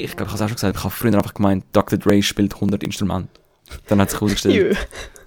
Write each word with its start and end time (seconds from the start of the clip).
Ich, 0.00 0.16
glaube, 0.16 0.30
ich 0.30 0.32
habe 0.32 0.34
es 0.34 0.42
auch 0.42 0.48
schon 0.48 0.54
gesagt, 0.56 0.76
ich 0.76 0.84
habe 0.84 0.94
früher 0.94 1.14
einfach 1.14 1.34
gemeint, 1.34 1.64
Dr. 1.72 1.98
Dre 1.98 2.22
spielt 2.22 2.54
100 2.54 2.82
Instrumente. 2.84 3.28
Dann 3.88 4.00
hat 4.00 4.10
sich 4.10 4.20
herausgestellt, 4.20 4.76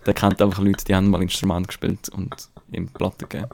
der 0.06 0.14
kennt 0.14 0.42
einfach 0.42 0.62
Leute, 0.64 0.84
die 0.86 0.96
haben 0.96 1.10
mal 1.10 1.22
Instrumente 1.22 1.68
gespielt 1.68 2.10
und 2.10 2.34
ihm 2.72 2.88
Platten 2.88 3.28
gegeben. 3.30 3.50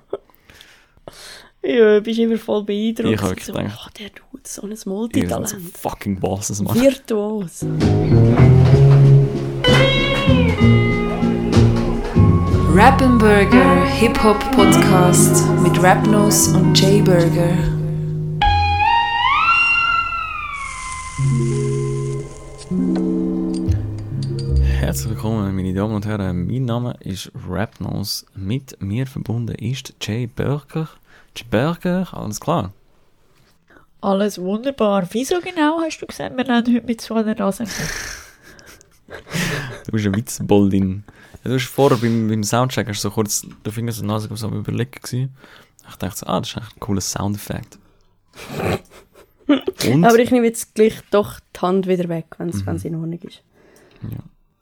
Ja, 1.64 1.96
du 1.96 2.02
bist 2.02 2.20
immer 2.20 2.38
voll 2.38 2.64
beeindruckt. 2.64 3.14
Ich 3.16 3.22
hab 3.22 3.30
wirklich 3.30 3.46
so, 3.46 3.54
gedacht- 3.54 3.88
oh, 3.88 3.92
der 4.00 4.10
Dude, 4.10 4.44
so 4.44 4.62
ein 4.62 4.70
Ihr 4.72 4.78
seid 4.78 4.84
so 4.86 4.90
Multitalent. 4.92 5.78
fucking 5.78 6.20
Bosses, 6.20 6.62
Mann. 6.62 6.80
Virtuos. 6.80 7.66
Rappenburger 12.80 13.86
Hip-Hop 13.86 14.40
Podcast 14.52 15.50
mit 15.64 15.82
Rapnos 15.82 16.50
und 16.50 16.80
Jay 16.80 17.02
Burger. 17.02 17.58
Herzlich 24.64 25.10
willkommen, 25.10 25.56
meine 25.56 25.74
Damen 25.74 25.96
und 25.96 26.06
Herren. 26.06 26.46
Mein 26.46 26.66
Name 26.66 26.96
ist 27.00 27.32
Rapnos. 27.50 28.28
Mit 28.36 28.80
mir 28.80 29.08
verbunden 29.08 29.56
ist 29.56 29.96
Jay 30.00 30.28
Burger. 30.28 30.88
Jay 31.36 31.48
Burger, 31.50 32.08
alles 32.12 32.40
klar. 32.40 32.74
Alles 34.02 34.38
wunderbar. 34.40 35.08
Wieso 35.14 35.40
genau 35.40 35.82
hast 35.82 35.98
du 35.98 36.06
gesagt, 36.06 36.38
wir 36.38 36.44
nehmen 36.44 36.58
heute 36.64 36.86
mit 36.86 37.02
so 37.02 37.16
einer 37.16 37.34
Nase? 37.34 37.64
Du 39.88 39.94
bist 39.94 40.06
ein 40.06 40.16
Witzboldin. 40.16 41.06
Ja, 41.48 41.54
du 41.54 41.60
hast 41.60 41.70
vorher 41.70 41.98
beim, 41.98 42.28
beim 42.28 42.44
Soundcheck 42.44 42.90
hast 42.90 42.98
du 43.06 43.08
so 43.08 43.12
kurz 43.12 43.48
den 43.66 43.72
Finger 43.72 43.94
so 43.94 44.04
Nase 44.06 44.28
so 44.36 44.48
am 44.48 44.54
überlegen 44.54 44.92
gewesen. 44.92 45.34
Ich 45.90 45.96
dachte 45.96 46.18
so, 46.18 46.26
ah, 46.26 46.42
das 46.42 46.50
ist 46.50 46.58
eigentlich 46.58 46.74
ein 46.76 46.80
cooler 46.82 47.00
Soundeffekt. 47.02 47.80
Und, 49.48 50.04
Aber 50.04 50.20
ich 50.20 50.30
nehme 50.30 50.46
jetzt 50.46 50.76
gleich 50.76 51.00
doch 51.10 51.40
die 51.56 51.60
Hand 51.62 51.88
wieder 51.88 52.10
weg, 52.10 52.26
wenn 52.38 52.50
es 52.50 52.66
Mhm. 52.66 52.80
in 52.84 52.96
Ordnung 52.96 53.20
ist. 53.22 53.44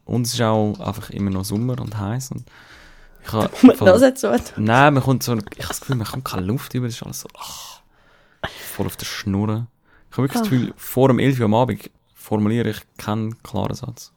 und 0.05 0.27
es 0.27 0.35
ist 0.35 0.41
auch 0.41 0.79
einfach 0.79 1.09
immer 1.09 1.31
noch 1.31 1.43
Sommer 1.43 1.81
und 1.81 1.97
heiß 1.97 2.29
und 2.33 2.43
ich 3.25 3.33
habe 3.33 3.49
Das 3.79 4.03
hat 4.03 4.19
so 4.19 4.31
Nein, 4.57 4.93
man 4.93 5.01
kommt 5.01 5.23
so, 5.23 5.33
ich 5.33 5.39
habe 5.43 5.67
das 5.67 5.79
Gefühl, 5.79 5.95
man 5.95 6.05
kommt 6.05 6.25
keine 6.25 6.45
Luft 6.45 6.75
über, 6.75 6.85
das 6.85 6.97
ist 6.97 7.01
alles 7.03 7.21
so, 7.21 7.29
ach, 7.35 7.81
voll 8.75 8.85
auf 8.85 8.95
der 8.97 9.07
Schnur. 9.07 9.65
Ich 10.11 10.17
habe 10.17 10.27
wirklich 10.29 10.39
das 10.43 10.43
Gefühl, 10.51 10.73
vor 10.77 11.07
dem 11.07 11.17
11 11.17 11.39
Uhr 11.39 11.45
am 11.45 11.55
Abend 11.55 11.89
formuliere 12.13 12.69
ich 12.69 12.81
keinen 12.97 13.41
klaren 13.41 13.73
Satz. 13.73 14.11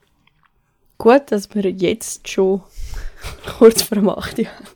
Gut, 0.98 1.22
dass 1.30 1.54
wir 1.54 1.70
jetzt 1.70 2.28
schon 2.28 2.62
kurz 3.58 3.82
vor 3.82 3.96
dem 3.96 4.08
8 4.08 4.38
Uhr 4.40 4.46
haben. 4.46 4.66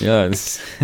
Ja, 0.00 0.28
das 0.28 0.60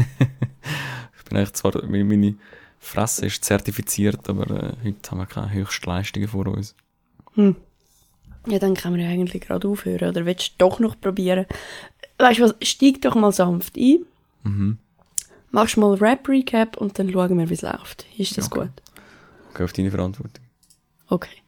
ich 1.18 1.24
bin 1.24 1.38
eigentlich 1.38 1.52
zwar, 1.54 1.84
meine, 1.86 2.34
Fresse 2.80 3.26
ist 3.26 3.44
zertifiziert, 3.44 4.28
aber 4.28 4.50
äh, 4.50 4.72
heute 4.84 5.10
haben 5.10 5.18
wir 5.18 5.26
keine 5.26 5.52
Höchstleistungen 5.52 6.28
vor 6.28 6.46
uns. 6.46 6.74
Ja, 7.36 8.58
dann 8.58 8.74
können 8.74 8.96
wir 8.96 9.04
ja 9.04 9.10
eigentlich 9.10 9.42
gerade 9.42 9.68
aufhören. 9.68 10.08
Oder 10.08 10.24
willst 10.24 10.48
du 10.52 10.54
doch 10.58 10.78
noch 10.78 10.98
probieren? 10.98 11.46
Weißt 12.18 12.38
du 12.38 12.44
was, 12.44 12.54
steig 12.62 13.02
doch 13.02 13.14
mal 13.14 13.32
sanft 13.32 13.76
ein. 13.76 14.06
Mhm. 14.44 14.78
Machst 15.50 15.76
mal 15.76 15.94
Rap-Recap 15.94 16.76
und 16.76 16.98
dann 16.98 17.10
schauen 17.12 17.38
wir, 17.38 17.48
wie 17.50 17.54
es 17.54 17.62
läuft. 17.62 18.06
Ist 18.16 18.36
das 18.38 18.50
Okay. 18.50 18.60
gut? 18.60 18.82
Okay, 19.50 19.64
auf 19.64 19.72
deine 19.72 19.90
Verantwortung. 19.90 20.44
Okay. 21.08 21.42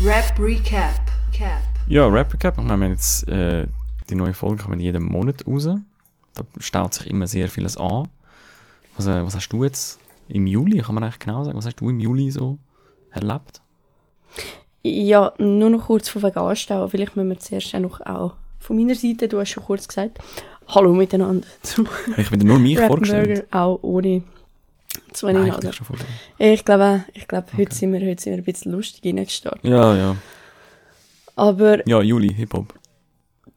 Rap 0.00 0.38
Recap. 0.38 0.94
Cap. 1.32 1.60
Ja, 1.88 2.06
Rap 2.06 2.32
Recap. 2.32 2.56
Wir 2.56 2.64
haben 2.68 2.82
jetzt 2.84 3.26
äh, 3.26 3.66
die 4.08 4.14
neue 4.14 4.32
Folge 4.32 4.62
kommen 4.62 4.78
jeden 4.78 5.02
Monat 5.02 5.44
raus. 5.44 5.64
Da 5.64 6.44
staut 6.60 6.94
sich 6.94 7.08
immer 7.08 7.26
sehr 7.26 7.48
vieles 7.48 7.76
an. 7.76 8.06
Was, 8.96 9.08
äh, 9.08 9.24
was 9.24 9.34
hast 9.34 9.48
du 9.48 9.64
jetzt 9.64 9.98
im 10.28 10.46
Juli, 10.46 10.78
kann 10.78 10.94
man 10.94 11.02
eigentlich 11.02 11.18
genau 11.18 11.42
sagen, 11.42 11.58
was 11.58 11.66
hast 11.66 11.80
du 11.80 11.90
im 11.90 11.98
Juli 11.98 12.30
so 12.30 12.58
erlebt? 13.10 13.60
Ja, 14.84 15.32
nur 15.38 15.70
noch 15.70 15.86
kurz 15.86 16.08
von 16.08 16.22
wegen 16.22 16.38
Anstau. 16.38 16.86
Vielleicht 16.86 17.16
müssen 17.16 17.30
wir 17.30 17.38
zuerst 17.40 17.74
auch 17.74 17.80
noch 17.80 18.00
auch 18.02 18.34
von 18.60 18.76
meiner 18.76 18.94
Seite, 18.94 19.26
du 19.26 19.40
hast 19.40 19.50
schon 19.50 19.64
kurz 19.64 19.88
gesagt, 19.88 20.18
Hallo 20.68 20.92
miteinander 20.92 21.46
Ich 22.16 22.30
bin 22.30 22.38
dir 22.38 22.46
nur 22.46 22.60
mich 22.60 22.78
vorgestellt. 22.78 23.28
Rappenburger, 23.30 23.58
auch 23.58 23.78
ohne 23.82 24.22
zwei 25.12 25.32
Nein, 25.32 25.46
ich 25.46 25.76
vorgestellt. 25.76 26.10
Ich 26.38 26.64
glaube, 26.64 27.04
ich 27.14 27.28
glaube 27.28 27.46
heute, 27.56 27.74
sind 27.74 27.92
wir, 27.92 28.00
heute 28.00 28.22
sind 28.22 28.32
wir 28.32 28.38
ein 28.38 28.44
bisschen 28.44 28.72
lustig 28.72 29.04
reingestartet. 29.04 29.64
Ja, 29.64 29.96
ja. 29.96 30.16
Aber 31.36 31.86
Ja, 31.86 32.02
Juli, 32.02 32.34
Hip-Hop. 32.34 32.74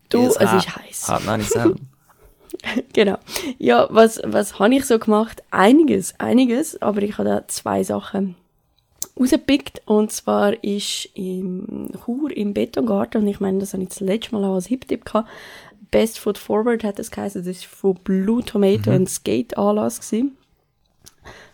du, 0.10 0.28
es 0.28 0.38
ah. 0.38 0.58
ist 0.58 0.76
heiß. 0.76 1.08
Hard 1.08 1.22
97. 1.22 1.82
Genau. 2.94 3.18
Ja, 3.58 3.88
was, 3.90 4.22
was 4.26 4.60
habe 4.60 4.76
ich 4.76 4.86
so 4.86 5.00
gemacht? 5.00 5.42
Einiges, 5.52 6.14
einiges, 6.20 6.82
aber 6.82 7.02
ich 7.02 7.18
habe 7.18 7.30
da 7.30 7.48
zwei 7.48 7.84
Sachen 7.84 8.36
rausgepickt. 9.20 9.82
Und 9.86 10.12
zwar 10.12 10.64
ist 10.64 11.10
im 11.14 11.90
Chur 12.04 12.36
im 12.36 12.54
Betongarten, 12.54 13.22
und 13.22 13.28
ich 13.28 13.40
meine, 13.40 13.60
das 13.60 13.74
habe 13.74 13.84
ich 13.84 13.90
das 13.90 14.00
letzte 14.00 14.36
Mal 14.36 14.46
auch 14.46 14.56
als 14.56 14.68
Hip-Tipp 14.68 15.06
gehabt, 15.06 15.30
Best 15.92 16.20
Foot 16.20 16.38
Forward 16.38 16.84
hat 16.86 17.00
das 17.00 17.12
geheißen, 17.12 17.44
das 17.44 17.64
war 17.64 17.70
von 17.70 18.04
Blue 18.04 18.44
Tomato 18.44 18.92
ein 18.92 19.08
Skate-Anlass 19.08 20.00
gewesen. 20.00 20.38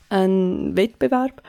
Ein 0.09 0.75
Wettbewerb. 0.75 1.41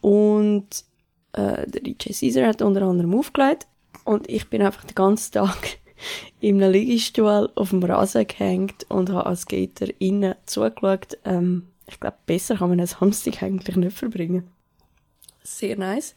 Und 0.00 0.84
äh, 1.32 1.66
der 1.68 1.82
DJ 1.82 2.12
Caesar 2.12 2.46
hat 2.46 2.62
unter 2.62 2.82
anderem 2.82 3.14
aufgelegt. 3.14 3.66
Und 4.04 4.28
ich 4.28 4.48
bin 4.48 4.62
einfach 4.62 4.84
den 4.84 4.94
ganzen 4.94 5.32
Tag 5.32 5.78
in 6.40 6.62
einem 6.62 6.72
Liegestuhl 6.72 7.50
auf 7.54 7.70
dem 7.70 7.82
Rasen 7.82 8.26
gehängt 8.26 8.86
und 8.88 9.10
habe 9.10 9.26
als 9.26 9.42
Skater 9.42 9.86
innen 9.98 10.34
zugeschaut. 10.46 11.18
Ähm, 11.24 11.68
ich 11.86 12.00
glaube, 12.00 12.16
besser 12.26 12.56
kann 12.56 12.70
man 12.70 12.80
einen 12.80 12.86
Samstag 12.86 13.42
eigentlich 13.42 13.76
nicht 13.76 13.96
verbringen. 13.96 14.48
Sehr 15.42 15.76
nice. 15.76 16.14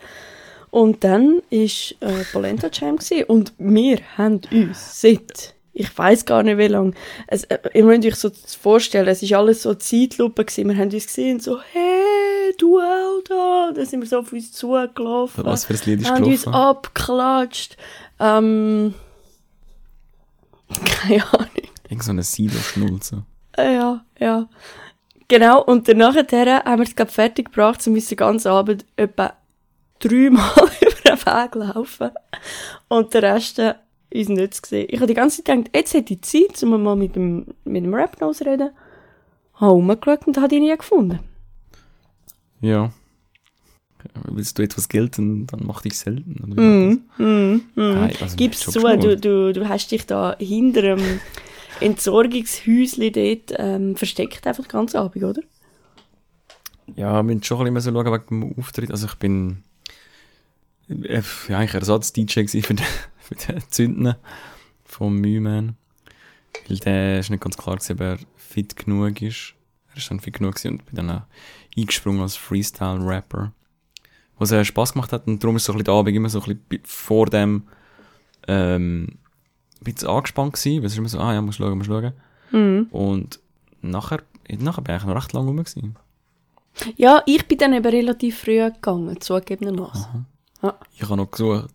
Und 0.70 1.04
dann 1.04 1.42
war 1.50 2.10
äh, 2.10 2.24
Polenta 2.32 2.70
Jam 2.72 2.98
und 3.28 3.54
wir 3.58 4.00
haben 4.18 4.42
uns 4.52 5.02
seit, 5.02 5.56
ich 5.80 5.96
weiß 5.96 6.26
gar 6.26 6.42
nicht 6.42 6.58
wie 6.58 6.68
lange, 6.68 6.94
es, 7.28 7.44
äh, 7.46 7.60
ihr 7.74 7.84
müsst 7.84 8.06
euch 8.06 8.16
so 8.16 8.32
vorstellen, 8.60 9.08
es 9.08 9.22
war 9.30 9.40
alles 9.40 9.62
so 9.62 9.76
Zeitlupe 9.76 10.44
gewesen. 10.44 10.70
Wir 10.70 10.78
haben 10.78 10.92
uns 10.92 11.06
gesehen, 11.06 11.40
so, 11.40 11.60
hey, 11.62 12.54
du 12.58 12.80
auch 12.80 13.22
da. 13.28 13.86
Sind 13.86 14.02
wir 14.02 14.08
so 14.08 14.20
auf 14.20 14.34
uns 14.34 14.52
zugelaufen. 14.52 15.46
Was 15.46 15.66
für 15.66 15.74
ein 15.74 15.80
Lied 15.86 16.02
ist 16.02 16.10
haben 16.10 16.24
uns 16.24 16.44
gelaufen? 16.44 16.78
abgeklatscht. 16.78 17.78
Ähm, 18.20 18.96
keine 20.86 21.24
Ahnung. 21.34 21.50
Irgend 21.90 22.04
so 22.04 22.12
eine 22.12 22.24
Sido-Schnulze. 22.24 23.24
Äh, 23.56 23.76
Ja, 23.76 24.04
ja. 24.20 24.50
Genau, 25.28 25.62
und 25.62 25.88
danach 25.88 26.16
haben 26.16 26.80
wir 26.80 26.88
es 26.88 26.96
gerade 26.96 27.12
fertig 27.12 27.48
gebracht, 27.48 27.82
so 27.82 27.92
müssen 27.92 28.10
den 28.10 28.18
ganzen 28.18 28.48
Abend 28.48 28.86
etwa 28.96 29.34
dreimal 30.00 30.54
über 30.82 30.92
den 31.06 31.18
Weg 31.20 31.56
laufen. 31.56 32.12
Und 32.88 33.14
der 33.14 33.24
Rest 33.24 33.62
äh, 34.10 34.20
uns 34.20 34.30
nicht 34.30 34.54
zu 34.54 34.70
sehen. 34.70 34.88
Ich 34.90 34.98
habe 34.98 35.08
die 35.08 35.14
ganze 35.14 35.38
Zeit 35.44 35.46
gedacht, 35.46 35.76
jetzt 35.76 35.94
hätte 35.94 36.14
ich 36.14 36.22
Zeit, 36.22 36.64
um 36.64 36.82
mal 36.82 36.96
mit 36.96 37.16
dem, 37.16 37.46
mit 37.64 37.84
dem 37.84 37.94
Rap-Nose 37.94 38.40
zu 38.40 38.50
reden. 38.50 38.72
Habe 39.56 39.72
rumgeschaut 39.72 40.28
und 40.28 40.38
habe 40.38 40.56
ihn 40.56 40.64
nie 40.64 40.78
gefunden. 40.78 41.20
Ja. 42.62 42.92
Willst 44.26 44.58
du 44.58 44.64
etwas 44.64 44.88
gelten, 44.90 45.48
dann 45.48 45.62
mach 45.66 45.82
dich 45.82 45.98
selten. 45.98 46.44
Oder 46.44 46.56
wie 46.56 46.58
war 46.58 46.98
das? 47.18 47.62
Nein, 47.76 48.14
also, 48.22 48.38
Gib's 48.38 48.60
zu, 48.60 48.80
du, 48.80 49.18
du, 49.18 49.54
du 49.54 49.68
hast 49.68 49.92
dich 49.92 50.06
da 50.06 50.36
hinter 50.40 50.82
dem 50.82 51.20
Entsorgungshäuschen 51.82 53.12
dort 53.12 53.54
ähm, 53.58 53.96
versteckt, 53.96 54.46
einfach 54.48 54.68
ganzen 54.68 54.98
Abend, 54.98 55.24
oder? 55.24 55.42
Ja, 56.96 57.16
wir 57.16 57.24
müssen 57.24 57.44
schon 57.44 57.68
ein 57.68 57.74
bisschen 57.74 57.94
schauen 57.94 58.14
wegen 58.14 58.42
dem 58.42 58.56
Auftritt. 58.58 58.92
Also 58.92 59.08
ich 59.08 59.16
bin 59.16 59.64
äh, 60.90 61.22
ja, 61.50 61.58
eigentlich 61.58 61.74
Ersatz-DJ 61.74 62.48
für 62.62 62.74
den, 62.74 62.86
für 63.36 63.36
den 63.54 63.62
Zündner 63.70 64.18
vom 64.86 65.18
Mühman. 65.20 65.76
Weil 66.68 66.78
der 66.78 67.20
ist 67.20 67.30
nicht 67.30 67.42
ganz 67.44 67.58
klar 67.58 67.76
gewesen, 67.76 67.94
ob 67.94 68.02
er 68.02 68.18
fit 68.36 68.76
genug 68.76 69.22
ist. 69.22 69.54
Er 69.92 69.98
ist 69.98 70.10
dann 70.12 70.20
fit 70.20 70.34
genug 70.36 70.56
und 70.66 70.86
bin 70.86 70.96
dann 70.96 71.12
auch 71.12 71.22
eingesprungen 71.78 72.22
als 72.22 72.36
Freestyle-Rapper. 72.36 73.52
Was 74.40 74.52
er 74.52 74.64
Spass 74.66 74.94
gemacht 74.94 75.12
hat 75.14 75.28
und 75.28 75.44
darum 75.44 75.56
ist 75.56 75.66
so 75.66 75.72
ein 75.74 75.78
bisschen 75.78 75.86
der 75.86 75.94
Abend 75.96 76.16
immer 76.16 76.30
so 76.30 76.40
ein 76.40 76.44
bisschen 76.46 76.62
bi- 76.70 76.82
vor 76.84 77.26
dem 77.28 77.64
ähm, 78.48 79.18
ein 79.80 79.84
bisschen 79.94 80.10
angespannt 80.10 80.54
gewesen, 80.54 80.80
weil 80.80 80.86
es 80.86 80.94
ist 80.94 80.98
immer 81.00 81.10
so, 81.10 81.20
ah 81.20 81.34
ja, 81.34 81.42
muss 81.42 81.56
schauen, 81.56 81.78
muss 81.78 81.88
schauen. 81.88 82.14
Mhm. 82.52 82.88
Und 82.92 83.40
nachher, 83.82 84.22
nachher 84.50 84.82
bin 84.84 84.96
ich 84.96 85.04
noch 85.04 85.16
recht 85.16 85.34
lange 85.34 85.48
rum 85.48 85.58
gewesen. 85.58 85.96
Ja, 86.96 87.24
ich 87.26 87.48
bin 87.48 87.58
dann 87.58 87.74
eben 87.74 87.86
relativ 87.88 88.40
früh 88.42 88.60
gegangen, 88.72 89.20
zugegebenermaßen. 89.20 90.26
Ich 90.96 91.04
habe 91.04 91.18
noch 91.18 91.32
gesucht. 91.32 91.70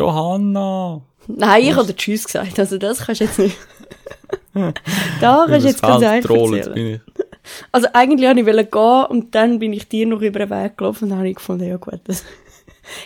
Johanna! 0.00 1.02
Nein, 1.26 1.62
ich 1.62 1.76
habe 1.76 1.94
Tschüss 1.94 2.24
gesagt, 2.24 2.58
also 2.58 2.78
das 2.78 3.04
kannst 3.04 3.20
du 3.20 3.24
jetzt 3.26 3.38
nicht. 3.38 3.58
da 5.20 5.44
kannst 5.46 5.64
du 5.66 5.68
jetzt 5.68 5.82
ganz 5.82 6.02
einfach 6.02 6.34
erzählen. 6.34 7.02
Also 7.70 7.88
eigentlich 7.92 8.26
wollte 8.26 8.62
ich 8.62 8.70
gehen 8.70 9.04
und 9.10 9.34
dann 9.34 9.58
bin 9.58 9.74
ich 9.74 9.88
dir 9.88 10.06
noch 10.06 10.22
über 10.22 10.38
den 10.38 10.50
Weg 10.50 10.78
gelaufen 10.78 11.04
und 11.04 11.10
dann 11.10 11.18
habe 11.18 11.28
ich 11.28 11.36
gefunden, 11.36 11.68
ja 11.68 11.76
gut, 11.76 12.00
das, 12.04 12.24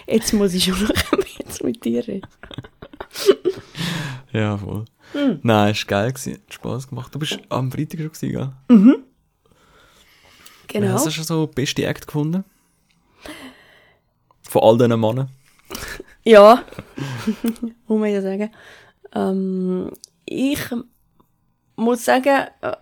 jetzt 0.07 0.33
muss 0.35 0.55
ich 0.55 0.65
schon 0.65 0.83
noch 0.83 1.27
jetzt 1.39 1.65
mit 1.65 1.85
dir 1.85 2.07
reden. 2.07 2.29
Ja, 4.33 4.57
voll. 4.57 4.85
Hm. 5.13 5.41
Nein, 5.43 5.73
ist 5.73 5.89
geil 5.89 6.13
gewesen. 6.13 6.35
Hat 6.35 6.55
Spass 6.55 6.89
gemacht. 6.89 7.13
Du 7.13 7.19
bist 7.19 7.41
am 7.49 7.73
Freitag 7.73 8.01
schon 8.01 8.13
gewesen, 8.13 8.31
gell? 8.31 8.53
Mhm. 8.69 8.97
Genau. 10.69 10.93
Hast 10.93 11.07
du 11.07 11.11
schon 11.11 11.25
so 11.25 11.47
den 11.47 11.55
besten 11.55 11.83
Act 11.83 12.07
gefunden? 12.07 12.45
Von 14.43 14.63
all 14.63 14.79
diesen 14.79 15.01
Männern? 15.01 15.29
Ja, 16.25 16.65
muss 17.87 18.01
man 18.01 18.11
ja 18.11 18.23
sagen. 18.23 18.51
Ähm, 19.15 19.91
ich 20.25 20.61
muss 21.77 22.05
sagen, 22.05 22.47
äh, 22.63 22.73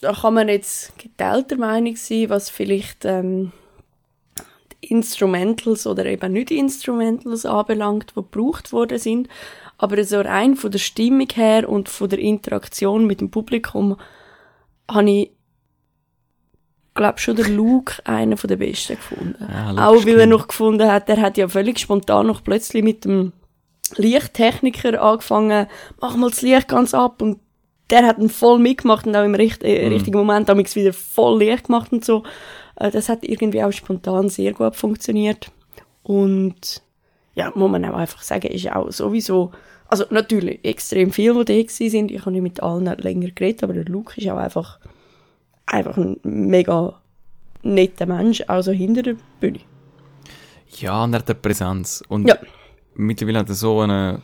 da 0.00 0.12
kann 0.12 0.34
man 0.34 0.48
jetzt 0.48 0.98
geteilter 0.98 1.56
Meinung 1.56 1.96
sein, 1.96 2.30
was 2.30 2.50
vielleicht 2.50 3.04
ähm, 3.04 3.52
Instrumentals 4.80 5.86
oder 5.86 6.06
eben 6.06 6.32
nicht 6.32 6.50
Instrumentals 6.50 7.46
anbelangt, 7.46 8.10
die 8.10 8.14
gebraucht 8.14 8.72
worden 8.72 8.98
sind. 8.98 9.28
Aber 9.76 10.02
so 10.04 10.20
rein 10.20 10.56
von 10.56 10.70
der 10.70 10.78
Stimmung 10.78 11.28
her 11.32 11.68
und 11.68 11.88
von 11.88 12.08
der 12.08 12.18
Interaktion 12.18 13.06
mit 13.06 13.20
dem 13.20 13.30
Publikum 13.30 13.96
habe 14.90 15.10
ich 15.10 15.30
glaube 16.98 17.18
schon 17.18 17.36
der 17.36 17.48
Luke 17.48 17.94
einer 18.04 18.36
von 18.36 18.48
der 18.48 18.56
besten 18.56 18.96
gefunden. 18.96 19.34
Ja, 19.40 19.70
Luke 19.70 19.86
Auch 19.86 20.06
weil 20.06 20.20
er 20.20 20.26
noch 20.26 20.48
gefunden 20.48 20.86
hat, 20.90 21.08
er 21.08 21.20
hat 21.22 21.38
ja 21.38 21.48
völlig 21.48 21.78
spontan 21.78 22.26
noch 22.26 22.44
plötzlich 22.44 22.82
mit 22.84 23.06
dem 23.06 23.32
Lichttechniker 23.96 25.00
angefangen, 25.02 25.66
mach 26.00 26.16
mal 26.16 26.30
das 26.30 26.42
Licht 26.42 26.68
ganz 26.68 26.94
ab 26.94 27.22
und 27.22 27.38
der 27.90 28.06
hat 28.06 28.18
ihn 28.18 28.28
voll 28.28 28.58
mitgemacht 28.58 29.06
und 29.06 29.16
auch 29.16 29.24
im 29.24 29.34
richt 29.34 29.62
äh, 29.64 29.86
Mhm. 29.86 29.92
richtigen 29.94 30.18
Moment 30.18 30.48
damals 30.48 30.76
wieder 30.76 30.92
voll 30.92 31.38
Licht 31.38 31.64
gemacht 31.64 31.90
und 31.92 32.04
so. 32.04 32.22
Äh, 32.76 32.90
das 32.90 33.08
hat 33.08 33.24
irgendwie 33.24 33.62
auch 33.62 33.72
spontan 33.72 34.28
sehr 34.28 34.52
gut 34.52 34.76
funktioniert. 34.76 35.50
Und 36.02 36.82
ja, 37.34 37.50
muss 37.54 37.70
man 37.70 37.84
auch 37.84 37.96
einfach 37.96 38.22
sagen, 38.22 38.48
ist 38.48 38.70
auch 38.70 38.90
sowieso, 38.90 39.52
also 39.88 40.04
natürlich 40.10 40.62
extrem 40.64 41.12
viel, 41.12 41.44
die 41.44 41.64
da 41.66 41.68
sind. 41.68 42.10
Ich 42.10 42.20
habe 42.20 42.32
nicht 42.32 42.42
mit 42.42 42.62
allen 42.62 42.84
länger 42.84 43.30
geredet, 43.30 43.62
aber 43.62 43.72
der 43.72 43.84
Luke 43.86 44.20
ist 44.20 44.28
auch 44.28 44.36
einfach, 44.36 44.80
einfach 45.68 45.96
ein 45.96 46.18
mega 46.22 47.00
netter 47.62 48.06
Mensch, 48.06 48.42
auch 48.48 48.62
so 48.62 48.72
hinter 48.72 49.02
der 49.02 49.16
Bühne. 49.40 49.60
Ja, 50.78 51.04
und 51.04 51.12
er 51.14 51.20
hat 51.20 51.30
eine 51.30 51.38
Präsenz. 51.38 52.02
Und 52.08 52.28
Ja. 52.28 52.36
mittlerweile 52.94 53.40
hat 53.40 53.48
er 53.48 53.54
so 53.54 53.80
eine 53.80 54.22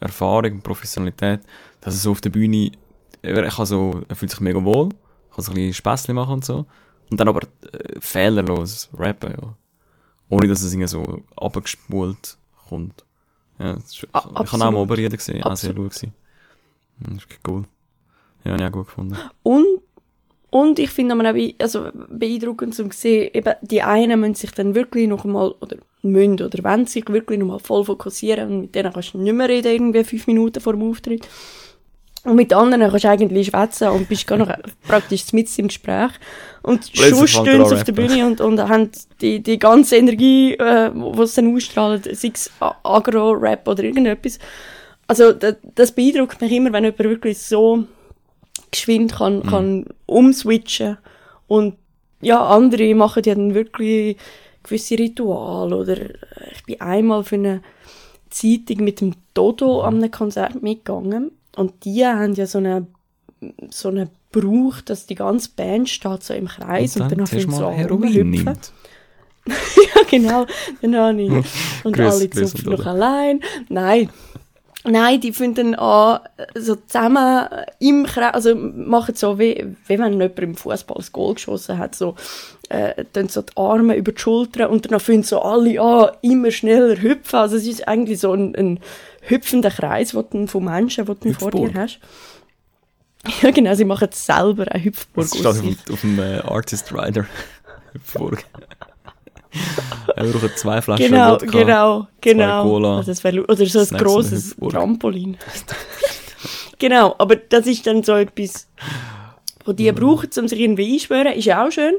Erfahrung 0.00 0.52
und 0.52 0.62
Professionalität, 0.62 1.40
dass 1.80 1.94
er 1.94 2.00
so 2.00 2.10
auf 2.12 2.20
der 2.20 2.30
Bühne, 2.30 2.72
er, 3.22 3.48
kann 3.48 3.66
so, 3.66 4.02
er 4.08 4.16
fühlt 4.16 4.30
sich 4.30 4.40
mega 4.40 4.62
wohl, 4.64 4.88
kann 5.34 5.44
so 5.44 5.52
ein 5.52 5.54
bisschen 5.56 5.74
Späßchen 5.74 6.14
machen 6.14 6.34
und 6.34 6.44
so. 6.44 6.66
Und 7.10 7.20
dann 7.20 7.28
aber 7.28 7.40
äh, 7.72 8.00
fehlerlos 8.00 8.88
rappen, 8.96 9.32
ja. 9.32 9.54
Ohne 10.28 10.48
dass 10.48 10.62
es 10.62 10.72
irgendwie 10.72 10.88
so 10.88 11.22
abgespult 11.36 12.38
kommt. 12.68 13.04
Ja, 13.58 13.74
das 13.74 13.84
ist, 13.84 14.02
ich 14.04 14.08
habe 14.14 14.40
auch 14.40 14.52
mal 14.72 14.74
Oberrieden 14.74 15.16
gesehen, 15.16 15.42
auch 15.42 15.54
sehr 15.56 15.74
gut 15.74 15.90
gewesen. 15.90 16.14
Das 17.00 17.12
ist 17.18 17.26
cool. 17.46 17.64
Ja, 18.44 18.56
ich 18.56 18.62
auch 18.62 18.72
gut 18.72 18.86
gefunden. 18.86 19.16
Und, 19.42 19.66
und 20.52 20.78
ich 20.78 20.90
finde 20.90 21.14
auch 21.14 21.32
be- 21.32 21.54
also 21.58 21.88
beeindruckend 22.10 22.74
zu 22.74 22.86
sehen, 22.92 23.30
eben, 23.32 23.54
die 23.62 23.82
einen 23.82 24.20
müssen 24.20 24.34
sich 24.34 24.52
dann 24.52 24.74
wirklich 24.74 25.08
noch 25.08 25.24
einmal, 25.24 25.54
oder 25.60 25.78
müssen, 26.02 26.34
oder 26.42 26.62
wollen 26.62 26.86
sich 26.86 27.08
wirklich 27.08 27.38
noch 27.38 27.46
mal 27.46 27.58
voll 27.58 27.84
fokussieren 27.84 28.50
und 28.52 28.60
mit 28.60 28.74
denen 28.74 28.92
kannst 28.92 29.14
du 29.14 29.18
nicht 29.18 29.32
mehr 29.32 29.48
reden, 29.48 29.72
irgendwie 29.72 30.04
fünf 30.04 30.26
Minuten 30.26 30.60
vor 30.60 30.74
dem 30.74 30.88
Auftritt. 30.88 31.26
Und 32.24 32.36
mit 32.36 32.52
anderen 32.52 32.88
kannst 32.88 33.04
du 33.04 33.08
eigentlich 33.08 33.48
schwätzen 33.48 33.88
und 33.88 34.08
bist 34.08 34.26
gar 34.26 34.36
noch 34.38 34.52
praktisch 34.86 35.32
mit 35.32 35.58
im 35.58 35.68
Gespräch. 35.68 36.10
Und 36.62 36.84
schon 36.94 37.26
stehen 37.26 37.64
sie 37.64 37.74
auf 37.74 37.82
der. 37.84 37.92
Bühne 37.92 38.26
und, 38.26 38.40
und 38.40 38.60
haben 38.60 38.90
die, 39.20 39.42
die 39.42 39.58
ganze 39.58 39.96
Energie, 39.96 40.52
äh, 40.52 40.90
die 40.92 41.26
sie 41.26 41.40
dann 41.40 41.56
ausstrahlen, 41.56 42.02
sei 42.12 42.30
es 42.32 42.50
Agro-Rap 42.60 43.66
oder 43.66 43.82
irgendetwas. 43.82 44.38
Also, 45.08 45.32
das, 45.32 45.56
das 45.74 45.92
beeindruckt 45.92 46.40
mich 46.40 46.52
immer, 46.52 46.72
wenn 46.72 46.84
jemand 46.84 46.98
wirklich 47.00 47.38
so 47.38 47.84
geschwind 48.72 49.12
kann, 49.14 49.38
Mhm. 49.38 49.42
kann 49.42 49.86
umswitchen. 50.06 50.98
Und 51.46 51.76
ja, 52.20 52.44
andere 52.44 52.94
machen 52.94 53.22
ja 53.24 53.34
dann 53.34 53.54
wirklich 53.54 54.16
gewisse 54.64 54.98
Rituale. 54.98 55.76
Oder 55.76 55.98
äh, 56.00 56.14
ich 56.52 56.64
bin 56.64 56.80
einmal 56.80 57.22
für 57.24 57.36
eine 57.36 57.62
Zeitung 58.30 58.84
mit 58.84 59.00
dem 59.00 59.14
Dodo 59.34 59.80
Mhm. 59.80 59.86
an 59.86 59.94
einem 59.96 60.10
Konzert 60.10 60.62
mitgegangen. 60.62 61.30
Und 61.56 61.84
die 61.84 62.04
haben 62.04 62.34
ja 62.34 62.46
so 62.46 62.58
eine 62.58 62.86
so 63.70 63.88
einen 63.88 64.08
Brauch, 64.30 64.80
dass 64.82 65.06
die 65.06 65.16
ganze 65.16 65.50
Band 65.56 65.88
steht 65.90 66.22
so 66.22 66.32
im 66.32 66.46
Kreis 66.46 66.96
und, 66.96 67.10
dann 67.10 67.18
dann 67.18 67.26
fängt 67.26 67.52
so 67.52 67.66
an 67.66 67.74
ja, 69.46 70.02
genau. 70.08 70.46
Dann 70.80 70.96
habe 70.96 71.20
ich. 71.20 71.30
Und 71.84 71.98
alle 71.98 72.30
zupfen 72.30 72.70
noch 72.70 72.86
allein. 72.86 73.40
Nein. 73.68 74.08
Nein, 74.84 75.20
die 75.20 75.32
finden 75.32 75.76
an, 75.76 76.20
so 76.56 76.74
zusammen 76.74 77.46
im 77.78 78.04
Kreis, 78.04 78.34
also 78.34 78.56
machen 78.56 79.14
so 79.14 79.38
wie, 79.38 79.76
wie 79.86 79.98
wenn 79.98 80.12
jemand 80.14 80.38
im 80.40 80.56
Fußball 80.56 80.96
das 80.96 81.12
Goal 81.12 81.34
geschossen 81.34 81.78
hat, 81.78 81.94
so, 81.94 82.16
äh, 82.68 83.04
dann 83.12 83.28
so 83.28 83.42
die 83.42 83.56
Arme 83.56 83.94
über 83.94 84.10
die 84.10 84.20
Schultern 84.20 84.70
und 84.70 84.90
dann 84.90 84.98
finden 84.98 85.22
so 85.22 85.40
alle 85.40 85.80
an, 85.80 86.10
immer 86.22 86.50
schneller 86.50 87.00
hüpfen. 87.00 87.38
Also 87.38 87.56
es 87.56 87.66
ist 87.66 87.86
eigentlich 87.86 88.18
so 88.18 88.32
ein, 88.32 88.56
ein 88.56 88.80
hüpfender 89.20 89.70
Kreis, 89.70 90.16
wo 90.16 90.22
du 90.22 90.48
von 90.48 90.64
Menschen, 90.64 91.06
die 91.06 91.14
du 91.14 91.32
vor 91.34 91.50
dir 91.52 91.72
hast. 91.74 92.00
Ja, 93.40 93.52
genau, 93.52 93.72
sie 93.76 93.84
machen 93.84 94.08
selber 94.10 94.66
eine 94.72 94.82
Hüpfburg 94.82 95.28
Das 95.30 95.38
steht 95.38 95.46
auf, 95.46 95.60
dem- 95.60 95.76
auf 95.94 96.00
dem 96.00 96.18
äh, 96.18 96.38
Artist 96.40 96.92
Rider. 96.92 97.24
Hüpfburg. 97.92 98.44
Wir 100.16 100.32
brauchen 100.32 100.50
zwei 100.56 100.80
Flaschen 100.82 101.06
Genau, 101.10 101.32
Wodka. 101.32 101.46
genau, 101.46 102.06
genau. 102.20 102.62
Cola, 102.64 102.96
also 102.98 103.10
es 103.12 103.22
wär, 103.24 103.32
lu- 103.32 103.44
oder 103.44 103.66
so 103.66 103.78
ein 103.80 103.86
Snacks 103.86 104.02
grosses. 104.04 104.56
Trampolin. 104.70 105.36
genau, 106.78 107.14
aber 107.18 107.36
das 107.36 107.66
ist 107.66 107.86
dann 107.86 108.02
so 108.02 108.14
etwas, 108.14 108.66
was 109.64 109.76
die 109.76 109.90
brauchen, 109.92 110.28
um 110.38 110.48
sich 110.48 110.60
irgendwie 110.60 110.94
einschwören, 110.94 111.32
ist 111.34 111.44
ja 111.44 111.66
auch 111.66 111.70
schön. 111.70 111.94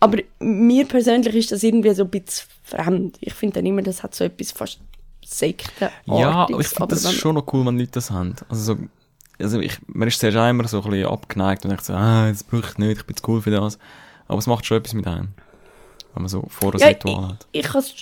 Aber 0.00 0.18
mir 0.38 0.86
persönlich 0.86 1.34
ist 1.34 1.52
das 1.52 1.62
irgendwie 1.62 1.92
so 1.94 2.04
ein 2.04 2.10
bisschen 2.10 2.48
fremd. 2.62 3.18
Ich 3.20 3.34
finde 3.34 3.56
dann 3.56 3.66
immer, 3.66 3.82
das 3.82 4.02
hat 4.02 4.14
so 4.14 4.24
etwas 4.24 4.52
fast 4.52 4.80
Sektenartiges. 5.24 6.20
Ja, 6.20 6.30
aber 6.30 6.60
ich 6.60 6.68
finde 6.68 6.88
das 6.94 7.12
schon 7.14 7.34
noch 7.34 7.52
cool, 7.52 7.66
wenn 7.66 7.78
Leute 7.78 7.92
das 7.92 8.10
haben. 8.10 8.34
Also, 8.48 8.74
so, 8.74 8.80
also 9.38 9.60
ich, 9.60 9.76
man 9.88 10.08
ist 10.08 10.18
zuerst 10.18 10.36
auch 10.38 10.48
immer 10.48 10.66
so 10.68 10.82
ein 10.82 10.90
bisschen 10.90 11.06
abgeneigt 11.08 11.64
und 11.64 11.70
denkt 11.70 11.84
so, 11.84 11.92
ah, 11.92 12.28
das 12.30 12.42
brauche 12.44 12.70
ich 12.70 12.78
nicht, 12.78 12.98
ich 13.00 13.06
bin 13.06 13.16
zu 13.16 13.22
cool 13.28 13.42
für 13.42 13.50
das. 13.50 13.78
Aber 14.26 14.38
es 14.38 14.46
macht 14.46 14.64
schon 14.64 14.78
etwas 14.78 14.94
mit 14.94 15.06
einem. 15.06 15.28
Wenn 16.14 16.22
man 16.22 16.28
so 16.28 16.44
vor 16.48 16.72
einem 16.72 16.80
Ja, 16.80 16.88
Ritual 16.88 17.28
hat. 17.28 17.46
Ich 17.52 17.62
kann 17.64 17.80
es 17.80 17.94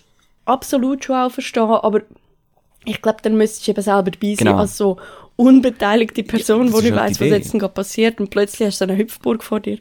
absolut 0.44 1.04
schon 1.04 1.16
auch 1.16 1.30
verstehen, 1.30 1.62
aber 1.64 2.00
ich 2.84 3.02
glaube, 3.02 3.18
dann 3.22 3.36
müsstest 3.36 3.66
du 3.66 3.72
eben 3.72 3.82
selber 3.82 4.10
dabei 4.10 4.28
sein, 4.34 4.36
Genau. 4.46 4.56
als 4.58 4.76
so 4.76 4.96
unbeteiligte 5.36 6.22
Person, 6.22 6.66
das 6.66 6.74
wo 6.74 6.82
halt 6.82 6.94
weiss, 6.96 7.18
die 7.18 7.24
was 7.24 7.30
jetzt 7.30 7.52
gerade 7.52 7.72
passiert 7.74 8.18
und 8.20 8.30
plötzlich 8.30 8.66
hast 8.68 8.80
du 8.80 8.84
eine 8.86 8.96
Hüpfburg 8.96 9.44
vor 9.44 9.60
dir, 9.60 9.78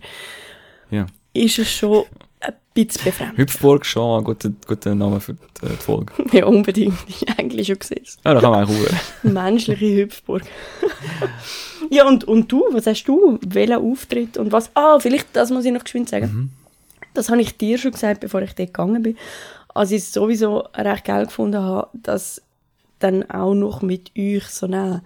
Ja. 0.91 1.05
ist 1.33 1.57
es 1.59 1.71
schon 1.71 2.03
ein 2.41 2.53
bisschen 2.73 3.03
befremdend. 3.05 3.37
Hüpfburg 3.39 3.85
schon 3.85 4.19
ein 4.19 4.23
guter, 4.23 4.49
guter 4.67 4.93
Name 4.93 5.19
für 5.19 5.33
die, 5.33 5.65
äh, 5.65 5.69
die 5.69 5.75
Folge. 5.77 6.13
ja, 6.31 6.45
unbedingt. 6.45 6.93
Eigentlich 7.37 7.67
schon 7.67 7.79
gesehen. 7.79 8.05
Ja, 8.25 8.33
da 8.35 8.41
kann 8.41 8.51
man 8.51 8.65
auch. 8.65 8.71
Menschliche 9.23 9.95
Hüpfburg. 10.03 10.43
ja, 11.89 12.07
und, 12.07 12.25
und 12.25 12.51
du, 12.51 12.63
was 12.71 12.85
hast 12.85 13.05
du? 13.05 13.39
Welchen 13.41 13.75
Auftritt 13.75 14.37
und 14.37 14.51
was? 14.51 14.69
Ah, 14.75 14.99
vielleicht, 14.99 15.27
das 15.33 15.49
muss 15.49 15.65
ich 15.65 15.71
noch 15.71 15.83
geschwind 15.83 16.09
sagen. 16.09 16.27
Mhm. 16.27 16.49
Das 17.17 17.29
habe 17.29 17.41
ich 17.41 17.57
dir 17.57 17.77
schon 17.79 17.91
gesagt, 17.91 18.21
bevor 18.21 18.41
ich 18.43 18.53
dort 18.53 18.69
gegangen 18.69 19.01
bin. 19.01 19.17
Als 19.73 19.89
ich 19.91 20.03
es 20.03 20.13
sowieso 20.13 20.59
recht 20.75 21.05
geil 21.05 21.25
gefunden 21.25 21.61
habe, 21.61 21.89
dass 21.93 22.41
dann 22.99 23.29
auch 23.29 23.55
noch 23.55 23.81
mit 23.81 24.11
euch 24.17 24.45
so 24.45 24.67
eine 24.67 25.03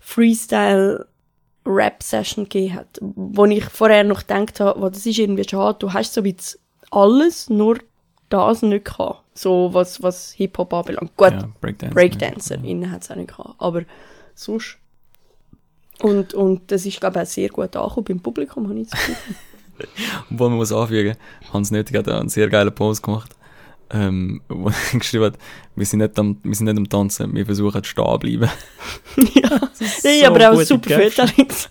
Freestyle-Rap-Session 0.00 2.44
gegeben 2.44 2.74
hat. 2.74 2.98
Wo 3.00 3.46
ich 3.46 3.64
vorher 3.64 4.04
noch 4.04 4.26
gedacht 4.26 4.60
habe, 4.60 4.80
wow, 4.80 4.90
das 4.90 5.06
ist 5.06 5.18
irgendwie 5.18 5.48
schade, 5.48 5.78
du 5.78 5.90
hast 5.92 6.14
so 6.14 6.24
wie 6.24 6.36
alles, 6.90 7.50
nur 7.50 7.78
das 8.28 8.62
nicht 8.62 8.84
gehabt. 8.84 9.22
So, 9.34 9.72
was, 9.72 10.02
was 10.02 10.32
Hip-Hop 10.32 10.74
anbelangt. 10.74 11.16
Gut, 11.16 11.32
Ja, 11.32 11.48
Breakdance. 11.60 11.94
BreakdancerInnen 11.94 12.90
hat 12.90 13.02
es 13.02 13.10
auch 13.10 13.16
nicht 13.16 13.28
gehabt. 13.28 13.54
Aber 13.58 13.82
sonst. 14.34 14.78
Und, 16.00 16.34
und 16.34 16.72
das 16.72 16.86
ist, 16.86 17.00
glaube 17.00 17.18
ich, 17.18 17.22
auch 17.22 17.26
sehr 17.30 17.48
gut 17.48 17.76
angekommen 17.76 18.04
beim 18.04 18.20
Publikum, 18.20 18.68
habe 18.68 18.80
ich 18.80 18.88
das 18.88 18.98
Gefühl. 18.98 19.16
Obwohl 20.30 20.48
man 20.50 20.58
muss 20.58 20.72
anfügen, 20.72 21.16
Hans 21.52 21.70
Nötig 21.70 21.96
hat 21.96 22.08
einen 22.08 22.28
sehr 22.28 22.48
geilen 22.48 22.74
Post 22.74 23.02
gemacht, 23.02 23.34
ähm, 23.90 24.40
wo 24.48 24.68
er 24.92 24.98
geschrieben 24.98 25.24
hat, 25.24 25.38
wir 25.76 25.86
sind 25.86 26.00
nicht 26.00 26.18
am, 26.18 26.38
wir 26.42 26.54
sind 26.54 26.66
nicht 26.66 26.76
am 26.76 26.88
Tanzen, 26.88 27.34
wir 27.34 27.46
versuchen 27.46 27.82
zu 27.82 27.90
stehen 27.90 28.18
bleiben. 28.18 28.50
ja, 29.34 29.60
so 29.74 30.08
ja 30.08 30.28
aber 30.28 30.50
auch 30.50 30.62
super 30.62 30.90
Caption. 30.90 31.28
Fotos. 31.28 31.68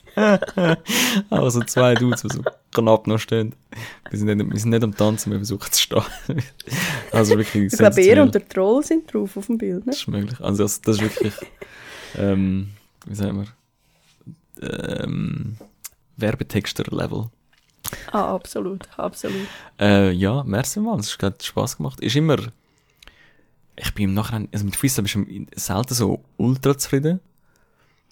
Also 1.29 1.61
zwei 1.61 1.93
Dudes, 1.93 2.23
die 2.23 2.29
so 2.29 2.41
knapp 2.73 3.05
noch 3.07 3.19
stehen. 3.19 3.53
Wir 4.09 4.17
sind 4.17 4.35
nicht, 4.35 4.51
wir 4.51 4.59
sind 4.59 4.71
nicht 4.71 4.83
am 4.83 4.95
Tanzen, 4.95 5.31
wir 5.31 5.39
versuchen 5.39 5.71
zu 5.71 5.81
stehen. 5.81 6.03
also 7.11 7.37
wirklich 7.37 7.71
Ich 7.71 7.77
glaube, 7.77 8.01
er 8.01 8.23
und 8.23 8.33
der 8.33 8.47
Troll 8.47 8.83
sind 8.83 9.13
drauf 9.13 9.37
auf 9.37 9.45
dem 9.47 9.57
Bild, 9.57 9.85
ne? 9.85 9.91
Das 9.91 9.97
ist 9.97 10.07
möglich. 10.07 10.39
Also 10.41 10.63
das, 10.63 10.81
das 10.81 10.97
ist 10.97 11.01
wirklich, 11.03 11.33
ähm, 12.17 12.69
wie 13.05 13.15
sagen 13.15 13.45
wir, 14.61 15.03
ähm, 15.03 15.57
Werbetexter-Level. 16.17 17.29
Ah, 18.11 18.33
absolut, 18.33 18.87
absolut. 18.97 19.47
Äh, 19.79 20.11
ja, 20.11 20.43
merci 20.43 20.79
mal, 20.79 20.99
es 20.99 21.17
hat 21.21 21.43
Spass 21.43 21.77
gemacht. 21.77 21.99
Ist 21.99 22.15
immer, 22.15 22.37
ich 23.75 23.93
bin 23.93 24.09
im 24.09 24.13
Nachhinein, 24.13 24.49
also 24.51 24.65
mit 24.65 24.75
Freestyle 24.75 25.03
bist 25.03 25.15
du 25.15 25.45
selten 25.55 25.93
so 25.93 26.23
ultra 26.37 26.77
zufrieden. 26.77 27.19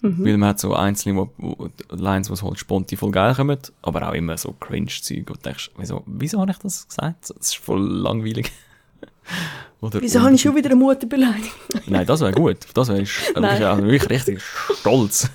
Weil 0.02 0.36
man 0.36 0.50
hat 0.50 0.60
so 0.60 0.74
einzelne 0.74 1.16
wo, 1.16 1.30
wo, 1.38 1.68
Lines, 1.90 2.28
die 2.28 2.34
halt 2.34 2.58
spontan 2.58 2.98
voll 2.98 3.10
geil 3.10 3.34
kommen, 3.34 3.58
aber 3.82 4.08
auch 4.08 4.12
immer 4.12 4.36
so 4.36 4.52
Cringe-Zeug. 4.52 5.30
Und 5.30 5.30
du 5.30 5.42
denkst, 5.42 5.70
wieso, 5.76 6.02
wieso 6.06 6.40
habe 6.40 6.50
ich 6.50 6.58
das 6.58 6.86
gesagt? 6.86 7.30
Das 7.30 7.48
ist 7.48 7.56
voll 7.56 7.80
langweilig. 7.80 8.52
Oder 9.80 10.00
Wieso 10.00 10.20
habe 10.20 10.34
ich 10.34 10.40
schon 10.40 10.54
wieder 10.54 10.70
eine 10.70 10.76
Mutter 10.76 11.06
beleidigt? 11.06 11.54
Nein, 11.86 12.06
das 12.06 12.20
wäre 12.20 12.32
gut. 12.32 12.58
Das 12.74 12.88
wäre 12.88 13.00
also 13.44 13.82
wirklich 13.84 14.08
richtig 14.08 14.42
stolz. 14.80 15.30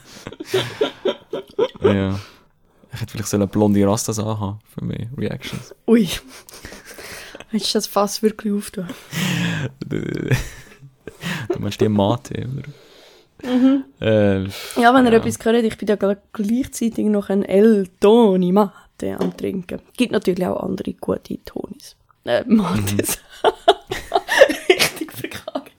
ja. 1.81 2.19
Ich 2.93 3.01
hätte 3.01 3.11
vielleicht 3.13 3.29
so 3.29 3.37
eine 3.37 3.47
blonde 3.47 3.85
Rastas 3.87 4.19
anhaben 4.19 4.59
für 4.73 4.83
mehr 4.83 5.07
Reactions. 5.17 5.73
Ui. 5.87 6.07
Willst 7.51 7.73
du 7.73 7.77
das 7.77 7.87
Fass 7.87 8.21
wirklich 8.21 8.53
aufgetan? 8.53 8.89
du 9.89 11.59
meinst 11.59 11.79
die 11.81 11.89
Mate, 11.89 12.47
oder? 12.47 12.63
Äh, 14.01 14.43
Ja, 14.79 14.93
wenn 14.93 15.05
ihr 15.05 15.11
Ja. 15.13 15.17
etwas 15.17 15.43
hört, 15.43 15.63
ich 15.63 15.77
bin 15.77 15.87
ja 15.87 15.95
gl- 15.95 16.17
gleichzeitig 16.33 17.05
noch 17.05 17.29
ein 17.29 17.43
El 17.43 17.87
Toni 17.99 18.51
Mate 18.51 19.17
am 19.19 19.35
Trinken. 19.35 19.81
Gibt 19.97 20.11
natürlich 20.11 20.45
auch 20.45 20.61
andere 20.61 20.93
gute 20.93 21.43
Tonis. 21.43 21.95
Äh, 22.25 22.43
Mates. 22.45 23.17
Richtig 24.69 25.11
verkackt. 25.11 25.71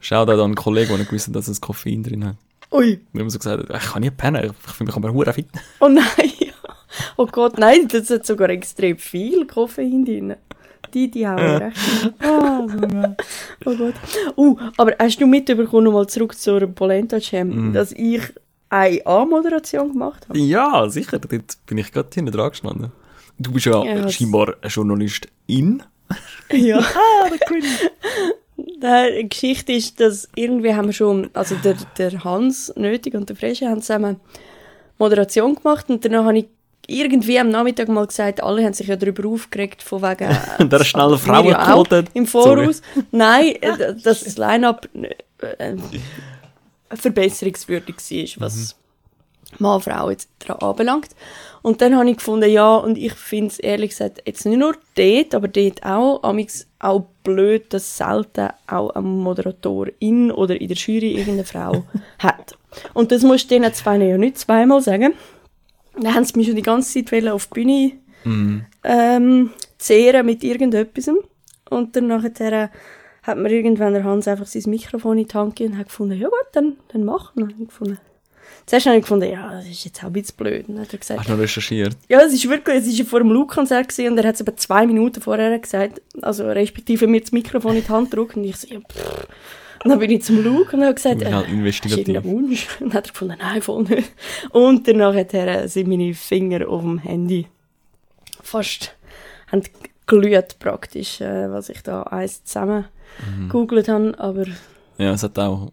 schau 0.00 0.24
da 0.24 0.34
an 0.34 0.40
einen 0.40 0.54
Kollegen, 0.54 0.88
der 0.90 0.98
nicht 0.98 1.08
gewusst 1.10 1.26
hat, 1.28 1.34
dass 1.34 1.48
es 1.48 1.60
Koffein 1.60 2.02
drin 2.04 2.24
hat. 2.24 2.36
Ui. 2.72 3.00
Wir 3.12 3.20
haben 3.20 3.30
so 3.30 3.38
gesagt, 3.38 3.64
ich 3.72 3.92
kann 3.92 4.02
nicht 4.02 4.16
pennen, 4.16 4.44
ich 4.44 4.72
fühle 4.72 4.86
mich 4.88 4.96
aber 4.96 5.12
hure 5.12 5.32
fit. 5.32 5.48
Oh 5.80 5.88
nein. 5.88 6.06
Oh 7.16 7.26
Gott, 7.26 7.58
nein, 7.58 7.88
das 7.88 8.08
hat 8.10 8.24
sogar 8.26 8.48
extrem 8.50 8.96
viel 8.96 9.46
Koffein 9.46 10.04
drin. 10.04 10.34
Die, 10.94 11.10
die 11.10 11.26
haben 11.26 11.62
recht. 11.62 11.76
Ah, 12.20 12.66
so 12.66 13.70
oh 13.70 13.76
Gott. 13.76 13.94
Uh, 14.36 14.56
aber 14.76 14.94
hast 14.98 15.20
du 15.20 15.26
mitbekommen, 15.26 15.84
nochmal 15.84 16.06
zurück 16.06 16.38
zur 16.38 16.66
Polenta 16.68 17.18
Jam, 17.18 17.72
dass 17.72 17.92
ich 17.92 18.22
eine 18.70 19.04
A-Moderation 19.06 19.92
gemacht 19.92 20.28
habe? 20.28 20.38
Ja, 20.38 20.88
sicher, 20.88 21.18
dort 21.18 21.66
bin 21.66 21.78
ich 21.78 21.92
gerade 21.92 22.08
hinten 22.14 22.32
dran 22.32 22.50
gestanden. 22.50 22.92
Du 23.38 23.52
bist 23.52 23.66
ja, 23.66 23.84
Ja, 23.84 24.08
scheinbar 24.08 24.54
eine 24.60 24.70
Journalistin. 24.70 25.82
Ja. 26.50 26.78
Ah, 26.94 27.28
der 27.28 27.38
Cringe. 27.38 27.66
Die 28.56 29.28
Geschichte 29.28 29.72
ist, 29.72 30.00
dass 30.00 30.28
irgendwie 30.34 30.74
haben 30.74 30.86
wir 30.86 30.92
schon, 30.92 31.30
also 31.34 31.54
der, 31.56 31.76
der 31.98 32.24
Hans 32.24 32.72
Nötig 32.76 33.14
und 33.14 33.28
der 33.28 33.36
Fresche 33.36 33.68
haben 33.68 33.82
zusammen 33.82 34.20
Moderation 34.98 35.54
gemacht 35.54 35.90
und 35.90 36.04
danach 36.04 36.24
habe 36.24 36.38
ich 36.38 36.46
irgendwie 36.88 37.38
am 37.38 37.50
Nachmittag 37.50 37.88
mal 37.88 38.06
gesagt, 38.06 38.42
alle 38.42 38.64
haben 38.64 38.72
sich 38.72 38.86
ja 38.86 38.96
darüber 38.96 39.28
aufgeregt, 39.28 39.82
von 39.82 40.02
wegen... 40.02 40.30
äh, 40.58 40.66
Der 40.66 40.84
schnelle 40.84 41.12
wir 41.12 41.18
Frauen 41.18 41.46
ja 41.46 41.74
auch 41.74 41.84
geholt. 41.84 42.08
Im 42.14 42.26
Voraus. 42.26 42.80
Nein, 43.10 43.56
äh, 43.60 43.94
dass 44.02 44.24
das 44.24 44.38
Line-Up 44.38 44.88
äh, 45.58 45.76
verbesserungswürdig 46.94 47.96
war, 48.38 48.46
was 48.46 48.76
Mann, 49.58 49.80
Frau 49.80 50.10
etc. 50.10 50.26
anbelangt. 50.60 51.08
Und 51.66 51.82
dann 51.82 51.96
habe 51.96 52.08
ich 52.08 52.18
gefunden, 52.18 52.48
ja, 52.48 52.76
und 52.76 52.96
ich 52.96 53.12
finde 53.14 53.48
es 53.48 53.58
ehrlich 53.58 53.90
gesagt 53.90 54.22
jetzt 54.24 54.46
nicht 54.46 54.56
nur 54.56 54.76
dort, 54.94 55.34
aber 55.34 55.48
dort 55.48 55.84
auch, 55.84 56.22
amix 56.22 56.68
auch 56.78 57.06
blöd, 57.24 57.74
dass 57.74 57.96
selten 57.96 58.50
auch 58.68 58.90
ein 58.90 59.02
Moderatorin 59.02 60.30
oder 60.30 60.60
in 60.60 60.68
der 60.68 60.76
Jury 60.76 61.14
irgendeine 61.14 61.42
Frau 61.42 61.82
hat. 62.20 62.56
Und 62.94 63.10
das 63.10 63.24
musst 63.24 63.50
du 63.50 63.56
denen 63.56 63.74
zwei 63.74 63.96
ja 63.96 64.16
nicht 64.16 64.38
zweimal 64.38 64.80
sagen. 64.80 65.14
Dann 65.98 66.14
haben 66.14 66.24
sie 66.24 66.36
mich 66.36 66.46
schon 66.46 66.54
die 66.54 66.62
ganze 66.62 67.04
Zeit 67.04 67.26
auf 67.26 67.48
die 67.48 67.54
Bühne 67.54 67.92
ähm, 68.84 69.50
zehren 69.76 70.24
mit 70.24 70.44
irgendetwas. 70.44 71.10
Und 71.68 71.96
dann 71.96 72.06
nachher 72.06 72.70
hat 73.24 73.38
mir 73.38 73.50
irgendwann 73.50 73.92
der 73.92 74.04
Hans 74.04 74.28
einfach 74.28 74.46
sein 74.46 74.70
Mikrofon 74.70 75.18
in 75.18 75.26
die 75.26 75.34
Hand 75.34 75.56
gegeben 75.56 75.74
und 75.74 75.80
hat 75.80 75.88
gefunden, 75.88 76.16
ja 76.16 76.28
gut, 76.28 76.46
dann, 76.52 76.76
dann 76.92 77.02
mach. 77.02 77.34
Dann 77.34 77.48
habe 77.48 77.54
ich 77.60 77.66
gefunden. 77.66 77.98
Zuerst 78.66 78.86
habe 78.86 78.96
ich 78.96 79.02
gefunden, 79.02 79.30
ja, 79.30 79.50
das 79.52 79.66
ist 79.68 79.84
jetzt 79.84 80.00
auch 80.02 80.08
ein 80.08 80.12
bisschen 80.12 80.36
blöd. 80.36 80.64
Dann 80.68 80.80
hat 80.80 80.92
er 80.92 80.98
gesagt, 80.98 81.20
Hast 81.20 81.28
du 81.28 81.32
noch 81.34 81.40
recherchiert? 81.40 81.96
ja, 82.08 82.20
es 82.20 82.32
ist 82.32 82.48
wirklich, 82.48 82.78
es 82.78 82.86
ist 82.88 82.98
ja 82.98 83.04
vor 83.04 83.20
dem 83.20 83.30
Luke-Konzert 83.30 83.96
und 83.98 84.18
er 84.18 84.24
hat 84.26 84.34
es 84.34 84.40
etwa 84.40 84.56
zwei 84.56 84.86
Minuten 84.86 85.20
vorher 85.20 85.56
gesagt, 85.58 86.02
also 86.20 86.46
respektive 86.48 87.06
mir 87.06 87.20
das 87.20 87.30
Mikrofon 87.32 87.76
in 87.76 87.84
die 87.84 87.88
Hand 87.88 88.10
gedrückt 88.10 88.36
und 88.36 88.44
ich 88.44 88.56
so, 88.56 88.66
ja, 88.74 88.80
pff. 88.80 89.26
Und 89.84 89.90
dann 89.90 89.98
bin 90.00 90.10
ich 90.10 90.24
zum 90.24 90.42
Luke 90.42 90.74
und 90.76 90.82
habe 90.82 90.94
gesagt, 90.94 91.22
äh, 91.22 91.42
investigativ. 91.42 92.08
irgendeinen 92.08 92.24
Wunsch? 92.48 92.66
Und 92.80 92.88
dann 92.88 92.94
hat 92.94 93.06
er 93.06 93.12
gefunden, 93.12 93.36
nein, 93.38 93.62
voll 93.62 93.84
nicht. 93.84 94.10
Und 94.50 94.88
danach 94.88 95.14
hat 95.14 95.32
er, 95.32 95.62
äh, 95.64 95.68
sind 95.68 95.86
meine 95.88 96.12
Finger 96.12 96.66
auf 96.68 96.80
dem 96.82 96.98
Handy 96.98 97.46
fast, 98.42 98.96
haben 99.52 99.62
glüht 100.06 100.58
praktisch, 100.58 101.20
äh, 101.20 101.50
was 101.52 101.68
ich 101.68 101.82
da 101.82 102.02
eins 102.04 102.42
zusammen 102.44 102.86
Mhm. 103.38 103.48
gegoogelt 103.48 103.88
habe, 103.88 104.18
aber 104.18 104.44
Ja, 104.98 105.12
es 105.12 105.22
hat 105.22 105.38
auch. 105.38 105.70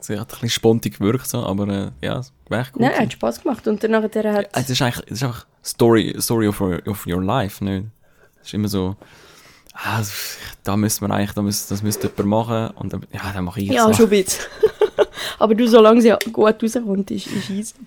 Sie 0.00 0.18
hat 0.18 0.28
ein 0.28 0.30
bisschen 0.30 0.50
spontan 0.50 0.92
gewirkt, 0.92 1.26
so, 1.26 1.44
aber 1.44 1.68
äh, 1.68 1.90
ja, 2.06 2.18
es 2.18 2.32
war 2.48 2.60
echt 2.60 2.72
gut. 2.72 2.82
nein, 2.82 2.98
hat 2.98 3.12
Spass 3.12 3.42
gemacht 3.42 3.66
und 3.68 3.82
danach 3.82 4.02
hat 4.02 4.16
hat, 4.16 4.48
es 4.52 4.70
ist 4.70 4.82
eigentlich, 4.82 5.04
es 5.06 5.12
ist 5.12 5.22
einfach 5.24 5.46
Story, 5.64 6.14
Story 6.18 6.48
of, 6.48 6.60
your, 6.60 6.80
of 6.86 7.06
your 7.06 7.22
life, 7.22 7.62
nicht? 7.64 7.86
Es 8.40 8.48
ist 8.48 8.54
immer 8.54 8.68
so, 8.68 8.96
ah, 9.74 10.02
da 10.64 10.76
müssen 10.76 11.06
wir 11.06 11.14
eigentlich, 11.14 11.32
da 11.32 11.42
müsste, 11.42 11.74
das 11.74 11.82
müsste 11.82 12.08
jemand 12.08 12.28
machen, 12.28 12.76
und 12.76 12.92
dann, 12.92 13.06
ja, 13.12 13.32
dann 13.32 13.44
mache 13.44 13.60
ich 13.60 13.68
ja, 13.68 13.88
es. 13.88 13.96
schon 13.96 14.06
ein 14.06 14.10
bisschen. 14.10 14.44
aber 15.38 15.54
du, 15.54 15.68
solange 15.68 16.00
sie 16.00 16.14
gut 16.32 16.62
rauskommt, 16.62 17.10
ist, 17.10 17.26
ist 17.26 17.50
easy. 17.50 17.74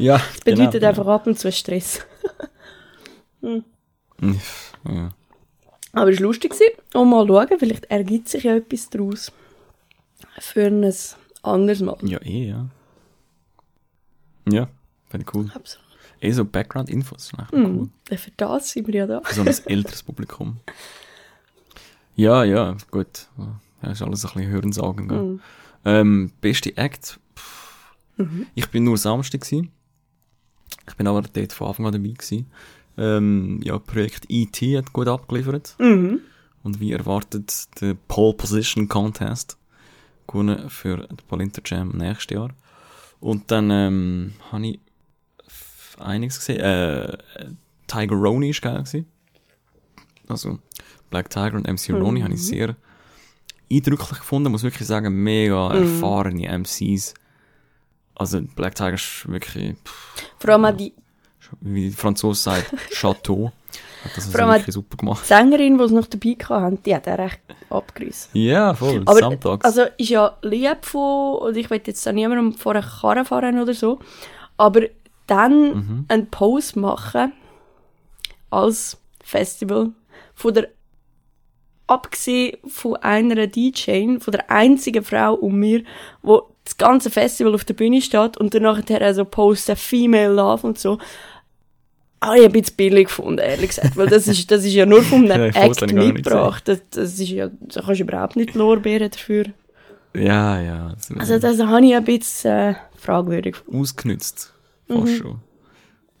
Ja, 0.00 0.18
Das 0.18 0.40
bedeutet 0.44 0.74
genau, 0.74 0.88
einfach 0.90 1.06
ab 1.08 1.26
und 1.26 1.36
zu 1.38 1.50
Stress. 1.50 2.00
genau. 3.40 3.62
Ja. 4.88 5.10
Aber 5.92 6.10
es 6.10 6.18
war 6.18 6.22
lustig. 6.22 6.54
Und 6.94 7.10
mal 7.10 7.26
schauen, 7.26 7.58
vielleicht 7.58 7.84
ergibt 7.86 8.28
sich 8.28 8.44
ja 8.44 8.56
etwas 8.56 8.88
daraus. 8.90 9.32
Für 10.40 10.66
ein 10.66 10.92
anderes 11.42 11.80
Mal. 11.80 11.96
ja, 12.02 12.18
eh, 12.22 12.48
ja. 12.48 12.68
Ja, 14.50 14.68
finde 15.08 15.26
ich 15.28 15.34
cool. 15.34 15.50
Absolut. 15.54 15.84
Eh 16.20 16.32
so 16.32 16.44
Background-Infos, 16.44 17.24
ist 17.32 17.38
echt 17.38 17.52
Mhm. 17.52 17.90
cool. 18.10 18.18
Für 18.18 18.30
das 18.36 18.70
sind 18.70 18.86
wir 18.88 18.94
ja 18.94 19.06
da. 19.06 19.20
Für 19.22 19.34
so 19.34 19.42
ein 19.42 19.54
älteres 19.66 20.02
Publikum. 20.02 20.56
Ja, 22.16 22.42
ja, 22.44 22.76
gut. 22.90 23.28
Ja, 23.82 23.90
ist 23.92 24.02
alles 24.02 24.24
ein 24.24 24.32
bisschen 24.34 24.50
Hörensagen. 24.50 25.08
gell? 25.08 25.22
Mhm. 25.22 25.40
Ähm, 25.84 26.32
beste 26.40 26.76
Act. 26.76 27.20
Pff. 27.36 27.94
Ich 28.56 28.68
bin 28.70 28.82
nur 28.84 28.98
Samstag 28.98 29.42
gsi. 29.42 29.70
Ich 30.88 30.94
bin 30.96 31.06
aber 31.06 31.22
dort 31.22 31.52
von 31.52 31.68
Anfang 31.68 31.86
an 31.86 31.92
dabei 31.92 32.14
gsi. 32.16 32.46
Ähm, 32.96 33.60
ja, 33.62 33.78
Projekt 33.78 34.24
E.T. 34.28 34.76
hat 34.76 34.92
gut 34.92 35.06
abgeliefert. 35.06 35.76
Mhm. 35.78 36.20
Und 36.64 36.80
wie 36.80 36.90
erwartet, 36.90 37.68
der 37.80 37.94
Pole 37.94 38.34
Position 38.34 38.88
Contest 38.88 39.56
gewonnen 40.28 40.70
für 40.70 41.08
die 41.10 41.24
Polinter 41.26 41.62
Jam 41.64 41.90
nächstes 41.90 42.34
Jahr. 42.34 42.50
Und 43.20 43.50
dann 43.50 43.70
ähm, 43.70 44.34
habe 44.52 44.66
ich 44.66 44.80
einiges 45.98 46.38
gesehen. 46.38 46.60
Äh, 46.60 47.18
Tiger 47.88 48.14
Roney 48.14 48.50
ist 48.50 48.62
geil 48.62 48.78
gewesen. 48.78 49.06
Also 50.28 50.58
Black 51.10 51.30
Tiger 51.30 51.54
und 51.54 51.66
MC 51.66 51.90
Roney 51.90 52.20
habe 52.20 52.34
ich 52.34 52.44
sehr 52.44 52.76
eindrücklich 53.70 54.18
gefunden. 54.18 54.52
Muss 54.52 54.62
wirklich 54.62 54.86
sagen, 54.86 55.12
mega 55.22 55.72
erfahrene 55.74 56.46
MCs. 56.58 57.14
Also 58.14 58.42
Black 58.54 58.74
Tiger 58.74 58.94
ist 58.94 59.28
wirklich, 59.28 59.74
pff, 59.84 60.22
Vor 60.38 60.50
allem 60.50 60.64
auch 60.66 60.76
die 60.76 60.92
wie 61.60 61.88
die 61.88 61.96
Franzose 61.96 62.42
sagt, 62.42 62.74
Chateau. 62.90 63.52
Das 64.14 64.34
allem 64.34 64.50
wirklich 64.50 64.74
super 64.74 64.96
gemacht. 64.96 65.26
Sängerin, 65.26 65.78
die 65.78 65.84
es 65.84 65.90
noch 65.90 66.06
dabei 66.06 66.36
hatten, 66.48 66.82
die 66.82 66.94
hat 66.94 67.06
er 67.06 67.18
recht 67.18 67.40
abgerissen. 67.70 68.30
Ja, 68.34 68.74
voll. 68.74 69.02
Aber 69.04 69.18
Samstags. 69.18 69.64
also 69.64 69.82
ist 69.96 70.08
ja 70.10 70.36
lieb 70.42 70.84
von, 70.84 71.38
und 71.38 71.56
ich 71.56 71.68
will 71.70 71.80
jetzt 71.84 72.06
da 72.06 72.12
niemandem 72.12 72.54
vor 72.54 72.74
eine 72.74 72.84
Karre 72.84 73.24
fahren 73.24 73.58
oder 73.60 73.74
so, 73.74 73.98
aber 74.56 74.82
dann 75.26 75.74
Mhm. 75.74 76.04
einen 76.08 76.26
Post 76.30 76.76
machen 76.76 77.32
als 78.50 78.96
Festival 79.22 79.90
von 80.34 80.54
der 80.54 80.68
abgesehen 81.86 82.58
von 82.66 82.96
einer 82.96 83.46
DJ, 83.46 84.18
von 84.18 84.32
der 84.32 84.50
einzigen 84.50 85.02
Frau 85.02 85.34
um 85.34 85.56
mir, 85.58 85.82
wo 86.22 86.42
das 86.64 86.76
ganze 86.76 87.10
Festival 87.10 87.54
auf 87.54 87.64
der 87.64 87.74
Bühne 87.74 88.02
steht 88.02 88.36
und 88.36 88.54
danach 88.54 88.78
hat 88.78 89.14
so 89.14 89.24
posten 89.24 89.74
Female 89.74 90.34
Love 90.34 90.66
und 90.66 90.78
so. 90.78 90.98
Ah, 92.20 92.34
ich 92.34 92.42
habe 92.44 92.46
ein 92.46 92.52
bisschen 92.60 92.76
billig 92.76 93.06
gefunden, 93.08 93.38
ehrlich 93.38 93.68
gesagt, 93.68 93.96
weil 93.96 94.08
das 94.08 94.26
ist, 94.26 94.50
das 94.50 94.64
ist 94.64 94.74
ja 94.74 94.86
nur 94.86 95.02
von 95.02 95.26
Ja, 95.28 95.36
Act 95.46 95.92
mitgebracht. 95.92 96.66
Das, 96.66 96.80
das 96.90 97.12
ist 97.20 97.28
ja, 97.28 97.48
da 97.60 97.80
kannst 97.82 98.00
du 98.00 98.04
überhaupt 98.04 98.34
nicht 98.36 98.54
Lorbeeren 98.54 99.10
dafür. 99.10 99.46
Ja, 100.14 100.60
ja. 100.60 100.94
Das 100.94 101.10
Also 101.16 101.38
das 101.38 101.60
habe 101.60 101.86
ich 101.86 101.94
ein 101.94 102.04
bisschen 102.04 102.50
äh, 102.50 102.74
fragwürdig 102.96 103.54
gefunden. 103.54 103.80
ausgenützt. 103.80 104.52
Fast 104.88 105.00
Mhm. 105.04 105.16
schon. 105.16 105.34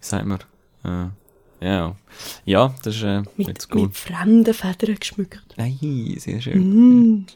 Wie 0.00 0.06
sagt 0.06 0.26
man? 0.26 0.38
Äh, 0.84 1.66
ja. 1.66 1.96
Ja, 2.44 2.74
das 2.84 2.94
ist 2.96 3.02
äh, 3.02 3.22
Mit, 3.36 3.48
jetzt 3.48 3.74
cool. 3.74 3.82
mit 3.82 3.96
fremden 3.96 4.54
Federn 4.54 4.94
geschmückt. 5.00 5.42
Nein, 5.56 5.78
sehr 6.18 6.40
schön. 6.40 7.26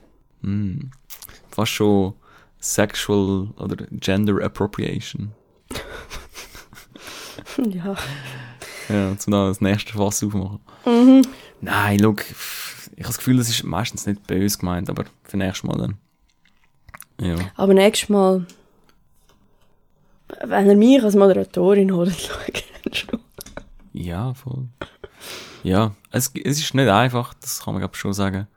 Mm. 0.43 0.91
Fast 1.51 1.73
schon 1.73 2.15
Sexual 2.61 3.49
oder 3.59 3.85
Gender 3.91 4.41
Appropriation. 4.45 5.33
Ja. 7.69 7.97
Ja, 8.89 9.17
zum 9.17 9.31
da 9.31 9.49
das 9.49 9.61
nächste 9.61 9.93
Fass 9.93 10.23
aufmachen. 10.23 10.61
Mhm. 10.85 11.23
Nein, 11.61 11.99
look, 12.01 12.25
ich 12.29 12.99
habe 12.99 13.07
das 13.07 13.19
Gefühl, 13.19 13.37
das 13.37 13.49
ist 13.49 13.63
meistens 13.63 14.07
nicht 14.07 14.27
böse 14.27 14.59
gemeint, 14.59 14.91
aber 14.91 15.05
für 15.23 15.37
nächstes 15.37 15.65
Mal 15.65 15.79
dann. 15.79 15.99
Ja. 17.21 17.37
Aber 17.57 17.75
nächstes 17.75 18.09
Mal, 18.09 18.47
wenn 20.45 20.69
er 20.69 20.75
mich 20.77 21.03
als 21.03 21.15
Moderatorin 21.15 21.93
holt, 21.95 22.15
schaue 22.21 22.43
ich 22.53 22.65
dann 22.83 22.95
schon. 22.95 23.21
Ja, 23.93 24.35
voll. 24.35 24.69
Ja, 25.63 25.95
es, 26.11 26.33
es 26.35 26.59
ist 26.59 26.75
nicht 26.75 26.89
einfach, 26.89 27.35
das 27.35 27.63
kann 27.63 27.75
man 27.75 27.81
glaub 27.81 27.97
schon 27.97 28.13
sagen. 28.13 28.49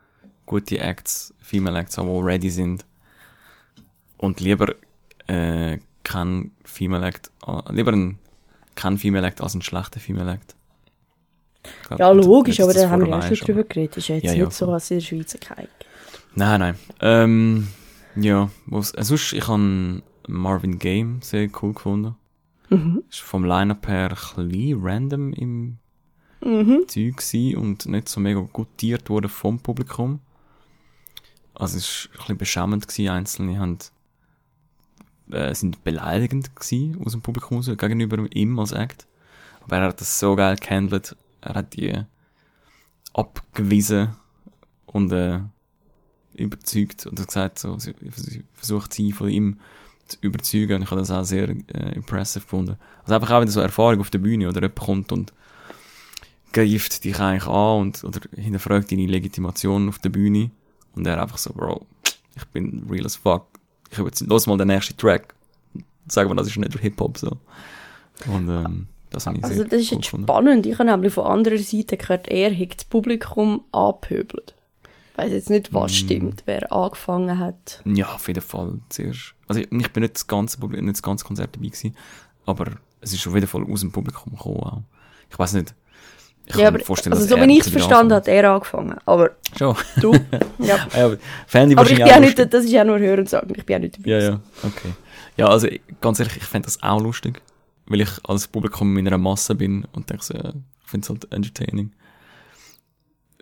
Gute 0.46 0.80
Acts, 0.80 1.34
Female 1.40 1.78
Acts 1.80 1.96
die 1.96 2.02
ready 2.02 2.50
sind. 2.50 2.86
Und 4.18 4.40
lieber 4.40 4.74
äh, 5.28 5.80
kein 6.04 6.52
Female 6.64 7.06
Act, 7.06 7.32
äh, 7.46 7.74
lieber 7.74 7.92
ein 7.92 8.18
kein 8.76 8.98
Female 8.98 9.26
Act 9.28 9.42
als 9.42 9.56
ein 9.56 9.62
schlechter 9.62 10.00
Female 10.00 10.34
Act. 10.34 10.56
Glaub, 11.88 12.00
Ja, 12.00 12.12
logisch, 12.12 12.60
aber 12.60 12.74
da 12.74 12.90
haben 12.90 13.02
wir 13.02 13.10
ja 13.10 13.22
schon 13.36 13.38
drüber 13.48 13.64
geredet. 13.64 13.98
Ist 13.98 14.08
ja 14.08 14.16
jetzt 14.16 14.26
Ja, 14.26 14.34
ja, 14.34 14.46
nicht 14.46 14.54
so, 14.54 14.72
als 14.72 14.92
in 14.92 14.98
der 15.00 15.06
Schweiz 15.06 15.38
kein 15.40 15.68
Nein, 16.36 16.60
nein. 16.60 16.80
Ähm, 17.00 17.68
ja, 18.16 18.50
was, 18.66 18.92
äh, 18.94 19.04
sonst, 19.04 19.34
ich 19.34 19.48
habe 19.48 20.02
Marvin 20.28 20.80
Game 20.80 21.22
sehr 21.22 21.50
cool 21.62 21.74
gefunden. 21.74 22.16
Mhm. 22.70 23.04
Ist 23.10 23.22
vom 23.22 23.46
Line-Up 23.46 23.88
her 23.88 24.10
ein 24.38 24.48
bisschen 24.50 24.80
random 24.84 25.34
im 25.34 25.78
Mhm. 26.42 26.84
Zeug 26.88 27.18
gewesen 27.18 27.58
und 27.58 27.86
nicht 27.88 28.08
so 28.08 28.20
mega 28.20 28.40
gutiert 28.54 29.10
worden 29.10 29.30
vom 29.30 29.60
Publikum. 29.60 30.20
Also 31.56 31.78
es 31.78 32.10
war 32.10 32.14
ein 32.14 32.18
bisschen 32.20 32.38
beschämend 32.38 32.88
gewesen. 32.88 33.10
Einzelne 33.10 33.58
haben, 33.58 33.80
äh, 35.32 35.54
sind 35.54 35.84
beleidigend 35.84 36.56
gewesen 36.56 37.02
aus 37.04 37.14
dem 37.14 37.22
Publikum 37.22 37.62
gegenüber 37.62 38.26
ihm 38.34 38.60
als 38.60 38.72
Act. 38.72 39.08
Aber 39.62 39.78
er 39.78 39.88
hat 39.88 40.02
das 40.02 40.20
so 40.20 40.36
geil 40.36 40.56
gehandelt. 40.58 41.16
Er 41.42 41.56
hat 41.56 41.76
die 41.76 41.94
abgewiesen 43.14 44.16
und 44.86 45.12
äh, 45.12 45.40
überzeugt 46.34 47.06
und 47.06 47.20
hat 47.20 47.28
gesagt, 47.28 47.60
so, 47.60 47.78
versucht 48.54 48.94
sie 48.94 49.12
von 49.12 49.30
ihm 49.30 49.60
zu 50.08 50.18
überzeugen 50.22 50.76
und 50.76 50.82
ich 50.84 50.92
habe 50.92 51.02
das 51.02 51.12
auch 51.12 51.24
sehr 51.24 51.50
äh, 51.50 51.96
impressive 51.96 52.44
gefunden. 52.44 52.78
Also 53.04 53.16
einfach 53.16 53.32
auch 53.32 53.42
wieder 53.42 53.52
so 53.52 53.62
Erfahrung 53.62 54.00
auf 54.02 54.10
der 54.10 54.20
Bühne 54.20 54.48
oder 54.48 54.62
jemand 54.62 54.76
kommt 54.76 55.12
und 55.12 55.34
greift 56.54 57.04
dich 57.04 57.20
eigentlich 57.20 57.48
an 57.48 57.82
und, 57.82 58.04
oder 58.04 58.20
hinterfragt 58.36 58.92
deine 58.92 59.08
Legitimation 59.08 59.90
auf 59.90 60.00
der 60.00 60.10
Bühne 60.10 60.52
und 60.94 61.08
er 61.08 61.22
einfach 61.22 61.38
so, 61.38 61.54
Bro, 61.54 61.86
ich 62.36 62.46
bin 62.46 62.86
real 62.90 63.06
as 63.06 63.16
fuck. 63.16 63.48
Ich 63.96 64.00
habe 64.00 64.10
jetzt, 64.10 64.20
los 64.28 64.46
mal 64.46 64.58
den 64.58 64.68
nächsten 64.68 64.98
Track. 64.98 65.34
Sagen 66.10 66.30
wir, 66.30 66.36
das 66.36 66.48
ist 66.48 66.58
nicht 66.58 66.78
Hip-Hop 66.78 67.18
so. 67.18 67.38
Und 68.28 68.50
ähm, 68.50 68.88
das 69.10 69.26
habe 69.26 69.38
ich 69.38 69.44
Also 69.46 69.64
das 69.64 69.80
ist 69.82 69.92
jetzt 69.92 70.04
gefunden. 70.04 70.26
spannend. 70.26 70.66
Ich 70.66 70.74
habe 70.78 70.90
nämlich 70.90 71.14
von 71.14 71.26
anderer 71.26 71.58
Seite 71.58 71.96
gehört, 71.96 72.28
er 72.28 72.54
hat 72.54 72.76
das 72.78 72.84
Publikum 72.84 73.64
angepöbelt. 73.72 74.54
Ich 75.14 75.18
weiss 75.18 75.32
jetzt 75.32 75.50
nicht, 75.50 75.72
Mm. 75.72 75.76
was 75.76 75.96
stimmt, 75.96 76.44
wer 76.46 76.72
angefangen 76.74 77.40
hat. 77.40 77.82
Ja, 77.86 78.14
auf 78.14 78.28
jeden 78.28 78.42
Fall 78.42 78.80
zuerst. 78.90 79.34
Also 79.48 79.62
ich, 79.62 79.72
ich 79.72 79.94
bin 79.94 80.02
nicht 80.04 80.16
das 80.16 80.28
ganze, 80.28 80.58
Publi- 80.58 80.82
nicht 80.82 80.96
das 80.98 81.02
ganze 81.04 81.24
Konzert 81.24 81.56
dabei 81.56 81.68
gewesen, 81.68 81.96
aber 82.46 82.74
es 83.00 83.14
ist 83.14 83.26
auf 83.26 83.34
jeden 83.34 83.48
Fall 83.48 83.64
aus 83.64 83.80
dem 83.80 83.94
Publikum 83.94 84.34
gekommen 84.34 84.60
auch. 84.60 84.82
Ich 85.32 85.40
weiß 85.40 85.54
nicht. 85.54 85.74
Ich 86.48 86.56
ja, 86.56 86.66
kann 86.66 86.74
mir 86.74 86.80
vorstellen, 86.82 87.14
also 87.14 87.26
so 87.26 87.42
wie 87.42 87.58
ich 87.58 87.66
es 87.66 87.70
verstanden 87.70 88.14
habe, 88.14 88.22
hat 88.22 88.28
er 88.28 88.52
angefangen. 88.52 88.96
Aber 89.06 89.32
Schon. 89.58 89.76
du, 90.00 90.14
ja. 90.60 90.88
Ja, 90.96 91.06
aber 91.06 91.18
fände 91.48 91.74
ich 91.74 91.80
Aber 91.80 91.90
ich 91.90 91.98
wahrscheinlich 92.00 92.04
bin 92.04 92.14
auch 92.14 92.20
nicht, 92.20 92.54
das 92.54 92.66
ist 92.66 92.72
ja 92.72 92.84
nur 92.84 93.00
Hören 93.00 93.20
und 93.22 93.30
Sagen, 93.30 93.54
ich 93.56 93.66
bin 93.66 93.74
ja 93.74 93.80
nicht 93.80 93.98
dabei. 93.98 94.10
Ja, 94.10 94.20
ja, 94.20 94.40
okay. 94.64 94.94
Ja, 95.38 95.48
also 95.48 95.68
ganz 96.02 96.20
ehrlich, 96.20 96.38
ich 96.38 96.44
fände 96.44 96.68
das 96.68 96.82
auch 96.84 97.02
lustig, 97.02 97.42
weil 97.88 98.02
ich 98.02 98.10
als 98.24 98.48
Publikum 98.48 98.96
in 98.98 99.08
einer 99.08 99.18
Masse 99.18 99.56
bin 99.56 99.88
und 99.94 100.10
denke 100.10 100.24
so, 100.24 100.36
ja, 100.36 100.50
ich 100.50 100.90
finde 100.90 101.06
es 101.06 101.10
halt 101.10 101.32
entertaining. 101.34 101.92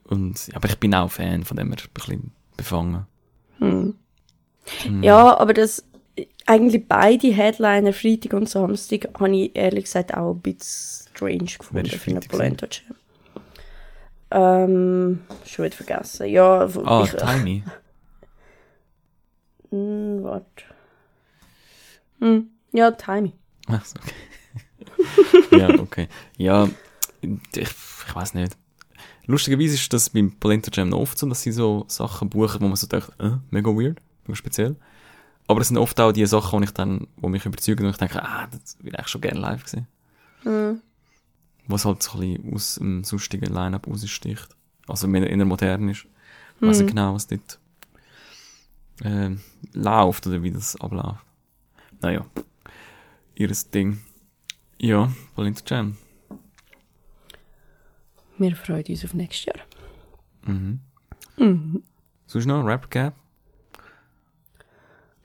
Und, 0.05 0.47
ja, 0.47 0.55
aber 0.55 0.69
ich 0.69 0.77
bin 0.77 0.95
auch 0.95 1.11
Fan 1.11 1.43
von 1.43 1.57
dem, 1.57 1.69
her, 1.69 1.77
ein 1.81 1.89
bisschen 1.93 2.31
befangen. 2.55 3.05
Hm. 3.59 3.95
Hm. 4.83 5.03
Ja, 5.03 5.37
aber 5.37 5.53
das, 5.53 5.83
eigentlich 6.45 6.87
beide 6.87 7.33
Headliner, 7.33 7.93
Freitag 7.93 8.33
und 8.33 8.49
Samstag, 8.49 9.09
habe 9.19 9.35
ich 9.35 9.55
ehrlich 9.55 9.85
gesagt 9.85 10.13
auch 10.13 10.33
ein 10.33 10.41
bisschen 10.41 11.02
strange 11.13 11.45
gefunden 11.57 11.85
für 11.85 11.97
Freitag 11.99 12.29
Polenta 12.29 12.67
Jam. 12.69 12.95
Ähm, 14.31 15.19
schon 15.45 15.65
wieder 15.65 15.75
vergessen. 15.75 16.27
Ja, 16.27 16.67
Ah, 16.85 17.03
ich, 17.03 17.11
Tiny. 17.11 17.63
Hm, 19.69 20.23
warte. 20.23 20.45
Hm, 22.19 22.47
ja, 22.73 22.91
Timing. 22.91 23.33
Ach 23.67 23.83
so, 23.83 23.95
okay. 23.99 25.57
ja, 25.57 25.69
okay. 25.79 26.07
Ja, 26.37 26.69
ich, 27.21 27.69
ich 28.05 28.15
weiß 28.15 28.35
nicht. 28.35 28.55
Lustigerweise 29.25 29.73
ist 29.73 29.91
das 29.91 30.11
beim 30.11 30.31
Polenta 30.33 30.69
Jam 30.71 30.89
noch 30.89 30.99
oft 30.99 31.17
so, 31.17 31.27
dass 31.27 31.41
sie 31.41 31.51
so 31.51 31.85
Sachen 31.87 32.29
buchen, 32.29 32.61
wo 32.61 32.67
man 32.67 32.75
so 32.75 32.85
denkt, 32.85 33.09
äh, 33.19 33.31
mega 33.49 33.71
weird, 33.71 33.99
mega 34.25 34.35
speziell. 34.35 34.75
Aber 35.47 35.61
es 35.61 35.69
sind 35.69 35.77
oft 35.77 35.99
auch 35.99 36.11
die 36.11 36.25
Sachen, 36.27 36.61
die 36.61 36.65
ich 36.65 36.71
dann, 36.73 37.07
wo 37.17 37.27
mich 37.27 37.45
überzeugen 37.45 37.85
und 37.85 37.91
ich 37.91 37.97
denke, 37.97 38.21
ah, 38.21 38.47
das 38.51 38.77
würde 38.77 38.89
ich 38.89 38.95
eigentlich 38.95 39.07
schon 39.07 39.21
gerne 39.21 39.39
live 39.39 39.67
sehen. 39.67 39.87
Hm. 40.43 40.81
Was 41.67 41.85
halt 41.85 42.03
so 42.03 42.19
ein 42.19 42.33
bisschen 42.35 42.53
aus 42.53 42.75
dem 42.75 43.03
sonstigen 43.03 43.53
Line-Up 43.53 43.87
raussticht. 43.87 44.49
Also 44.87 45.07
in 45.07 45.37
der 45.39 45.45
modern 45.45 45.89
ist. 45.89 46.05
Ich 46.57 46.61
weiß 46.67 46.77
nicht 46.79 46.85
Mhm. 46.87 46.95
genau, 46.95 47.13
was 47.15 47.27
dort 47.27 47.59
ähm, 49.03 49.41
läuft 49.73 50.27
oder 50.27 50.43
wie 50.43 50.51
das 50.51 50.75
abläuft. 50.79 51.25
Naja. 52.01 52.25
Ihres 53.35 53.69
Ding. 53.69 54.01
Ja, 54.77 55.11
Polenta 55.35 55.63
Jam. 55.65 55.97
Wir 58.37 58.55
freuen 58.55 58.83
uns 58.87 59.05
auf 59.05 59.13
nächstes 59.13 59.45
Jahr. 59.45 59.65
Mhm. 60.45 60.79
Mhm. 61.37 61.83
Sonst 62.27 62.45
noch 62.45 62.63
Rap 62.65 62.89
Cap? 62.91 63.15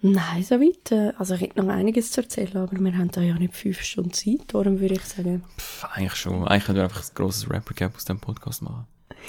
Nein, 0.00 0.44
so 0.44 0.61
weit. 0.61 1.16
Also 1.18 1.34
ich 1.34 1.40
hätte 1.40 1.61
noch 1.62 1.72
einiges 1.72 2.12
zu 2.12 2.20
erzählen, 2.20 2.56
aber 2.56 2.78
wir 2.78 2.96
haben 2.96 3.11
da 3.11 3.20
ja 3.20 3.34
nicht 3.34 3.56
fünf 3.56 3.80
Stunden 3.82 4.12
Zeit, 4.12 4.40
darum 4.48 4.78
würde 4.80 4.94
ich 4.94 5.04
sagen, 5.04 5.42
Pff, 5.58 5.84
eigentlich 5.92 6.14
schon. 6.14 6.46
Eigentlich 6.46 6.64
können 6.66 6.76
wir 6.76 6.84
einfach 6.84 7.02
ein 7.02 7.14
grosses 7.14 7.50
Rap 7.50 7.74
Cap 7.74 7.96
aus 7.96 8.04
dem 8.04 8.20
Podcast 8.20 8.62
machen. 8.62 8.87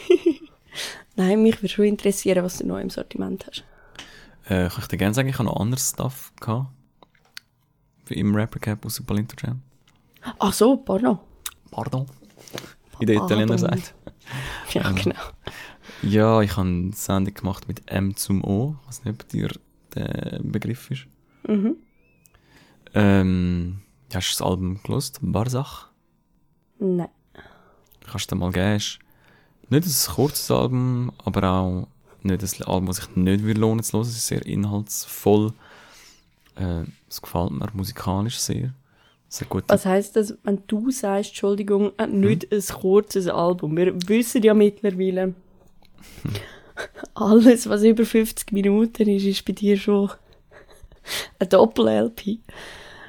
nein, 1.16 1.42
mich 1.42 1.58
würde 1.58 1.70
schon 1.70 1.86
interessieren, 1.86 2.44
was 2.44 2.60
du 2.60 2.68
noch 2.68 2.78
im 2.78 2.90
Sortiment 2.92 3.48
hast. 3.48 3.64
Äh, 4.46 4.70
kann 4.70 4.82
ich 4.82 4.88
dir 4.88 4.98
gerne 4.98 5.14
sagen, 5.16 5.28
ich 5.30 5.36
habe 5.36 5.46
noch 5.46 5.60
anderes 5.60 5.90
Stuff 5.90 6.32
gehabt. 6.40 6.68
Wie 8.06 8.16
im 8.16 8.36
Rap 8.36 8.60
Cap 8.62 8.86
aus 8.86 8.96
dem 8.96 9.06
Polenta 9.06 9.36
Jam. 9.44 9.62
Ach 10.38 10.54
so, 10.54 10.78
pardon. 10.78 11.20
Pardon. 11.72 12.06
Wie 13.00 13.06
der. 13.06 13.16
Italiener 13.24 13.58
sagt. 13.58 13.94
Ja, 14.74 14.90
Ähm. 14.90 14.96
genau. 14.96 15.20
Ja, 16.02 16.42
ich 16.42 16.56
habe 16.56 16.68
eine 16.68 16.94
Sendung 16.94 17.34
gemacht 17.34 17.68
mit 17.68 17.90
M 17.92 18.16
zum 18.16 18.44
O. 18.44 18.76
Ich 18.84 18.88
weiß 18.88 19.06
nicht, 19.06 19.22
ob 19.22 19.28
dir 19.30 19.50
der 19.96 20.40
Begriff 20.44 20.90
ist. 20.92 21.06
Mhm. 21.48 21.76
Ähm, 22.94 23.80
hast 24.14 24.30
du 24.40 24.44
das 24.44 24.48
Album 24.50 24.80
gelost? 24.84 25.20
Barzach? 25.22 25.90
Nein. 26.80 27.10
Kannst 28.10 28.32
du 28.32 28.36
dir 28.36 28.40
mal 28.40 28.52
geben. 28.52 28.82
Nicht 29.70 29.86
ein 29.88 30.16
kurzes 30.16 30.50
Album, 30.50 31.12
aber 31.24 31.50
auch 31.50 31.88
nicht 32.24 32.42
ein 32.42 32.64
Album, 32.66 32.88
das 32.88 32.98
sich 32.98 33.16
nicht 33.16 33.58
lohnen 33.58 33.84
zu 33.84 33.94
hören. 33.98 34.02
Es 34.08 34.10
ist 34.16 34.28
sehr 34.28 34.46
inhaltsvoll. 34.46 35.54
Äh, 36.56 36.84
es 37.10 37.22
gefällt 37.22 37.52
mir 37.52 37.68
musikalisch 37.74 38.40
sehr. 38.40 38.74
Sehr 39.32 39.48
gut. 39.48 39.64
Was 39.68 39.86
heisst 39.86 40.16
das, 40.16 40.34
wenn 40.44 40.64
du 40.66 40.90
sagst, 40.90 41.30
Entschuldigung, 41.30 41.92
äh, 41.98 42.06
Hm? 42.06 42.20
nicht 42.22 42.52
ein 42.52 42.64
kurzes 42.82 43.28
Album? 43.28 43.78
Wir 43.78 43.94
wissen 44.08 44.42
ja 44.42 44.56
mittlerweile, 44.56 45.36
alles, 47.22 47.68
was 47.70 47.84
über 47.84 48.06
50 48.06 48.52
Minuten 48.52 49.08
ist, 49.10 49.26
ist 49.26 49.46
bei 49.46 49.54
dir 49.54 49.78
schon 49.78 50.10
ein 51.40 51.50
Doppel-LP. 51.50 52.40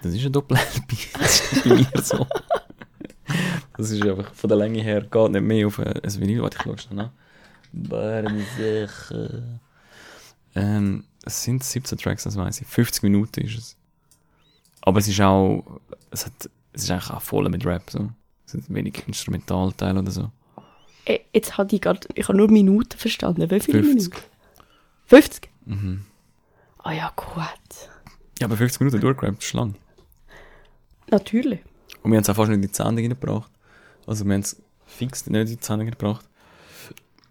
Das 0.02 0.14
ist 0.14 0.24
ein 0.24 0.32
Doppel-LP. 0.32 0.96
Das 1.18 1.52
ist 1.52 1.64
bei 1.64 1.74
mir 1.74 2.02
so. 2.02 2.26
Das 3.76 3.90
ist 3.90 4.02
einfach 4.02 4.34
von 4.34 4.48
der 4.48 4.58
Länge 4.58 4.82
her, 4.82 5.02
geht 5.02 5.30
nicht 5.30 5.42
mehr 5.42 5.66
auf 5.66 5.78
ein 5.78 5.94
Vinyl. 6.02 6.42
Warte, 6.42 6.56
ich 6.58 6.62
schaue 6.64 6.78
schnell 6.78 6.96
nach. 6.96 7.10
Äh, 9.10 9.42
Ähm, 10.54 11.04
es 11.24 11.42
sind 11.42 11.62
17 11.62 11.98
Tracks, 11.98 12.24
das 12.24 12.36
weiß 12.36 12.60
ich. 12.60 12.66
50 12.66 13.02
Minuten 13.04 13.40
ist 13.42 13.56
es. 13.58 13.76
Aber 14.82 14.98
es 14.98 15.08
ist 15.08 15.20
auch, 15.20 15.80
es 16.10 16.26
hat, 16.26 16.32
es 16.72 16.84
ist 16.84 16.90
eigentlich 16.90 17.10
auch 17.10 17.22
voll 17.22 17.48
mit 17.48 17.64
Rap, 17.64 17.90
so. 17.90 18.10
Es 18.46 18.52
sind 18.52 18.72
wenig 18.74 19.06
Instrumentalteile 19.06 20.00
oder 20.00 20.10
so. 20.10 20.30
Äh, 21.14 21.20
Jetzt 21.32 21.56
hatte 21.58 21.74
ich 21.76 21.82
gerade, 21.82 22.00
ich 22.14 22.26
habe 22.28 22.36
nur 22.38 22.50
Minuten 22.50 22.96
verstanden. 22.98 23.50
Wie 23.50 23.60
viele 23.60 23.82
50. 23.82 24.12
Minuten? 24.12 24.16
50? 25.06 25.48
Mhm. 25.66 26.04
Ah 26.78 26.92
ja, 26.92 27.12
gut. 27.16 27.88
Ja, 28.38 28.46
aber 28.46 28.56
50 28.56 28.80
Minuten 28.80 29.00
durchgerappt 29.00 29.42
ist 29.42 29.52
lang. 29.52 29.74
Natürlich. 31.10 31.60
Und 32.02 32.10
wir 32.12 32.16
haben 32.16 32.22
es 32.22 32.30
auch 32.30 32.36
fast 32.36 32.50
nicht 32.50 32.56
in 32.62 32.68
die 32.68 32.74
Sendung 32.74 32.96
reingebracht. 32.98 33.50
Also 34.06 34.24
wir 34.24 34.32
haben 34.34 34.40
es 34.40 34.60
fix 34.86 35.26
nicht 35.26 35.50
in 35.50 35.58
die 35.58 35.64
Sendung 35.64 35.86
gebracht. 35.90 36.24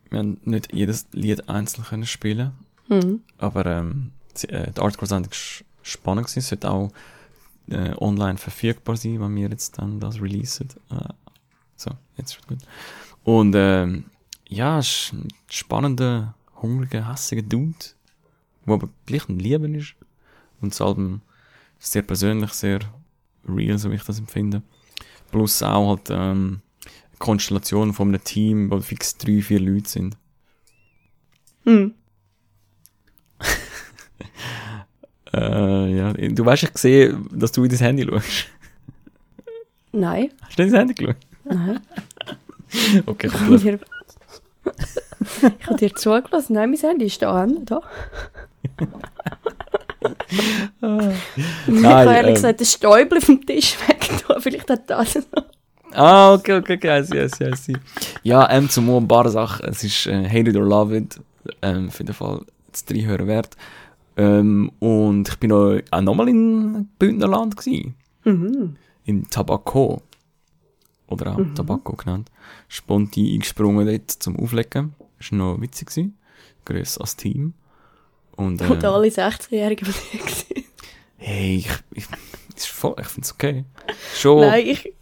Wir 0.10 0.20
haben 0.20 0.40
nicht 0.44 0.74
jedes 0.74 1.08
Lied 1.12 1.48
einzeln 1.50 1.84
können 1.86 2.06
spielen 2.06 2.52
Mhm. 2.88 3.22
aber 3.38 3.66
ähm, 3.68 4.12
sie- 4.34 4.50
äh, 4.50 4.72
die 4.72 4.82
Artcore-Sendung 4.82 5.32
war 5.32 5.66
spannend 5.84 6.26
gewesen. 6.26 6.40
Es 6.40 6.50
wird 6.52 6.66
auch 6.66 6.92
äh, 7.70 7.94
online 8.00 8.38
verfügbar 8.40 8.98
sein, 8.98 9.22
wenn 9.22 9.36
wir 9.36 9.48
jetzt 9.50 9.78
dann 9.78 10.00
das 10.00 10.20
releasen. 10.20 10.70
Äh, 10.90 10.96
so, 11.76 11.92
jetzt 12.18 12.40
es 12.42 12.48
gut. 12.48 12.58
Und 13.30 13.54
ähm, 13.56 14.06
ja, 14.48 14.80
es 14.80 14.88
ist 14.88 15.14
ein 15.14 15.28
spannender, 15.52 16.34
hungriger, 16.64 17.12
hässiger 17.12 17.44
Dude, 17.44 17.76
der 18.66 18.74
aber 18.74 18.90
gleich 19.06 19.30
ein 19.30 19.38
Lieben 19.38 19.76
ist. 19.76 19.94
Und 20.60 20.74
das 20.74 20.82
Album 20.82 21.22
ist 21.80 21.92
sehr 21.92 22.02
persönlich, 22.02 22.52
sehr 22.54 22.80
real, 23.48 23.78
so 23.78 23.92
wie 23.92 23.98
ich 23.98 24.04
das 24.04 24.18
empfinde. 24.18 24.64
Plus 25.30 25.62
auch 25.62 25.90
halt 25.90 26.10
ähm, 26.10 26.62
eine 26.84 27.18
Konstellation 27.20 27.94
von 27.94 28.08
einem 28.08 28.24
Team, 28.24 28.72
wo 28.72 28.80
fix 28.80 29.16
drei, 29.16 29.44
vier 29.44 29.60
Leute 29.60 29.90
sind. 29.90 30.18
Hm. 31.66 31.94
Äh, 35.32 35.96
ja, 35.96 36.12
du 36.14 36.44
weißt, 36.44 36.64
ich 36.64 36.76
sehe, 36.80 37.16
dass 37.32 37.52
du 37.52 37.64
in 37.64 37.70
dein 37.70 37.78
Handy 37.78 38.04
schaust. 38.04 38.48
Nein, 39.92 40.32
Hast 40.42 40.58
du 40.58 40.64
in 40.64 40.72
dein 40.72 40.80
Handy 40.80 40.94
geschaut? 40.96 41.18
nein. 41.44 41.80
Okay, 43.06 43.28
Ich 43.28 43.34
habe 43.34 43.58
dir, 43.58 43.80
ich 45.60 45.68
habe 45.68 45.78
dir 45.78 45.96
zugelassen. 45.96 46.54
Nein, 46.54 46.72
mein 46.72 46.80
Handy 46.80 47.06
ist 47.06 47.22
da. 47.22 47.46
da. 47.66 47.82
ich 51.68 51.84
habe 51.84 52.14
ehrlich 52.14 52.28
ähm, 52.28 52.34
gesagt 52.34 52.60
den 52.60 52.66
Stäubel 52.66 53.22
vom 53.22 53.46
Tisch 53.46 53.76
weggetan. 53.88 54.42
Vielleicht 54.42 54.70
hat 54.70 54.90
das 54.90 55.16
noch. 55.16 55.46
Ah, 55.92 56.34
okay, 56.34 56.54
okay, 56.58 56.76
okay, 56.76 57.00
I 57.00 57.04
see, 57.04 57.26
I 57.26 57.30
see, 57.30 57.50
I 57.50 57.56
see. 57.56 57.74
Ja, 58.24 58.50
ähm, 58.52 58.70
zum 58.70 58.90
ein 58.90 59.08
paar 59.08 59.28
Sachen. 59.30 59.68
Es 59.68 59.84
ist 59.84 60.06
äh, 60.06 60.28
Hate 60.28 60.52
It 60.52 60.56
or 60.56 60.66
Love 60.66 60.96
It. 60.96 61.20
Ähm, 61.62 61.88
auf 61.88 61.98
jeden 61.98 62.14
Fall 62.14 62.42
das 62.72 62.86
Dreihören 62.86 63.28
wert. 63.28 63.56
Ähm, 64.16 64.72
und 64.80 65.30
ich 65.30 65.40
bin 65.40 65.52
auch, 65.52 65.80
auch 65.92 66.02
nochmal 66.02 66.30
in 66.30 66.90
Bündnerland 67.00 67.58
gewesen. 67.58 67.96
Mhm. 68.24 68.76
In 69.06 69.28
Tabaco. 69.30 70.02
Oder 71.10 71.36
auch 71.36 71.42
Tabaco 71.56 71.94
genannt. 71.96 72.30
Sponti 72.68 73.34
eingesprungen 73.34 73.86
dort 73.88 74.12
zum 74.12 74.36
Auflegen. 74.40 74.94
Das 75.18 75.32
war 75.32 75.38
noch 75.40 75.62
witzig. 75.62 75.90
Gewesen. 76.66 77.02
Als 77.02 77.16
Team. 77.16 77.54
Und, 78.36 78.62
äh, 78.62 78.68
Und 78.68 78.84
alle 78.86 79.08
60-Jährigen 79.08 79.86
von 79.92 80.04
dir 80.12 80.20
gewesen. 80.20 80.64
hey, 81.18 81.56
ich, 81.58 81.70
ich, 81.94 82.06
voll, 82.70 82.96
ich 83.02 83.08
find's 83.08 83.34
okay. 83.34 83.66
Schon, 84.16 84.42
Nein, 84.42 84.66
ich... 84.68 84.94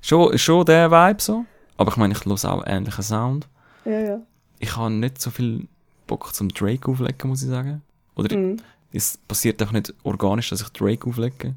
schon, 0.00 0.38
schon 0.38 0.64
der 0.64 0.90
Vibe 0.90 1.20
so. 1.20 1.44
Aber 1.76 1.90
ich 1.90 1.96
meine, 1.96 2.14
ich 2.14 2.24
höre 2.24 2.44
auch 2.52 2.62
ähnlichen 2.66 3.02
Sound. 3.02 3.48
Ja, 3.84 3.98
ja. 4.00 4.20
ich 4.60 4.76
habe 4.76 4.92
nicht 4.92 5.20
so 5.20 5.30
viel 5.30 5.66
Bock 6.06 6.32
zum 6.34 6.48
Drake 6.50 6.88
auflegen, 6.90 7.28
muss 7.28 7.42
ich 7.42 7.48
sagen. 7.48 7.82
Oder 8.14 8.36
Mhm. 8.36 8.58
es 8.92 9.18
passiert 9.26 9.60
auch 9.62 9.72
nicht 9.72 9.92
organisch, 10.04 10.50
dass 10.50 10.62
ich 10.62 10.68
Drake 10.68 11.08
auflege. 11.08 11.56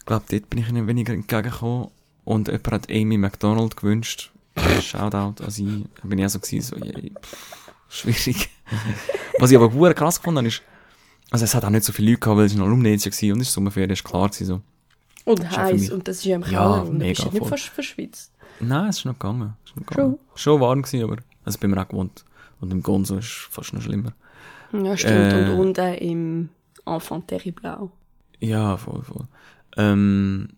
Ich 0.00 0.06
glaube, 0.06 0.24
dort 0.30 0.48
bin 0.48 0.60
ich 0.60 0.68
ihnen 0.70 0.86
weniger 0.86 1.12
entgegengekommen. 1.12 1.88
Und 2.28 2.48
jemand 2.48 2.72
hat 2.72 2.90
Amy 2.90 3.16
McDonald 3.16 3.74
gewünscht. 3.74 4.30
Shoutout 4.82 5.42
an 5.42 5.50
sie. 5.50 5.86
Da 6.02 6.08
bin 6.08 6.18
ich 6.18 6.26
auch 6.26 6.28
so 6.28 6.38
gewesen, 6.38 6.60
so, 6.60 6.76
pff, 6.76 7.72
schwierig. 7.88 8.50
Was 9.38 9.50
ich 9.50 9.56
aber 9.56 9.70
gut 9.70 9.96
krass 9.96 10.18
gefunden 10.18 10.36
habe, 10.36 10.48
ist, 10.48 10.60
also 11.30 11.46
es 11.46 11.54
hat 11.54 11.64
auch 11.64 11.70
nicht 11.70 11.84
so 11.84 11.92
viele 11.94 12.10
Leute 12.10 12.20
gehabt, 12.20 12.36
weil 12.36 12.44
es 12.44 12.54
noch 12.54 12.66
Alumni-Jahr 12.66 12.98
war 12.98 13.32
und 13.32 13.40
es 13.40 13.48
ist 13.48 13.54
Sommerferien, 13.54 13.90
ist 13.92 14.04
klar 14.04 14.28
gewesen, 14.28 14.44
so. 14.44 14.60
Und 15.24 15.42
ja 15.42 15.56
heiß. 15.56 15.88
Und 15.88 16.06
das 16.06 16.18
ist 16.18 16.26
ja 16.26 16.36
im 16.36 16.42
Ja, 16.42 16.48
Keller. 16.48 16.82
Und 16.82 16.86
du 16.86 16.92
mega 16.98 17.08
bist 17.08 17.24
ja 17.24 17.30
nicht 17.30 17.48
fast 17.48 17.64
verschwitzt. 17.64 18.32
Nein, 18.60 18.90
es 18.90 18.98
ist 18.98 19.04
noch 19.06 19.14
gegangen. 19.14 19.56
Ist 19.64 19.74
noch 19.74 19.86
gegangen. 19.86 20.18
Schon 20.34 20.60
warm 20.60 20.82
gewesen, 20.82 21.04
aber, 21.04 21.16
also 21.46 21.58
bin 21.58 21.70
mir 21.70 21.80
auch 21.80 21.88
gewohnt. 21.88 22.26
Und 22.60 22.70
im 22.70 22.82
Gonzo 22.82 23.16
ist 23.16 23.24
es 23.24 23.48
fast 23.48 23.72
noch 23.72 23.80
schlimmer. 23.80 24.12
Ja, 24.74 24.94
stimmt. 24.98 25.32
Äh. 25.32 25.52
Und 25.52 25.60
unten 25.60 25.94
im 25.94 26.48
Enfant 26.84 27.26
Terrible 27.26 27.88
Ja, 28.40 28.76
voll, 28.76 29.02
voll. 29.02 29.26
Ähm, 29.78 30.50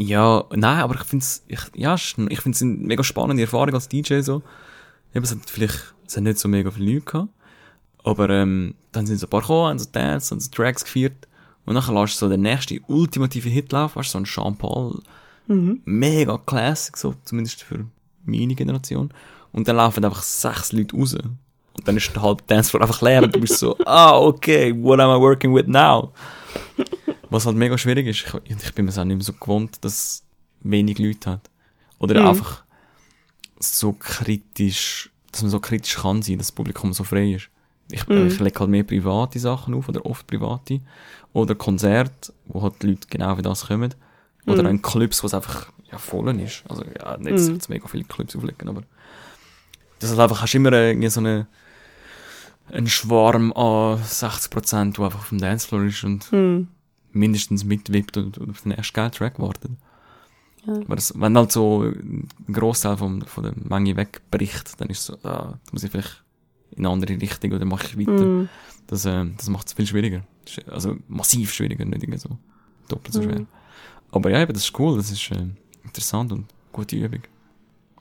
ja, 0.00 0.44
nein, 0.54 0.78
aber 0.78 0.94
ich 0.94 1.02
find's, 1.02 1.42
ich, 1.48 1.58
ja, 1.74 1.96
ich 1.96 2.40
find's 2.40 2.62
eine 2.62 2.74
mega 2.74 3.02
spannende 3.02 3.42
Erfahrung 3.42 3.74
als 3.74 3.88
DJ 3.88 4.20
so. 4.20 4.42
Eben, 5.12 5.24
es 5.24 5.32
hat 5.32 5.50
vielleicht, 5.50 5.92
es 6.06 6.16
hat 6.16 6.22
nicht 6.22 6.38
so 6.38 6.48
mega 6.48 6.70
viele 6.70 6.94
Leute 6.94 7.04
gehabt. 7.04 7.28
Aber, 8.04 8.30
ähm, 8.30 8.76
dann 8.92 9.06
sind 9.06 9.18
so 9.18 9.26
ein 9.26 9.30
paar 9.30 9.40
gekommen, 9.40 9.70
haben 9.70 9.78
so 9.80 9.88
Dance, 9.90 10.30
haben 10.30 10.38
so 10.38 10.50
Tracks 10.52 10.84
gefeiert. 10.84 11.26
Und 11.64 11.74
dann 11.74 11.94
lässt 11.94 12.14
du 12.14 12.26
so 12.26 12.28
den 12.28 12.42
nächsten 12.42 12.78
ultimative 12.86 13.48
Hit 13.48 13.72
laufen, 13.72 13.96
weißt 13.96 14.10
du, 14.10 14.12
so 14.12 14.18
ein 14.18 14.24
Jean 14.24 14.56
Paul. 14.56 15.00
Mega 15.84 16.38
Classic, 16.46 16.96
so, 16.96 17.16
zumindest 17.24 17.64
für 17.64 17.84
meine 18.24 18.54
Generation. 18.54 19.12
Und 19.52 19.66
dann 19.66 19.76
laufen 19.76 20.04
einfach 20.04 20.22
sechs 20.22 20.70
Leute 20.70 20.96
raus. 20.96 21.14
Und 21.14 21.88
dann 21.88 21.96
ist 21.96 22.14
der 22.14 22.22
halbe 22.22 22.44
Dancefloor 22.46 22.82
einfach 22.82 23.02
leer 23.02 23.24
und 23.24 23.34
du 23.34 23.40
bist 23.40 23.58
so, 23.58 23.76
ah, 23.84 24.16
okay, 24.16 24.72
what 24.80 25.00
am 25.00 25.10
I 25.10 25.20
working 25.20 25.52
with 25.52 25.66
now? 25.66 26.12
Was 27.30 27.46
halt 27.46 27.56
mega 27.56 27.76
schwierig 27.76 28.06
ist. 28.06 28.24
Ich, 28.44 28.50
ich 28.64 28.74
bin 28.74 28.86
mir 28.86 28.92
auch 28.92 29.04
nicht 29.04 29.16
mehr 29.16 29.24
so 29.24 29.32
gewohnt, 29.34 29.84
dass 29.84 29.92
es 29.94 30.24
wenig 30.60 30.98
Leute 30.98 31.30
hat. 31.30 31.50
Oder 31.98 32.20
Mhm. 32.20 32.26
einfach 32.28 32.62
so 33.60 33.92
kritisch, 33.92 35.10
dass 35.32 35.42
man 35.42 35.50
so 35.50 35.60
kritisch 35.60 35.96
kann 35.96 36.22
sein, 36.22 36.38
dass 36.38 36.48
das 36.48 36.52
Publikum 36.52 36.92
so 36.92 37.04
frei 37.04 37.32
ist. 37.34 37.48
Ich, 37.90 38.06
Mhm. 38.08 38.26
ich 38.28 38.38
lege 38.38 38.60
halt 38.60 38.70
mehr 38.70 38.84
private 38.84 39.38
Sachen 39.38 39.74
auf, 39.74 39.88
oder 39.88 40.04
oft 40.06 40.26
private. 40.26 40.80
Oder 41.32 41.54
Konzerte, 41.54 42.32
wo 42.46 42.62
halt 42.62 42.82
die 42.82 42.88
Leute 42.88 43.06
genau 43.10 43.36
für 43.36 43.42
das 43.42 43.66
kommen. 43.66 43.94
Oder 44.46 44.62
Mhm. 44.62 44.68
in 44.70 44.82
Clubs, 44.82 45.22
wo 45.22 45.26
es 45.26 45.34
einfach 45.34 45.70
ja, 45.90 45.98
voll 45.98 46.28
ist. 46.40 46.64
Also 46.68 46.84
ja, 46.84 47.16
nicht, 47.16 47.38
jetzt 47.48 47.68
mega 47.68 47.86
viele 47.88 48.04
Clubs 48.04 48.36
auflegen, 48.36 48.68
aber 48.68 48.82
das 50.00 50.10
ist 50.10 50.18
einfach, 50.18 50.42
hast 50.42 50.54
immer 50.54 50.72
irgendwie 50.72 51.08
so 51.08 51.20
eine, 51.20 51.46
einen 52.70 52.88
Schwarm 52.88 53.52
an 53.54 53.98
60%, 54.02 54.96
der 54.96 55.04
einfach 55.06 55.20
auf 55.20 55.28
dem 55.30 55.38
Dancefloor 55.38 55.84
ist 55.84 56.04
und 56.04 56.24
Hm. 56.30 56.68
Mindestens 57.12 57.64
mitwippt 57.64 58.16
und, 58.16 58.38
und 58.38 58.50
auf 58.50 58.62
den 58.62 58.72
ersten 58.72 58.94
Geldtrack 58.94 59.38
wartet. 59.38 59.70
Ja. 60.66 60.74
Aber 60.74 60.96
das, 60.96 61.18
wenn 61.18 61.36
halt 61.36 61.52
so 61.52 61.82
ein 61.82 62.28
Großteil 62.52 62.96
vom, 62.96 63.22
von 63.22 63.44
der 63.44 63.52
Menge 63.56 63.96
wegbricht, 63.96 64.80
dann 64.80 64.88
ist 64.90 65.04
so, 65.06 65.16
ah, 65.22 65.54
muss 65.72 65.84
ich 65.84 65.90
vielleicht 65.90 66.22
in 66.72 66.84
eine 66.84 66.90
andere 66.92 67.20
Richtung 67.20 67.52
oder 67.52 67.64
mache 67.64 67.86
ich 67.86 67.98
weiter. 67.98 68.18
Hm. 68.18 68.48
Das, 68.86 69.04
äh, 69.04 69.24
das 69.36 69.48
macht 69.48 69.66
es 69.68 69.72
viel 69.72 69.86
schwieriger. 69.86 70.22
Also 70.70 70.96
massiv 71.08 71.52
schwieriger, 71.52 71.84
nicht 71.84 72.02
irgendwie 72.02 72.18
so 72.18 72.30
doppelt 72.88 73.12
so 73.14 73.22
schwer. 73.22 73.40
Mhm. 73.40 73.46
Aber 74.12 74.30
ja, 74.30 74.40
eben, 74.40 74.52
das 74.54 74.64
ist 74.64 74.78
cool, 74.78 74.96
das 74.96 75.10
ist 75.10 75.30
äh, 75.30 75.44
interessant 75.84 76.32
und 76.32 76.46
gute 76.72 76.96
Übung. 76.96 77.20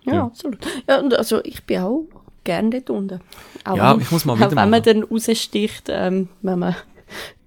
Ja, 0.05 0.13
Ja. 0.13 0.25
absolut. 0.25 0.59
Ja, 0.87 0.99
und 0.99 1.13
also 1.13 1.43
ich 1.43 1.63
bin 1.65 1.79
auch 1.79 2.07
gerne 2.45 2.69
dort 2.69 2.89
unten. 2.89 3.19
Auch 3.65 3.75
Ja, 3.75 3.93
wenn- 3.93 4.01
ich 4.01 4.11
muss 4.11 4.23
mal 4.23 4.33
auch 4.33 4.37
wieder 4.37 4.55
wenn 4.55 4.69
man 4.69 4.81
dann 4.81 5.03
raussticht, 5.03 5.87
ähm, 5.89 6.29
wenn 6.41 6.59
man 6.59 6.75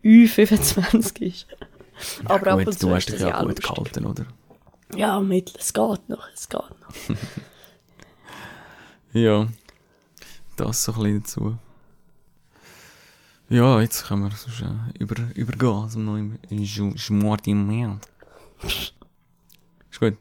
Ü25 0.05 1.23
ist. 1.23 1.47
Aber 2.25 2.47
ja, 2.47 2.53
ab 2.53 2.59
gut, 2.59 2.67
und 2.69 2.79
zu 2.79 2.87
du 2.87 2.95
ist 2.95 2.97
hast 2.97 3.13
dich 3.13 3.21
ja 3.21 3.35
auch 3.37 3.41
gut 3.41 3.49
lustig. 3.49 3.69
gehalten, 3.69 4.07
oder? 4.07 4.27
Ja, 4.97 5.21
mittel, 5.21 5.55
es 5.59 5.73
geht 5.73 6.09
noch, 6.09 6.29
es 6.35 6.49
geht 6.49 6.61
noch. 6.61 7.17
Ja, 9.13 9.49
das 10.57 10.85
so 10.85 10.93
ein 10.93 10.99
bisschen 11.03 11.23
dazu. 11.23 11.59
Ja, 13.49 13.81
jetzt 13.81 14.07
können 14.07 14.23
wir 14.23 14.31
sonst, 14.31 14.63
äh, 14.63 14.99
über, 15.03 15.17
übergehen 15.35 15.69
also 15.75 15.95
zum 15.95 16.05
neuen 16.05 16.39
Schmortiment. 16.97 18.07
Ist 18.63 19.99
gut. 19.99 20.17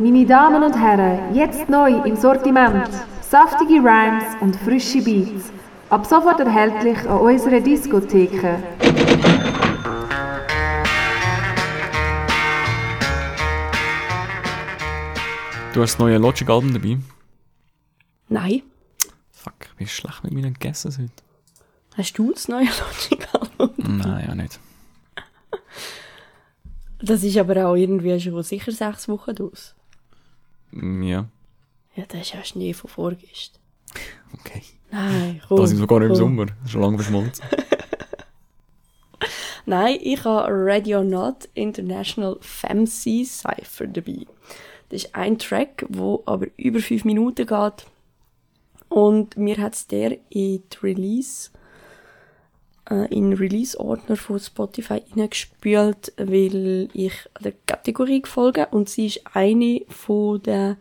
Meine 0.00 0.26
Damen 0.26 0.64
und 0.64 0.74
Herren, 0.74 1.32
jetzt 1.36 1.68
neu 1.68 2.02
im 2.02 2.16
Sortiment. 2.16 2.90
Saftige 3.22 3.74
Rhymes 3.74 4.24
und 4.40 4.56
frische 4.56 5.00
Beats. 5.02 5.53
Ab 5.94 6.06
sofort 6.06 6.40
erhältlich 6.40 6.98
an 7.08 7.18
unserer 7.20 7.60
Diskotheke. 7.60 8.60
Du 15.72 15.82
hast 15.82 15.92
das 15.92 15.98
neue 16.00 16.18
Logic-Album 16.18 16.74
dabei. 16.74 16.98
Nein. 18.28 18.62
Fuck, 19.30 19.54
ich 19.70 19.74
bin 19.76 19.86
schlecht 19.86 20.24
mit 20.24 20.32
meinen 20.32 20.54
Guesses 20.54 20.98
heute. 20.98 21.12
Hast 21.96 22.18
du 22.18 22.32
das 22.32 22.48
neue 22.48 22.64
Logic-Album? 23.10 23.74
Nein, 23.76 24.24
ja 24.26 24.34
nicht. 24.34 24.58
Das 27.00 27.22
ist 27.22 27.38
aber 27.38 27.68
auch 27.68 27.76
irgendwie 27.76 28.18
schon 28.18 28.42
sicher 28.42 28.72
sechs 28.72 29.06
Wochen 29.08 29.36
aus. 29.40 29.76
Ja, 30.72 31.28
Ja, 31.94 32.04
das 32.08 32.22
ist 32.22 32.34
ja 32.34 32.42
Schnee 32.42 32.74
von 32.74 32.90
vorgestern. 32.90 33.62
Okay. 34.34 34.62
Nein, 34.90 35.40
komm. 35.48 35.56
Das 35.58 35.72
ist 35.72 35.78
sogar 35.78 36.02
im 36.02 36.08
komm. 36.08 36.16
Sommer. 36.16 36.46
Schon 36.66 36.80
lange 36.82 36.98
verschmolzen. 36.98 37.44
Nein, 39.66 39.98
ich 40.02 40.24
habe 40.24 40.48
Radio 40.50 41.02
Not 41.02 41.48
International 41.54 42.36
Fancy 42.40 43.24
Cypher 43.24 43.86
dabei. 43.86 44.26
Das 44.90 45.04
ist 45.04 45.14
ein 45.14 45.38
Track, 45.38 45.86
wo 45.88 46.22
aber 46.26 46.46
über 46.56 46.80
fünf 46.80 47.04
Minuten 47.04 47.46
geht. 47.46 47.86
Und 48.90 49.36
mir 49.36 49.56
hat 49.56 49.90
der 49.90 50.18
in 50.28 50.62
Release, 50.82 51.50
äh, 52.90 53.06
in 53.12 53.30
den 53.30 53.38
Release-Ordner 53.38 54.16
von 54.16 54.38
Spotify 54.38 55.02
hineingespült, 55.08 56.12
weil 56.18 56.90
ich 56.92 57.14
der 57.40 57.54
Kategorie 57.66 58.22
folge 58.24 58.68
und 58.70 58.88
sie 58.88 59.06
ist 59.06 59.22
eine 59.32 59.80
von 59.88 60.42
den 60.42 60.76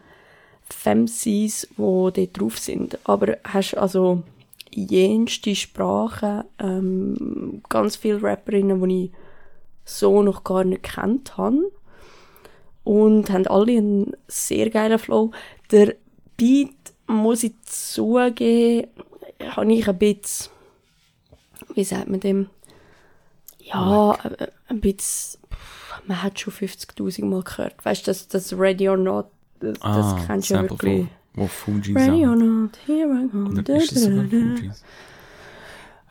Femcies, 0.70 1.68
die 1.72 1.76
dort 1.78 2.40
drauf 2.40 2.58
sind. 2.60 2.98
Aber 3.04 3.38
hast 3.44 3.76
also 3.76 4.24
jenste 4.72 5.56
Sprachen, 5.56 6.44
ähm, 6.60 7.62
ganz 7.70 7.96
viele 7.96 8.22
Rapperinnen, 8.24 8.82
die 8.88 9.06
ich 9.06 9.12
so 9.86 10.24
noch 10.24 10.44
gar 10.44 10.64
nicht 10.64 10.84
kennt 10.84 11.38
habe. 11.38 11.72
Und 12.84 13.30
haben 13.30 13.48
alle 13.48 13.78
einen 13.78 14.14
sehr 14.28 14.70
geilen 14.70 15.00
Flow. 15.00 15.32
Der 15.72 15.96
Beat, 16.36 16.76
muss 17.08 17.44
ich 17.44 17.54
zugeben, 17.64 18.88
habe 19.42 19.74
ich 19.74 19.88
ein 19.88 19.98
bisschen, 19.98 20.52
wie 21.76 21.84
sagt 21.84 22.10
man 22.10 22.20
dem? 22.20 22.50
Ja, 23.60 24.16
äh, 24.24 24.48
ein 24.68 24.82
bisschen, 24.82 25.40
man 26.06 26.22
hat 26.22 26.40
schon 26.40 26.54
50.000 26.54 27.26
Mal 27.26 27.44
gehört. 27.44 27.86
Weißt 27.86 28.06
du, 28.08 28.12
das, 28.12 28.28
das 28.28 28.58
Ready 28.58 28.90
or 28.90 28.98
Not, 28.98 29.28
das, 29.64 29.80
das 29.82 30.26
kennst 30.28 30.50
du 30.50 30.54
ja 30.56 30.60
Ah, 30.60 30.64
wirklich. 30.70 31.08
Wo 31.36 31.48
Fuji 31.48 31.94
Ready 31.94 32.26
or. 32.28 32.36
Not, 32.36 32.78
here 32.86 33.08
I 33.08 33.28
go. 33.32 33.50
Oder 33.50 33.64
Da, 33.64 33.76
ist 33.76 33.96
da, 33.96 34.00
sogar. 34.00 34.24
Fujis? 34.26 34.84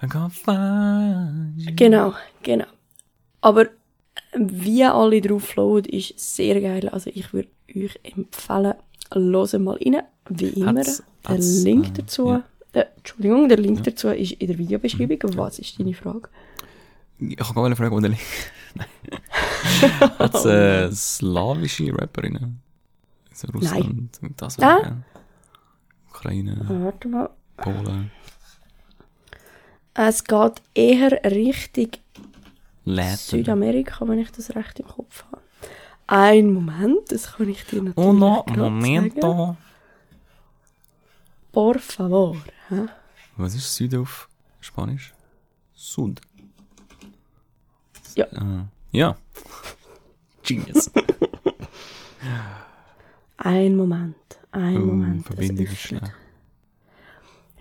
I 0.02 0.06
find 0.30 1.52
you. 1.58 1.72
Genau, 1.76 2.14
genau. 2.42 2.64
Aber 3.40 3.66
wie 4.34 4.84
alle 4.84 5.20
drauf 5.20 5.44
flowen, 5.44 5.84
ist 5.84 6.18
sehr 6.18 6.60
geil. 6.60 6.88
Also 6.88 7.10
ich 7.14 7.32
würde 7.32 7.48
euch 7.76 7.98
empfehlen, 8.02 8.74
hört 9.12 9.58
mal 9.60 9.76
rein. 9.76 10.02
Wie 10.28 10.46
immer, 10.48 10.80
Hat's- 10.80 11.02
der 11.24 11.34
hat's, 11.34 11.62
Link 11.62 11.86
äh, 11.88 11.92
dazu, 11.98 12.28
ja. 12.30 12.42
äh, 12.72 12.84
Entschuldigung, 12.96 13.48
der 13.48 13.58
Link 13.58 13.84
dazu 13.84 14.08
ist 14.08 14.32
in 14.32 14.46
der 14.48 14.58
Videobeschreibung. 14.58 15.18
Was 15.36 15.58
ist 15.60 15.78
deine 15.78 15.94
Frage? 15.94 16.28
Ich 17.20 17.36
kann 17.36 17.54
gar 17.54 17.68
nicht 17.68 17.78
fragen, 17.78 17.94
wo 17.94 18.00
der 18.00 18.10
liegt. 18.10 18.22
Hat 20.18 20.34
es 20.34 20.44
äh, 20.46 20.90
slawische 20.92 21.92
Rapperinnen? 21.96 22.60
So 23.42 23.48
Russland, 23.52 24.20
das 24.36 24.58
Ah. 24.60 24.78
geil. 24.80 25.04
Ukraine, 26.10 26.56
Warte 26.68 27.08
mal. 27.08 27.30
Polen, 27.56 28.10
Es 29.94 30.24
geht 30.24 30.62
eher 30.74 31.10
Richtung 31.24 31.88
Läden. 32.84 33.16
Südamerika, 33.16 34.06
wenn 34.08 34.18
ich 34.20 34.30
das 34.32 34.54
recht 34.54 34.78
im 34.80 34.86
Kopf 34.86 35.24
habe. 35.24 35.42
Ein 36.06 36.52
Moment, 36.52 37.10
das 37.10 37.32
kann 37.34 37.48
ich 37.48 37.64
dir 37.66 37.82
natürlich 37.82 37.96
Oh 37.96 38.12
no, 38.12 38.42
gerade 38.44 38.60
sagen. 38.60 38.74
momento. 38.74 39.56
Por 41.52 41.78
favor. 41.78 42.36
hä? 42.68 42.86
Was 43.36 43.54
ist 43.54 43.74
Süd 43.74 43.94
auf 43.94 44.28
Spanisch? 44.60 45.12
Sud. 45.74 46.20
Ja. 48.14 48.26
Äh, 48.26 48.64
ja. 48.92 49.16
Genius. 50.42 50.90
Ein 53.44 53.76
Moment. 53.76 54.14
Ein 54.52 54.76
Uh, 54.76 54.86
Moment. 54.86 55.26
Verbindung 55.26 55.66
ist 55.66 55.76
schlecht. 55.78 56.12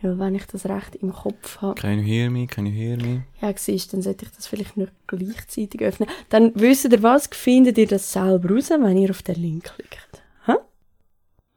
Ja, 0.01 0.17
wenn 0.17 0.33
ich 0.35 0.45
das 0.47 0.65
recht 0.65 0.95
im 0.95 1.11
Kopf 1.13 1.61
habe. 1.61 1.79
Can 1.79 1.99
you 1.99 2.03
hear 2.05 2.29
me? 2.29 2.47
Can 2.47 2.65
you 2.65 2.71
hear 2.71 2.97
me? 2.97 3.23
Ja, 3.41 3.53
siehst, 3.55 3.93
dann 3.93 4.01
sollte 4.01 4.25
ich 4.25 4.31
das 4.31 4.47
vielleicht 4.47 4.75
nicht 4.77 4.91
gleichzeitig 5.07 5.81
öffnen. 5.81 6.09
Dann 6.29 6.51
wisst 6.55 6.85
ihr 6.85 7.03
was, 7.03 7.27
findet 7.27 7.77
ihr 7.77 7.87
das 7.87 8.11
selber 8.11 8.49
raus, 8.55 8.69
wenn 8.71 8.97
ihr 8.97 9.11
auf 9.11 9.21
den 9.21 9.35
Link 9.35 9.63
klickt. 9.75 10.23
Hä? 10.45 10.53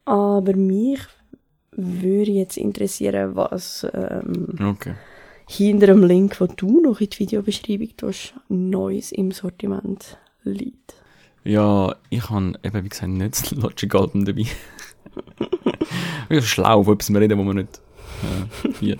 Aber 0.04 0.54
mich 0.54 1.00
würde 1.72 2.30
jetzt 2.32 2.56
interessieren, 2.58 3.34
was 3.34 3.86
ähm, 3.94 4.54
Okay. 4.60 4.94
hinter 5.48 5.86
dem 5.88 6.04
Link, 6.04 6.36
den 6.38 6.48
du 6.56 6.80
noch 6.80 7.00
in 7.00 7.08
die 7.10 7.18
Videobeschreibung 7.20 7.96
tust, 7.96 8.34
Neues 8.48 9.10
im 9.12 9.32
Sortiment 9.32 10.18
liegt. 10.42 10.94
Ja, 11.44 11.94
ich 12.10 12.30
habe 12.30 12.54
eben, 12.62 12.84
wie 12.84 12.88
gesagt, 12.88 13.08
nicht 13.12 13.34
das 13.42 13.50
Logic-Album 13.50 14.24
dabei. 14.24 14.40
ich 16.22 16.28
bin 16.28 16.42
schlau, 16.42 16.80
auf 16.80 16.88
etwas 16.88 17.14
reden, 17.14 17.38
wo 17.38 17.44
man 17.44 17.56
nicht 17.56 17.80
äh, 18.22 18.68
hier. 18.80 18.96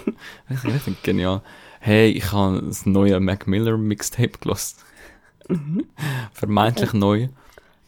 Ich 0.50 0.64
richtig 0.64 1.02
genial. 1.02 1.42
Hey, 1.80 2.10
ich 2.10 2.32
habe 2.32 2.62
das 2.62 2.86
neue 2.86 3.18
Mac 3.20 3.46
Miller 3.46 3.76
Mixtape 3.78 4.38
gelost. 4.40 4.84
Vermeintlich 6.32 6.92
neu. 6.92 7.28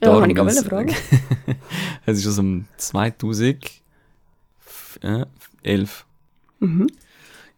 Ja, 0.03 0.13
da 0.13 0.21
kann 0.21 0.31
ich 0.31 0.37
Darum 0.37 0.49
ist- 0.49 0.67
fragen. 0.67 0.95
es 2.07 2.19
ist 2.19 2.27
aus 2.27 2.37
dem 2.37 2.67
2011. 2.77 3.81
Mhm. 6.61 6.87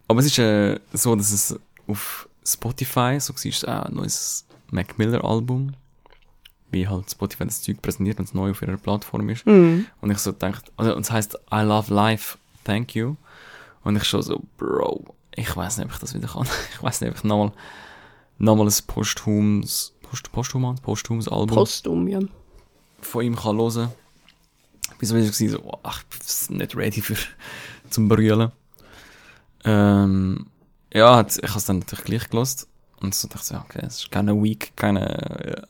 Aber 0.06 0.20
es 0.20 0.26
ist 0.26 0.38
äh, 0.38 0.78
so, 0.92 1.14
dass 1.16 1.32
es 1.32 1.58
auf 1.86 2.28
Spotify, 2.44 3.18
so 3.20 3.32
du, 3.32 3.68
ah, 3.68 3.82
ein 3.82 3.94
neues 3.94 4.46
Mac 4.70 4.98
Miller 4.98 5.24
Album. 5.24 5.74
Wie 6.70 6.86
halt 6.86 7.10
Spotify 7.10 7.44
das 7.44 7.62
Zeug 7.62 7.80
präsentiert, 7.80 8.18
wenn 8.18 8.24
es 8.24 8.34
neu 8.34 8.50
auf 8.50 8.62
ihrer 8.62 8.76
Plattform 8.76 9.28
ist. 9.30 9.46
Mhm. 9.46 9.86
Und 10.00 10.10
ich 10.10 10.18
so 10.18 10.32
dachte, 10.32 10.70
also, 10.76 10.94
und 10.94 11.02
es 11.02 11.10
heißt 11.10 11.38
I 11.52 11.60
love 11.62 11.92
life, 11.92 12.36
thank 12.64 12.94
you. 12.94 13.16
Und 13.84 13.96
ich 13.96 14.04
schon 14.04 14.22
so, 14.22 14.42
Bro, 14.58 15.14
ich 15.34 15.56
weiß 15.56 15.78
nicht, 15.78 15.86
ob 15.86 15.92
ich 15.92 15.98
das 15.98 16.14
wieder 16.14 16.28
kann. 16.28 16.46
Ich 16.74 16.82
weiß 16.82 17.00
nicht, 17.00 17.10
ob 17.10 17.16
ich 17.16 17.24
nochmal, 17.24 17.52
nochmal 18.38 18.66
ein 18.66 18.74
posthumes, 18.86 19.94
Post, 20.02 20.32
posthum, 20.32 20.74
posthumes 20.76 21.28
Album 21.28 21.56
Postum, 21.56 22.08
ja. 22.08 22.20
von 23.00 23.24
ihm 23.24 23.36
kann 23.36 23.58
hören. 23.58 23.90
Ich 24.92 24.98
bin 24.98 25.08
so 25.08 25.48
so, 25.48 25.78
ach, 25.82 26.02
ich 26.10 26.48
bin 26.48 26.56
nicht 26.56 26.76
ready 26.76 27.00
für, 27.00 27.16
zum 27.90 28.08
Brüllen. 28.08 28.50
Ähm, 29.64 30.46
ja, 30.92 31.20
ich 31.20 31.36
habe 31.42 31.58
es 31.58 31.64
dann 31.66 31.80
natürlich 31.80 32.04
gleich 32.04 32.30
gelost 32.30 32.68
Und 33.00 33.14
so 33.14 33.28
dachte 33.28 33.44
ich, 33.44 33.50
ja, 33.50 33.64
okay, 33.64 33.82
es 33.86 33.98
ist 33.98 34.10
keine 34.10 34.42
Week, 34.42 34.72
keine, 34.76 35.56
äh, 35.56 35.62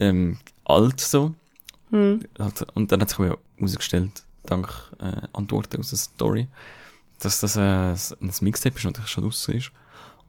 ähm, 0.00 0.38
alt 0.64 1.00
so. 1.00 1.34
Hm. 1.90 2.24
Und 2.74 2.92
dann 2.92 3.00
hat 3.00 3.10
sich 3.10 3.18
mir 3.18 3.38
herausgestellt, 3.56 4.24
dank 4.44 4.68
äh, 4.98 5.26
Antworten 5.32 5.80
aus 5.80 5.90
der 5.90 5.98
Story, 5.98 6.48
dass 7.20 7.40
das 7.40 7.56
äh, 7.56 7.60
ein 8.20 8.32
Mixtape 8.40 8.76
ist, 8.76 8.84
natürlich 8.84 9.10
schon 9.10 9.24
draussen 9.24 9.54
ist. 9.54 9.72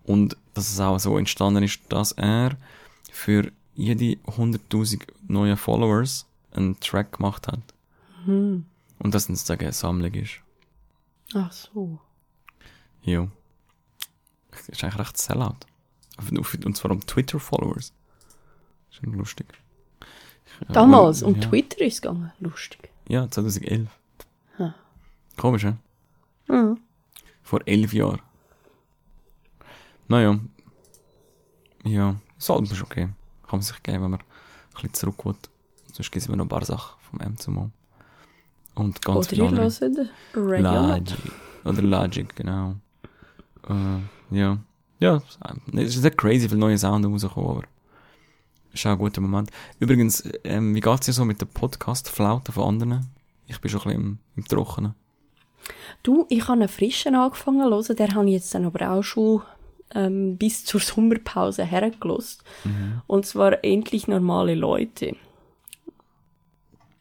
Und 0.03 0.37
dass 0.53 0.71
es 0.71 0.79
auch 0.79 0.99
so 0.99 1.17
entstanden 1.17 1.63
ist, 1.63 1.79
dass 1.89 2.11
er 2.13 2.57
für 3.11 3.51
jede 3.75 4.19
100.000 4.25 5.01
neue 5.27 5.55
Followers 5.55 6.25
einen 6.51 6.79
Track 6.79 7.17
gemacht 7.17 7.47
hat. 7.47 7.61
Hm. 8.25 8.65
Und 8.99 9.15
das 9.15 9.27
dann 9.27 9.35
sozusagen 9.35 9.63
eine 9.63 9.73
Sammlung 9.73 10.13
ist. 10.13 10.41
Ach 11.33 11.51
so. 11.51 11.99
Jo. 13.03 13.29
Das 14.51 14.69
ist 14.69 14.83
eigentlich 14.83 14.99
recht 14.99 15.17
Sellout. 15.17 15.55
Und 16.65 16.77
zwar 16.77 16.91
um 16.91 17.05
Twitter-Followers. 17.05 17.93
Ist 18.89 18.97
schon 18.97 19.13
lustig. 19.13 19.47
Damals, 20.69 21.23
und- 21.23 21.35
um 21.35 21.41
ja. 21.41 21.47
Twitter 21.49 21.81
ist 21.81 21.95
es 21.95 22.01
gegangen. 22.01 22.31
Lustig. 22.39 22.89
Ja, 23.07 23.29
2011. 23.29 23.89
Ha. 24.59 24.73
Komisch, 25.37 25.63
hä? 25.65 25.73
Mhm. 26.47 26.77
Vor 27.43 27.59
elf 27.65 27.93
Jahren. 27.93 28.21
Naja. 30.07 30.39
Ja, 31.83 32.15
das 32.37 32.49
Album 32.49 32.65
ist 32.65 32.81
okay. 32.81 33.05
Kann 33.47 33.59
man 33.59 33.61
sich 33.61 33.81
geben, 33.83 34.03
wenn 34.03 34.11
man 34.11 34.19
ein 34.19 34.25
bisschen 34.73 34.93
zurück 34.93 35.25
will. 35.25 35.35
Sonst 35.93 36.11
gibt 36.11 36.17
es 36.21 36.27
immer 36.27 36.37
noch 36.37 36.45
ein 36.45 36.49
paar 36.49 36.65
Sachen 36.65 36.95
vom 37.09 37.19
M 37.19 37.37
zum 37.37 37.57
O. 37.57 37.69
Und 38.75 39.01
ganz 39.01 39.17
Oder 39.17 39.27
viele 39.29 39.43
ihr 39.43 39.49
andere. 39.49 39.69
hört. 40.33 41.09
Logic. 41.11 41.31
Oder 41.65 41.81
Logic, 41.81 42.35
genau. 42.35 42.75
Äh, 43.67 44.35
ja. 44.37 44.57
Ja, 44.99 45.15
es 45.73 45.95
ist 45.95 46.03
nicht 46.03 46.17
crazy 46.17 46.47
viel 46.47 46.57
neue 46.57 46.77
Sound 46.77 47.05
rausgekommen, 47.05 47.49
aber 47.49 47.63
ist 48.73 48.85
auch 48.85 48.91
ein 48.91 48.97
guter 48.97 49.21
Moment. 49.21 49.49
Übrigens, 49.79 50.23
ähm, 50.43 50.75
wie 50.75 50.79
geht's 50.79 51.05
dir 51.05 51.13
so 51.13 51.25
mit 51.25 51.41
den 51.41 51.47
Podcast-Flauten 51.47 52.53
von 52.53 52.63
anderen? 52.63 53.07
Ich 53.47 53.59
bin 53.59 53.69
schon 53.69 53.81
ein 53.81 53.87
bisschen 53.87 54.01
im, 54.01 54.17
im 54.37 54.45
Trockenen. 54.45 54.95
Du, 56.03 56.25
ich 56.29 56.41
habe 56.43 56.53
einen 56.53 56.69
frischen 56.69 57.15
angefangen 57.15 57.61
zu 57.61 57.69
hören, 57.69 57.95
der 57.95 58.15
habe 58.15 58.27
ich 58.27 58.33
jetzt 58.33 58.55
dann 58.55 58.65
aber 58.65 58.91
auch 58.91 59.03
schon 59.03 59.41
ähm, 59.93 60.37
bis 60.37 60.65
zur 60.65 60.79
Sommerpause 60.79 61.63
hergelost. 61.63 62.43
Und 63.07 63.25
zwar 63.25 63.63
endlich 63.63 64.07
normale 64.07 64.55
Leute. 64.55 65.15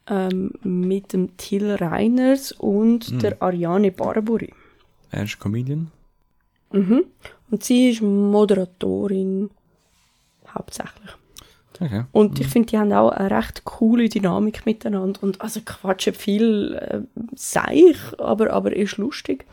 Ähm, 0.07 0.53
mit 0.63 1.13
dem 1.13 1.37
Till 1.37 1.71
Reiners 1.73 2.53
und 2.53 3.23
der 3.23 3.41
Ariane 3.41 3.93
Barburi. 3.93 4.53
Er 5.13 5.23
ist 5.23 5.39
Comedian. 5.39 5.93
Mhm. 6.73 7.05
Und 7.51 7.65
sie 7.65 7.91
ist 7.91 8.03
Moderatorin 8.03 9.51
hauptsächlich. 10.49 11.11
Okay. 11.81 12.05
Und 12.13 12.39
ich 12.39 12.47
finde, 12.47 12.69
die 12.69 12.79
haben 12.79 12.93
auch 12.93 13.11
eine 13.11 13.31
recht 13.31 13.65
coole 13.65 14.09
Dynamik 14.09 14.67
miteinander. 14.67 15.23
Und 15.23 15.41
also 15.41 15.61
quatschen 15.65 16.13
viel 16.13 16.75
äh, 16.75 17.01
seich, 17.35 17.97
aber, 18.19 18.53
aber 18.53 18.77
ist 18.77 18.99
lustig. 18.99 19.47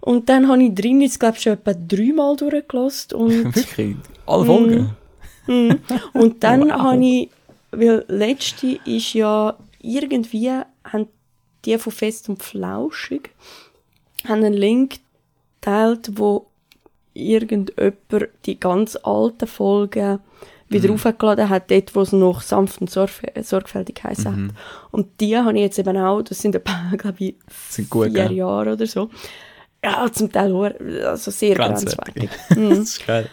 Und 0.00 0.28
dann 0.28 0.48
habe 0.48 0.62
ich 0.62 0.74
drin 0.74 1.00
jetzt, 1.00 1.20
glaube 1.20 1.36
ich, 1.36 1.42
schon 1.42 1.54
etwa 1.54 1.72
dreimal 1.72 2.36
durchgelassen. 2.36 3.16
Und, 3.16 3.44
Wirklich? 3.54 3.96
Alle 4.26 4.44
Folgen? 4.44 4.90
Mhm. 5.46 5.78
und 6.14 6.42
dann 6.42 6.62
Wow. 6.70 6.78
habe 6.78 7.04
ich, 7.04 7.30
weil 7.70 8.04
letzte 8.08 8.78
ist 8.84 9.12
ja 9.12 9.56
irgendwie, 9.80 10.50
haben 10.84 11.08
die 11.64 11.78
von 11.78 11.92
Fest 11.92 12.28
und 12.28 12.42
Flauschig, 12.42 13.30
haben 14.26 14.42
einen 14.44 14.54
Link 14.54 14.96
geteilt, 15.60 16.12
wo 16.14 16.46
irgendjemand 17.14 18.30
die 18.46 18.58
ganz 18.58 18.96
alten 18.96 19.46
Folgen 19.46 20.18
wieder 20.74 20.88
Mhm. 20.88 20.94
aufgeladen 20.94 21.48
hat, 21.48 21.70
dort, 21.70 21.94
wo 21.94 22.00
es 22.02 22.12
noch 22.12 22.42
sanft 22.42 22.80
und 22.80 22.90
sorg 22.90 23.10
sorgfältig 23.42 23.96
geheißen 24.02 24.30
Mhm. 24.34 24.48
hat. 24.48 24.54
Und 24.90 25.20
die 25.20 25.36
habe 25.38 25.54
ich 25.54 25.60
jetzt 25.62 25.78
eben 25.78 25.96
auch, 25.96 26.20
das 26.22 26.38
sind 26.38 26.54
etwa, 26.54 26.92
glaube 26.98 27.16
ich, 27.18 27.36
Sind 27.70 27.88
gut, 27.88 28.04
vier 28.12 28.12
gell? 28.28 28.32
Jahre 28.32 28.72
oder 28.74 28.86
so. 28.86 29.08
Ja, 29.82 30.10
zum 30.12 30.30
Teil 30.32 30.52
also 31.06 31.30
sehr 31.30 31.54
Grenzwertig. 31.56 32.28
grenzwertig. 32.28 32.30
Mhm. 32.56 32.68
Das 32.70 32.78
ist 32.78 33.06
geil. 33.06 33.28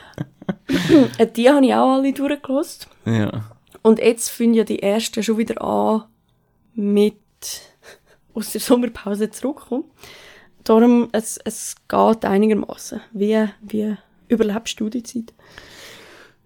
Äh, 1.18 1.28
Die 1.28 1.50
habe 1.50 1.66
ich 1.66 1.74
auch 1.74 1.94
alle 1.96 2.12
durchgelost. 2.14 2.88
Ja. 3.06 3.52
Und 3.84 4.00
jetzt 4.00 4.30
fangen 4.30 4.54
ja 4.54 4.64
die 4.64 4.82
ersten 4.84 5.24
schon 5.24 5.38
wieder 5.38 5.62
an, 5.62 6.04
mit 6.76 7.16
aus 8.34 8.52
der 8.52 8.62
Sommerpause 8.62 9.30
zurückkommen. 9.32 9.86
darum, 10.64 11.08
es, 11.14 11.40
es 11.44 11.76
geht 11.88 12.26
einigermaßen. 12.26 13.02
Wie, 13.14 13.48
wie 13.62 13.96
überlebst 14.28 14.80
du 14.80 14.90
die 14.90 15.04
Zeit? 15.04 15.34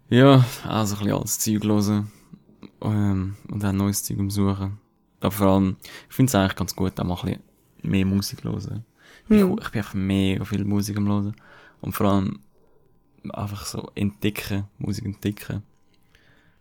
Ja, 0.09 0.45
also 0.63 0.95
ein 0.95 0.99
bisschen 0.99 1.17
altes 1.17 1.39
Zeug 1.39 1.63
hören. 1.63 2.11
Ähm, 2.81 3.35
und 3.49 3.63
dann 3.63 3.77
neues 3.77 4.03
Zeug 4.03 4.19
am 4.19 4.29
Suchen. 4.29 4.77
Aber 5.19 5.31
vor 5.31 5.47
allem, 5.47 5.77
ich 6.09 6.15
finde 6.15 6.29
es 6.29 6.35
eigentlich 6.35 6.55
ganz 6.55 6.75
gut, 6.75 6.99
auch 6.99 7.03
mal 7.03 7.15
ein 7.17 7.25
bisschen 7.25 7.43
mehr 7.81 8.05
Musik 8.05 8.43
hören. 8.43 8.85
Ich, 9.29 9.29
Hm. 9.29 9.57
ich 9.59 9.69
bin 9.71 9.79
einfach 9.81 9.93
mega 9.95 10.45
viel 10.45 10.63
Musik 10.65 10.97
am 10.97 11.07
hören. 11.07 11.35
Und 11.81 11.93
vor 11.93 12.07
allem 12.07 12.39
einfach 13.33 13.65
so 13.65 13.89
entdecken, 13.95 14.65
Musik 14.77 15.05
entdecken. 15.05 15.63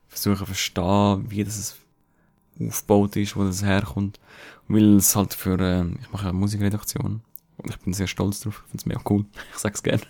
Versuchen 0.09 0.39
zu 0.39 0.47
verstehen, 0.47 1.31
wie 1.31 1.45
das 1.45 1.77
aufgebaut 2.61 3.17
ist, 3.17 3.37
wo 3.37 3.45
das 3.45 3.63
herkommt. 3.63 4.19
Weil 4.69 4.97
es 4.97 5.15
halt 5.15 5.35
für, 5.35 5.59
ähm, 5.61 5.99
ich 6.01 6.11
mache 6.11 6.29
eine 6.29 6.33
Musikredaktion. 6.39 7.21
Und 7.59 7.71
ich 7.71 7.79
bin 7.81 7.93
sehr 7.93 8.07
stolz 8.07 8.41
drauf. 8.41 8.63
Ich 8.65 8.71
finde 8.71 8.83
es 8.83 8.87
mega 8.87 9.01
cool. 9.11 9.25
Ich 9.53 9.59
sag's 9.59 9.83
gerne. 9.83 10.03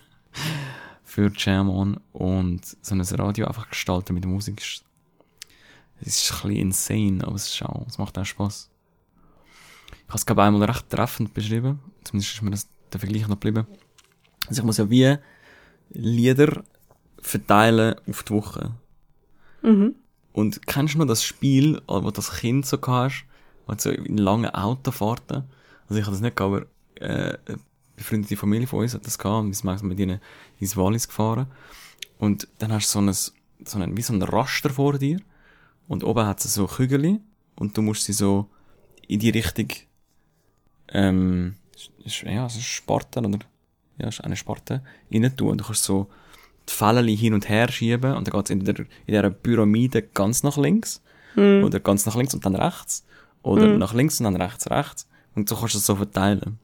Für 1.15 1.31
Jam 1.37 1.71
On. 1.71 2.01
Und 2.13 2.67
so 2.83 2.95
ein 2.95 3.01
Radio 3.01 3.47
einfach 3.47 3.69
gestalten 3.69 4.15
mit 4.15 4.27
Musik 4.27 4.61
ist, 4.61 4.85
ist 6.01 6.33
ein 6.33 6.49
bisschen 6.49 6.51
insane, 6.51 7.25
aber 7.25 7.37
es 7.37 7.49
ist 7.49 7.63
auch, 7.63 7.87
es 7.87 7.99
macht 7.99 8.19
auch 8.19 8.25
Spaß. 8.25 8.69
Ich 9.93 10.09
habe 10.09 10.17
es, 10.17 10.27
glaube 10.27 10.43
einmal 10.43 10.65
recht 10.65 10.91
treffend 10.91 11.33
beschrieben. 11.33 11.79
Zumindest 12.03 12.35
ist 12.35 12.43
mir 12.43 12.51
das, 12.51 12.69
der 12.93 12.99
Vergleich 12.99 13.23
noch 13.23 13.39
geblieben. 13.41 13.65
Also 14.49 14.61
ich 14.61 14.67
muss 14.67 14.79
ja 14.79 14.91
wie 14.91 15.17
Lieder 15.91 16.65
verteilen 17.21 17.95
auf 18.09 18.25
die 18.25 18.33
Woche. 18.33 18.73
Mhm. 19.63 19.95
Und 20.33 20.67
kennst 20.67 20.95
du 20.95 20.99
noch 20.99 21.07
das 21.07 21.23
Spiel, 21.23 21.81
wo 21.87 22.01
du 22.01 22.11
das 22.11 22.39
Kind 22.39 22.67
so 22.67 22.79
hast, 22.85 23.25
wo 23.69 23.75
so 23.79 23.91
in 23.91 24.19
langen 24.19 24.51
Autofahrten, 24.51 25.45
also 25.89 26.01
ich 26.01 26.07
habe 26.07 26.17
das 26.17 26.23
nicht 26.23 26.37
gehabt, 26.37 26.67
aber 27.01 27.07
äh, 27.09 27.39
befreundete 27.97 28.37
Familie 28.37 28.67
von 28.67 28.81
uns 28.81 28.95
hat 28.95 29.07
das 29.07 29.19
gehabt, 29.19 29.45
und 29.45 29.49
wir 29.49 29.55
sind 29.55 29.89
mit 29.89 29.99
ihnen 29.99 30.21
ins 30.59 30.77
Wallis 30.77 31.09
gefahren. 31.09 31.47
Und 32.19 32.49
dann 32.59 32.73
hast 32.73 32.95
du 32.95 32.99
so 32.99 33.01
ein, 33.01 33.13
so 33.13 33.79
ein, 33.79 33.97
wie 33.97 34.03
so 34.03 34.13
ein 34.13 34.23
Raster 34.23 34.71
vor 34.71 34.99
dir, 34.99 35.21
und 35.89 36.05
oben 36.05 36.27
hat 36.27 36.45
es 36.45 36.55
so 36.55 36.67
Kügel, 36.67 37.21
und 37.57 37.77
du 37.77 37.83
musst 37.83 38.05
sie 38.05 38.13
so 38.13 38.49
in 39.07 39.21
die 39.21 39.31
Richtung, 39.31 39.69
ähm, 40.89 41.57
ja, 42.05 42.47
es 42.47 42.57
ist 42.57 42.65
Sparten, 42.65 43.27
oder, 43.27 43.39
ja, 43.99 44.09
es 44.09 44.19
ist 44.19 44.25
eine 44.25 44.37
Sparte, 44.37 44.83
rein 45.13 45.37
tun, 45.37 45.51
und 45.51 45.61
du 45.61 45.65
kannst 45.65 45.85
so 45.85 46.09
die 46.69 46.73
Fälle 46.73 47.11
hin 47.11 47.35
und 47.35 47.49
her 47.49 47.71
schieben, 47.71 48.15
und 48.15 48.27
dann 48.27 48.33
geht's 48.35 48.51
in 48.51 48.65
der, 48.65 48.79
in 48.79 48.87
dieser 49.07 49.31
Pyramide 49.31 50.03
ganz 50.03 50.43
nach 50.43 50.57
links, 50.57 51.03
oder 51.37 51.81
ganz 51.81 52.07
nach 52.07 52.15
links 52.17 52.33
und 52.33 52.45
dann 52.45 52.55
rechts, 52.55 53.05
oder 53.43 53.77
nach 53.77 53.93
links 53.93 54.21
und 54.21 54.25
dann 54.25 54.41
rechts, 54.41 54.71
rechts, 54.71 55.09
und 55.35 55.49
so 55.49 55.57
kannst 55.57 55.75
du 55.75 55.79
es 55.79 55.87
so 55.87 55.97
verteilen. 55.97 56.59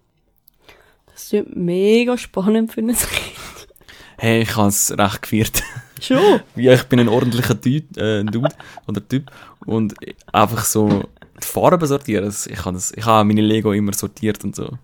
Das 1.20 1.34
ist 1.34 1.54
mega 1.54 2.16
spannend 2.16 2.72
für 2.72 2.80
ein 2.80 2.88
Kind. 2.88 3.68
Hey, 4.16 4.42
ich 4.42 4.56
habe 4.56 4.68
es 4.68 4.90
recht 4.96 5.22
gefeiert. 5.22 5.62
Schon? 6.00 6.40
Ja, 6.56 6.72
ich 6.72 6.84
bin 6.84 6.98
ein 6.98 7.08
ordentlicher 7.08 7.60
Typ, 7.60 7.94
äh, 7.98 8.24
Dude 8.24 8.54
oder 8.86 9.06
Typ 9.06 9.30
und 9.66 9.94
einfach 10.32 10.64
so 10.64 11.04
die 11.42 11.46
Farben 11.46 11.86
sortieren. 11.86 12.28
Ich 12.28 12.64
habe 12.64 12.72
das, 12.72 12.92
ich 12.92 13.04
habe 13.04 13.26
meine 13.26 13.42
Lego 13.42 13.72
immer 13.72 13.92
sortiert 13.92 14.42
und 14.44 14.56
so. 14.56 14.78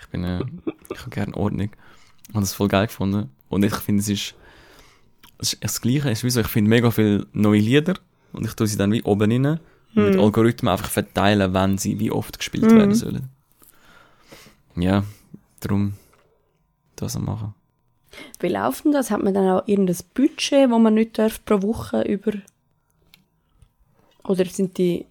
Ich 0.00 0.06
bin, 0.08 0.24
äh, 0.24 0.40
ich 0.92 1.00
habe 1.00 1.10
gerne 1.10 1.36
Ordnung. 1.36 1.70
Ich 2.28 2.34
habe 2.34 2.40
das 2.40 2.54
voll 2.54 2.68
geil 2.68 2.86
gefunden 2.86 3.30
und 3.50 3.62
ich 3.62 3.74
finde 3.74 4.00
es 4.00 4.08
ist, 4.08 4.34
es 5.38 5.52
ist 5.52 5.62
das 5.62 5.80
Gleiche. 5.82 6.10
Es 6.10 6.20
ist 6.20 6.24
wie 6.24 6.30
so, 6.30 6.40
ich 6.40 6.48
finde 6.48 6.70
mega 6.70 6.90
viele 6.90 7.26
neue 7.34 7.60
Lieder 7.60 7.94
und 8.32 8.46
ich 8.46 8.54
tue 8.54 8.66
sie 8.66 8.78
dann 8.78 8.92
wie 8.92 9.02
oben 9.02 9.30
rein 9.30 9.60
und 9.94 10.04
mit 10.10 10.18
Algorithmen 10.18 10.72
einfach 10.72 10.88
verteilen, 10.88 11.52
wenn 11.52 11.76
sie 11.76 11.98
wie 12.00 12.10
oft 12.10 12.38
gespielt 12.38 12.70
werden 12.70 12.94
sollen. 12.94 13.28
Ja, 14.74 15.04
darum 15.64 15.94
das 16.96 17.18
machen. 17.18 17.54
Wie 18.40 18.48
läuft 18.48 18.84
denn 18.84 18.92
das? 18.92 19.10
Hat 19.10 19.22
man 19.22 19.34
dann 19.34 19.48
auch 19.48 19.66
irgendein 19.66 19.96
Budget, 20.14 20.70
wo 20.70 20.78
man 20.78 20.94
nicht 20.94 21.18
darf 21.18 21.44
pro 21.44 21.62
Woche 21.62 22.02
über... 22.02 22.32
Oder 24.24 24.44
sind 24.44 24.78
die 24.78 25.06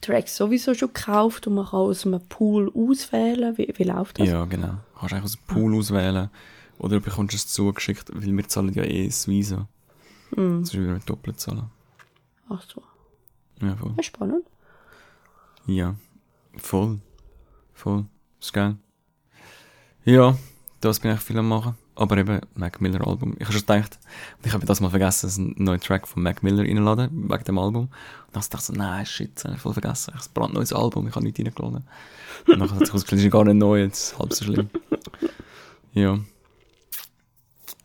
Tracks 0.00 0.36
sowieso 0.36 0.74
schon 0.74 0.92
gekauft 0.92 1.46
und 1.46 1.54
man 1.54 1.66
kann 1.66 1.80
aus 1.80 2.06
einem 2.06 2.20
Pool 2.28 2.70
auswählen? 2.74 3.56
Wie, 3.58 3.72
wie 3.74 3.84
läuft 3.84 4.20
das? 4.20 4.28
Ja, 4.28 4.44
genau. 4.44 4.74
Kannst 4.98 5.14
eigentlich 5.14 5.24
aus 5.24 5.32
dem 5.32 5.46
Pool 5.46 5.74
auswählen. 5.76 6.30
Oder 6.78 6.96
du 6.96 7.00
bekommst 7.00 7.34
es 7.34 7.46
zugeschickt, 7.48 8.10
weil 8.14 8.36
wir 8.36 8.48
zahlen 8.48 8.72
ja 8.72 8.84
eh 8.84 9.06
das 9.06 9.26
Visa. 9.26 9.68
Hm. 10.34 10.60
Das 10.60 10.74
ist 10.74 10.80
wieder 10.80 10.98
doppelt 11.00 11.40
zahlen. 11.40 11.70
Ach 12.48 12.62
so. 12.62 12.82
Ja, 13.60 13.76
voll. 13.76 13.94
Ja, 13.96 14.02
spannend. 14.02 14.46
Ja. 15.66 15.94
Voll. 16.56 17.00
Voll. 17.74 18.06
Ist 18.40 18.52
geil. 18.52 18.76
Ja, 20.04 20.36
das 20.80 21.00
bin 21.00 21.12
ich 21.12 21.20
viel 21.20 21.38
am 21.38 21.48
machen. 21.48 21.76
Aber 21.94 22.16
eben, 22.16 22.40
Mac 22.54 22.80
Miller 22.80 23.06
Album. 23.06 23.34
Ich 23.38 23.44
habe 23.44 23.52
schon 23.52 23.66
gedacht, 23.66 23.98
ich 24.42 24.52
habe 24.54 24.64
das 24.64 24.80
mal 24.80 24.88
vergessen, 24.88 25.26
dass 25.26 25.36
ein 25.36 25.54
neuer 25.58 25.78
Track 25.78 26.08
von 26.08 26.22
Mac 26.22 26.42
Miller 26.42 26.62
reinladen, 26.62 27.30
wegen 27.30 27.44
dem 27.44 27.58
Album. 27.58 27.82
Und 27.82 27.90
dann 28.32 28.42
dachte 28.42 28.56
ich 28.56 28.62
so, 28.62 28.72
nein, 28.72 29.04
shit, 29.04 29.32
das 29.34 29.44
habe 29.44 29.56
ich 29.56 29.60
voll 29.60 29.74
vergessen. 29.74 30.14
Ich 30.14 30.20
habe 30.20 30.30
ein 30.30 30.34
brandneues 30.34 30.72
Album, 30.72 31.08
ich 31.08 31.14
habe 31.14 31.24
nichts 31.24 31.38
reingeladen. 31.38 31.84
Und 32.46 32.58
dann 32.58 32.62
hat 32.62 32.78
sich 32.78 32.88
herausgestellt, 32.88 33.18
es 33.20 33.26
ist 33.26 33.32
gar 33.32 33.44
nicht 33.44 33.56
neu, 33.56 33.82
jetzt 33.82 34.18
halb 34.18 34.32
so 34.32 34.44
schlimm. 34.44 34.70
Ja. 35.92 36.18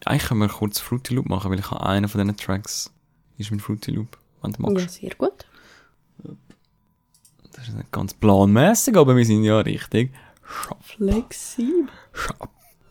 Eigentlich 0.06 0.30
können 0.30 0.39
wir 0.39 0.47
kurz 0.47 0.80
Fruity 0.80 1.15
Loop 1.15 1.28
machen, 1.28 1.51
weil 1.51 1.60
ich 1.60 1.69
habe 1.71 1.86
einen 1.86 2.08
von 2.08 2.21
diesen 2.21 2.38
Tracks, 2.38 2.91
ist 3.38 3.51
mit 3.51 3.62
Fruity 3.62 3.91
Loop, 3.91 4.17
wenn 4.41 4.54
du 4.54 4.62
magst. 4.62 5.01
Ja, 5.01 5.10
sehr 5.10 5.15
gut. 5.17 5.45
Das 7.51 7.67
ist 7.67 7.75
nicht 7.75 7.91
ganz 7.91 8.13
planmäßig, 8.13 8.95
aber 8.95 9.15
wir 9.17 9.25
sind 9.25 9.43
ja 9.43 9.60
richtig 9.60 10.13
Flexibel. 10.82 11.89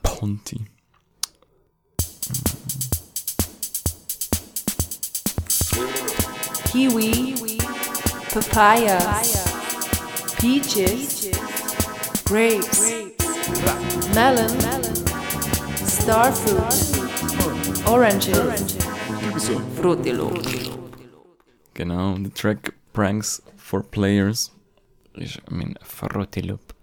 Ponti. 0.03 0.67
Kiwi, 6.67 7.35
papaya, 8.33 8.99
peaches, 10.39 11.31
grapes, 12.25 12.91
melon, 14.15 14.51
starfruit, 15.87 17.87
oranges, 17.87 18.77
Fruity 19.77 20.13
Loop. 20.13 20.39
Genau, 21.75 22.17
der 22.19 22.33
Track 22.35 22.73
Pranks 22.93 23.43
for 23.57 23.83
Players 23.83 24.53
ist 25.15 25.41
mein 25.51 25.77
Fruity 25.83 26.41
Loop. 26.41 26.75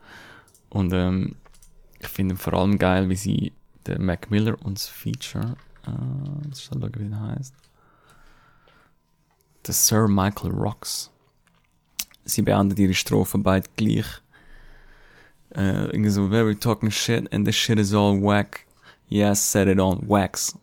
Und 0.70 0.94
ähm, 0.94 1.36
um, 1.36 1.41
ich 2.02 2.08
finde 2.08 2.36
vor 2.36 2.54
allem 2.54 2.78
geil, 2.78 3.10
wie 3.10 3.16
sie 3.16 3.54
der 3.86 4.00
Mac 4.00 4.32
Miller 4.32 4.58
und 4.64 4.78
das 4.78 4.88
Feature, 4.88 5.56
äh, 5.86 6.48
muss 6.48 6.60
ich 6.60 6.66
schauen, 6.66 6.92
wie 6.98 7.10
der 7.10 7.20
heißt. 7.20 7.54
Der 9.68 9.74
Sir 9.74 10.08
Michael 10.08 10.52
Rocks. 10.52 11.12
Sie 12.26 12.42
beenden 12.42 12.78
ihre 12.78 12.94
Strophen 12.94 13.44
beide 13.44 13.70
gleich. 13.76 14.06
Äh, 15.54 15.86
irgendwie 15.86 16.10
so, 16.10 16.30
very 16.30 16.56
talking 16.56 16.90
shit 16.90 17.32
and 17.34 17.46
the 17.46 17.54
shit 17.54 17.78
is 17.78 17.94
all 17.94 18.20
whack. 18.20 18.66
Yes, 19.08 19.52
set 19.52 19.68
it 19.68 19.80
on 19.80 20.08
wax. 20.08 20.58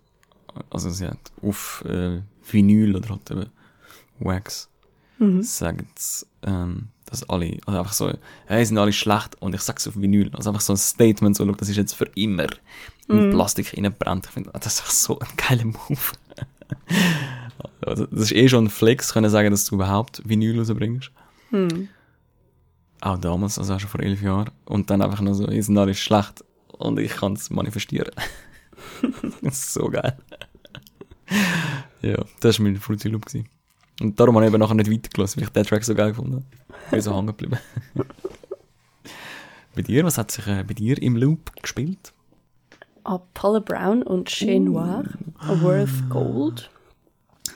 Also 0.71 0.91
sie 0.91 1.07
hat 1.07 1.31
auf 1.43 1.85
äh, 1.85 2.21
Vinyl 2.43 2.97
oder 2.97 3.11
halt 3.11 3.31
eben 3.31 3.51
Wax 4.19 4.69
sagen, 5.41 5.89
ähm, 6.43 6.89
dass 7.11 7.29
alle, 7.29 7.59
also 7.67 7.79
einfach 7.79 7.93
so, 7.93 8.13
hey, 8.47 8.65
sind 8.65 8.79
alle 8.79 8.93
schlecht 8.93 9.41
und 9.41 9.55
ich 9.55 9.63
sag's 9.63 9.89
auf 9.89 9.97
Vinyl. 9.97 10.31
Also 10.35 10.51
einfach 10.51 10.61
so 10.61 10.75
ein 10.75 10.77
Statement, 10.77 11.37
so, 11.37 11.45
das 11.45 11.69
ist 11.69 11.77
jetzt 11.77 11.95
für 11.95 12.07
immer 12.15 12.47
in 13.09 13.31
Plastik 13.31 13.75
reinbrennt. 13.77 14.27
Ich 14.27 14.33
finde, 14.33 14.51
das 14.53 14.75
ist 14.75 14.81
einfach 14.81 14.93
so 14.93 15.19
ein 15.19 15.29
geiler 15.37 15.65
Move. 15.65 16.13
also, 17.87 18.07
das 18.07 18.21
ist 18.23 18.33
eh 18.33 18.49
schon 18.49 18.67
ein 18.67 18.71
Flex, 18.71 19.13
können 19.13 19.31
sagen, 19.31 19.51
dass 19.51 19.65
du 19.65 19.77
überhaupt 19.77 20.23
Vinyl 20.29 20.59
rausbringst. 20.59 21.11
Auch 23.01 23.19
damals, 23.19 23.59
also 23.59 23.75
auch 23.75 23.81
schon 23.81 23.89
vor 23.89 24.01
elf 24.01 24.21
Jahren. 24.23 24.51
Und 24.67 24.91
dann 24.91 25.03
einfach 25.03 25.21
nur 25.21 25.35
so, 25.35 25.49
ihr 25.49 25.63
sind 25.63 25.79
alle 25.79 25.95
schlecht 25.95 26.45
und 26.69 26.99
ich 26.99 27.17
kann 27.17 27.33
es 27.33 27.51
manifestieren. 27.51 28.13
das 29.43 29.43
ist 29.61 29.73
so 29.73 29.89
geil. 29.89 30.17
ja, 32.03 32.25
das 32.41 32.59
war 32.59 32.65
mein 32.65 32.77
Fruity 32.77 33.09
Loop. 33.09 33.27
Gewesen. 33.27 33.49
Und 34.01 34.19
darum 34.19 34.37
habe 34.37 34.47
ich 34.47 34.53
eben 34.53 34.61
nachher 34.61 34.75
nicht 34.75 34.91
weitergelassen, 34.91 35.41
weil 35.41 35.49
ich 35.49 35.53
den 35.53 35.65
Track 35.65 35.85
so 35.85 35.95
geil 35.95 36.11
gefunden 36.11 36.35
habe. 36.35 36.45
Bin 36.91 37.01
so 37.01 37.15
hängen 37.15 37.27
geblieben. 37.29 37.59
bei 39.75 39.83
dir, 39.83 40.05
was 40.05 40.19
hat 40.19 40.31
sich 40.31 40.47
äh, 40.47 40.65
bei 40.67 40.75
dir 40.75 41.01
im 41.03 41.17
Loop 41.17 41.53
gespielt? 41.63 42.13
Apollo 43.05 43.63
Brown 43.63 44.03
und 44.03 44.29
Chez 44.29 44.61
Noir, 44.61 45.05
A 45.39 45.61
Worth 45.63 46.11
Gold. 46.11 46.71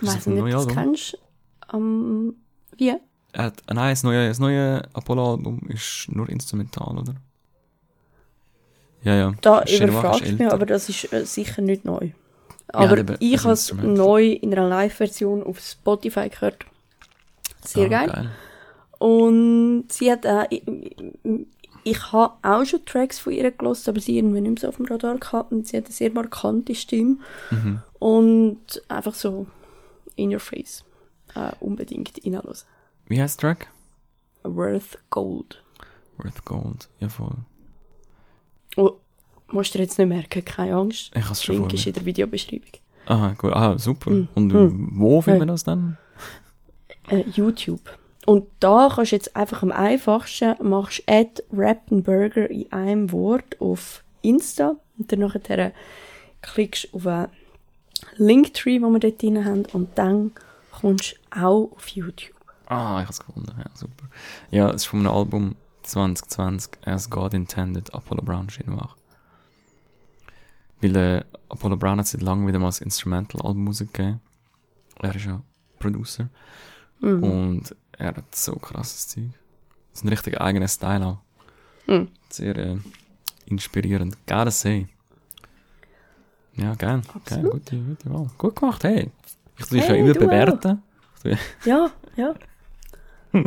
Ich 0.01 0.09
weiß 0.09 0.27
ein 0.27 0.35
nicht, 0.35 0.43
ob 0.43 0.49
du 0.49 0.55
neues 0.55 0.67
das 0.67 0.75
kennst. 0.75 1.19
Ähm, 1.73 2.35
wie? 2.77 2.95
Er 3.33 3.45
hat, 3.45 3.63
äh, 3.67 3.75
nein, 3.75 3.93
das 3.93 4.03
neue, 4.03 4.29
das 4.29 4.39
neue 4.39 4.83
Apollo-Album 4.95 5.61
ist 5.69 6.09
nur 6.11 6.29
instrumental, 6.29 6.99
oder? 6.99 7.15
Ja, 9.05 9.15
ja. 9.15 9.35
Da 9.41 9.65
überfragst 9.65 10.27
du 10.27 10.33
mich, 10.33 10.53
aber 10.53 10.67
das 10.67 10.89
ist 10.89 11.13
äh, 11.13 11.25
sicher 11.27 11.61
nicht 11.63 11.85
neu. 11.85 12.11
Aber 12.69 12.99
eben, 12.99 13.17
ich 13.21 13.43
habe 13.45 13.53
es 13.53 13.73
neu 13.75 14.27
in 14.33 14.53
einer 14.53 14.69
Live-Version 14.69 15.43
auf 15.43 15.61
Spotify 15.61 16.29
gehört. 16.29 16.65
Sehr 17.65 17.87
Ah, 17.87 18.07
geil. 18.07 18.31
Und 18.99 19.87
sie 19.91 20.11
hat 20.13 20.27
auch, 20.27 20.47
ich 21.85 22.13
habe 22.13 22.35
auch 22.43 22.65
schon 22.65 22.85
Tracks 22.85 23.19
von 23.19 23.33
ihr 23.33 23.51
gelost, 23.51 23.89
aber 23.89 24.01
sie 24.01 24.17
irgendwie 24.19 24.41
nicht 24.41 24.51
mehr 24.53 24.61
so 24.61 24.69
auf 24.69 24.77
dem 24.77 24.87
Radar 24.87 25.19
gehabt 25.19 25.53
und 25.53 25.67
sie 25.67 25.77
hat 25.77 25.87
eine 25.87 25.93
sehr 25.95 26.13
markante 26.13 26.75
Stimme. 26.75 27.17
Und 27.99 28.61
einfach 28.89 29.15
so 29.15 29.47
in 30.17 30.33
your 30.33 30.41
face. 30.41 30.85
Äh, 31.35 31.53
unbedingt 31.61 32.13
reinhören. 32.25 32.57
Wie 33.07 33.21
heißt 33.21 33.43
der 33.43 33.55
Track? 33.57 33.69
Worth 34.45 34.99
Gold. 35.11 35.63
Worth 36.19 36.45
Gold. 36.45 36.89
Ja, 37.01 37.09
voll. 37.09 37.35
Oh, 38.77 38.93
musst 39.53 39.75
du 39.75 39.79
dir 39.79 39.85
jetzt 39.85 39.99
nicht 39.99 40.09
merken, 40.09 40.45
keine 40.45 40.75
Angst. 40.77 41.11
Ich 41.15 41.23
habe 41.23 41.33
es 41.33 41.43
schon 41.45 41.57
Link 41.57 41.73
ist 41.75 41.87
in 41.87 41.93
der 41.93 42.05
Videobeschreibung. 42.05 42.69
Aha, 43.07 43.35
gut. 43.37 43.53
Ah, 43.53 43.79
super. 43.79 44.11
Mm. 44.11 44.29
Und 44.35 44.53
Mm. 44.53 44.89
wo 44.99 45.21
findet 45.21 45.41
Ja. 45.41 45.47
man 45.47 45.49
das 45.49 45.65
dann? 45.65 45.99
Äh, 47.09 47.25
YouTube. 47.35 47.81
Und 48.27 48.47
da 48.61 48.89
kannst 48.95 49.11
du 49.13 49.17
jetzt 49.17 49.35
einfach 49.35 49.63
am 49.65 49.73
einfachsten 49.73 50.55
machst 50.69 51.03
Add 51.09 51.43
Rappenburger 51.53 52.49
in 52.49 52.71
einem 52.71 53.11
Wort 53.11 53.61
auf 53.61 54.05
Insta 54.23 54.77
und 54.97 55.11
dann 55.11 55.19
nachher 55.19 55.73
klickst 56.43 56.89
du 56.93 56.97
auf 56.99 57.07
einen 57.09 57.29
Linktree, 58.17 58.79
den 58.79 58.93
wir 58.93 59.01
dort 59.01 59.21
drin 59.21 59.45
haben 59.45 59.65
und 59.73 59.99
dann 59.99 60.31
kommst 60.71 61.15
du 61.33 61.43
auch 61.43 61.73
auf 61.75 61.89
YouTube. 61.89 62.35
Ah, 62.67 62.99
ich 63.01 63.03
habe 63.07 63.11
es 63.11 63.19
gefunden. 63.19 63.53
Ja, 63.59 63.65
super. 63.75 64.05
Ja, 64.53 64.69
es 64.71 64.77
ist 64.83 64.85
von 64.87 65.01
einem 65.01 65.09
Album 65.15 65.57
2020, 65.83 66.71
As 66.87 67.11
God 67.11 67.35
Intended, 67.35 67.93
Apollo 67.93 68.23
Brown 68.23 68.49
Shinwach. 68.49 68.97
Weil 70.83 70.97
äh, 70.97 71.25
Apollo 71.49 71.77
Brown 71.77 71.99
hat 71.99 72.07
seit 72.09 72.23
langem 72.23 72.47
wieder 72.49 72.59
mal 72.59 72.69
ein 72.69 72.83
Instrumental-Album 72.83 73.69
rausgegeben. 73.69 74.21
Er 75.01 75.15
ist 75.15 75.25
ja 75.25 75.41
Producer. 75.79 76.29
Mhm. 77.01 77.23
Und 77.23 77.77
er 77.99 78.09
hat 78.09 78.35
so 78.35 78.57
krasses 78.57 79.09
Zeug. 79.09 79.31
Das 79.91 80.01
ist 80.01 80.05
ein 80.05 80.09
richtig 80.09 80.41
eigener 80.41 80.69
Style 80.69 81.07
auch. 81.07 81.19
Mhm. 81.87 82.09
Sehr 82.29 82.57
äh, 82.57 82.77
inspirierend. 83.47 84.17
Gotta 84.27 84.51
say. 84.51 84.89
Ja, 86.55 86.75
gern. 86.75 87.03
Gern. 87.25 87.43
Gute, 87.51 87.77
gute 87.77 88.13
Wahl. 88.13 88.31
Gut 88.37 88.57
gemacht, 88.57 88.85
hey. 88.85 89.11
Ich 89.59 89.67
tue 89.67 89.79
dich 89.79 89.89
Hey, 89.89 89.99
ja 89.99 90.05
immer 90.05 90.15
bewerten. 90.15 90.83
Ja, 91.65 91.91
ja. 92.17 92.35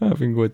Ja, 0.00 0.14
finde 0.16 0.34
gut. 0.34 0.52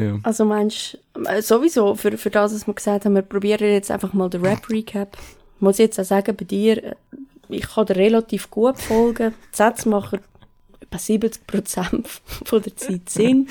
Ja. 0.00 0.18
Also 0.22 0.44
meinst 0.44 0.98
du, 1.14 1.24
äh, 1.24 1.42
sowieso, 1.42 1.94
für, 1.94 2.16
für 2.16 2.30
das, 2.30 2.54
was 2.54 2.66
wir 2.66 2.74
gesagt 2.74 3.04
haben, 3.04 3.14
wir 3.14 3.22
probieren 3.22 3.68
jetzt 3.68 3.90
einfach 3.90 4.12
mal 4.12 4.30
den 4.30 4.44
Rap-Recap. 4.44 5.16
Ich 5.56 5.60
muss 5.60 5.78
jetzt 5.78 5.98
auch 6.00 6.04
sagen, 6.04 6.34
bei 6.36 6.44
dir, 6.44 6.84
äh, 6.84 6.94
ich 7.48 7.68
kann 7.68 7.86
dir 7.86 7.96
relativ 7.96 8.50
gut 8.50 8.78
folgen. 8.78 9.34
Die 9.52 9.56
Sätze 9.56 9.88
machen 9.88 10.20
etwa 10.80 10.96
70% 10.96 12.04
von 12.44 12.62
der 12.62 12.76
Zeit 12.76 13.08
Sinn. 13.08 13.48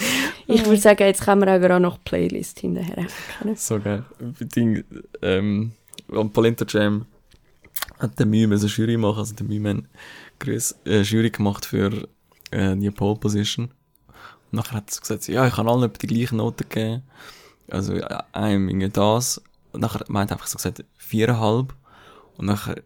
Ich 0.47 0.65
würde 0.65 0.77
sagen, 0.81 1.03
jetzt 1.03 1.23
können 1.23 1.41
wir 1.41 1.55
auch 1.55 1.59
gerade 1.59 1.79
noch 1.79 2.03
Playlist 2.03 2.59
hinterher. 2.59 3.07
So 3.55 3.79
geil. 3.79 4.03
Ding, 4.55 4.83
ähm, 5.21 5.71
am 6.11 6.31
Polenta 6.31 6.65
Jam 6.67 7.05
hat 7.99 8.17
der 8.17 8.25
Mühe 8.25 8.45
eine 8.45 8.55
Jury 8.55 8.97
machen, 8.97 9.19
also 9.19 9.35
der 9.35 9.45
Mühe 9.45 9.69
hat 9.69 9.83
grüß, 10.39 10.75
äh, 10.85 11.01
Jury 11.01 11.29
gemacht 11.29 11.65
für 11.65 12.07
äh, 12.51 12.75
die 12.75 12.91
Pole 12.91 13.15
Position. 13.19 13.69
Und 14.51 14.53
nachher 14.57 14.77
hat 14.77 14.93
er 14.95 14.99
gesagt, 15.01 15.27
ja, 15.27 15.45
ich 15.47 15.53
kann 15.53 15.67
allen 15.67 15.91
die 16.01 16.07
gleichen 16.07 16.37
Noten 16.37 16.67
geben. 16.69 17.03
Also 17.69 17.93
einem 18.31 18.67
irgendwie 18.69 18.89
das. 18.89 19.41
Und 19.71 19.81
nachher 19.81 20.03
meint 20.07 20.31
er 20.31 20.35
einfach 20.37 20.47
so 20.47 20.57
gesagt, 20.57 20.83
viereinhalb. 20.97 21.73
Und 22.37 22.45
nachher, 22.47 22.81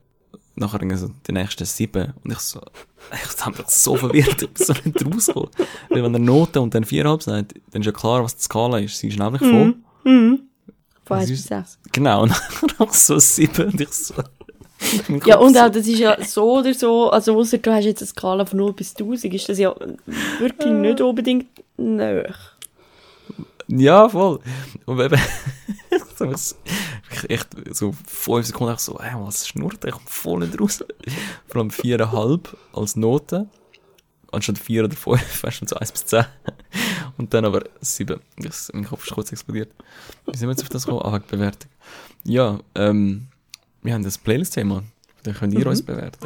nachher 0.56 0.82
irgendwie 0.82 0.98
so 0.98 1.10
die 1.28 1.32
nächsten 1.32 1.66
sieben. 1.66 2.14
Und 2.24 2.32
ich 2.32 2.40
so, 2.40 2.62
ich 3.14 3.46
habe 3.46 3.58
mich 3.58 3.68
so 3.70 3.96
verwirrt, 3.96 4.42
ich 4.42 4.50
bin 4.50 4.66
so 4.66 4.74
nicht 4.84 5.06
rausgekommen. 5.06 5.50
Weil 5.90 6.04
wenn 6.04 6.14
er 6.14 6.20
Noten 6.20 6.60
und 6.60 6.74
dann 6.76 6.84
viereinhalb 6.84 7.24
sagt, 7.24 7.54
dann 7.72 7.82
ist 7.82 7.86
ja 7.86 7.92
klar, 7.94 8.24
was 8.24 8.36
die 8.36 8.44
Skala 8.44 8.80
ist. 8.80 8.98
Sie 8.98 9.08
ist 9.08 9.18
nämlich 9.20 9.42
voll. 9.42 9.76
Mhm. 10.04 10.42
Von 11.06 11.18
Was 11.18 11.22
1 11.22 11.30
bis 11.30 11.40
ist- 11.40 11.48
6. 11.48 11.80
Genau, 11.92 12.24
und 12.24 12.30
nachher 12.30 12.68
noch 12.80 12.94
so 12.94 13.20
sieben 13.20 13.68
und 13.72 13.80
ich 13.82 13.92
so. 13.94 14.16
Ja, 15.26 15.38
und 15.38 15.58
auch, 15.58 15.70
das 15.70 15.88
ist 15.88 16.00
ja 16.00 16.18
so 16.24 16.60
oder 16.60 16.74
so, 16.74 17.10
also 17.10 17.38
ausser 17.38 17.58
du 17.58 17.72
hast 17.72 17.86
jetzt 17.86 18.02
eine 18.02 18.08
Skala 18.08 18.46
von 18.46 18.60
0 18.60 18.74
bis 18.74 18.96
1000, 18.96 19.34
ist 19.34 19.50
das 19.50 19.60
ja 19.60 19.74
wirklich 20.40 20.72
nicht 20.72 21.02
unbedingt 21.02 21.48
nöch. 21.78 22.36
Ja, 23.68 24.10
voll. 24.10 24.40
Und 24.86 25.00
eben, 25.00 25.20
echt 27.30 27.48
so 27.72 27.94
fünf 28.06 28.46
Sekunden 28.46 28.72
einfach 28.72 28.80
so, 28.80 29.00
ey, 29.00 29.14
was 29.16 29.48
schnurrt, 29.48 29.84
ich 29.86 29.92
komme 29.92 30.06
voll 30.06 30.40
nicht 30.40 30.60
raus. 30.60 30.84
Vor 31.48 31.62
allem 31.62 31.72
viereinhalb 31.72 32.58
als 32.74 32.96
Note. 32.96 33.48
Anstatt 34.32 34.58
vier 34.58 34.84
oder 34.84 34.96
fünf, 34.96 35.44
weißt 35.44 35.62
du, 35.62 35.68
so 35.68 35.76
eins 35.76 35.92
bis 35.92 36.06
zehn. 36.06 36.26
Und 37.18 37.34
dann 37.34 37.46
aber 37.46 37.64
sieben. 37.82 38.20
Ich, 38.38 38.50
mein 38.74 38.86
Kopf 38.86 39.06
ist 39.06 39.14
kurz 39.14 39.32
explodiert. 39.32 39.72
Wie 40.26 40.36
sind 40.36 40.48
wir 40.48 40.54
jetzt 40.54 40.64
auf 40.64 40.70
das 40.70 40.86
gekommen? 40.86 41.06
Ah, 41.06 41.20
Bewertung. 41.20 41.70
Ja, 42.24 42.60
ähm, 42.76 43.28
wir 43.84 43.94
haben 43.94 44.04
das 44.04 44.18
Playlist-Thema. 44.18 44.84
Dann 45.24 45.34
könnt 45.36 45.54
ihr 45.54 45.66
uns 45.66 45.82
bewerten. 45.82 46.18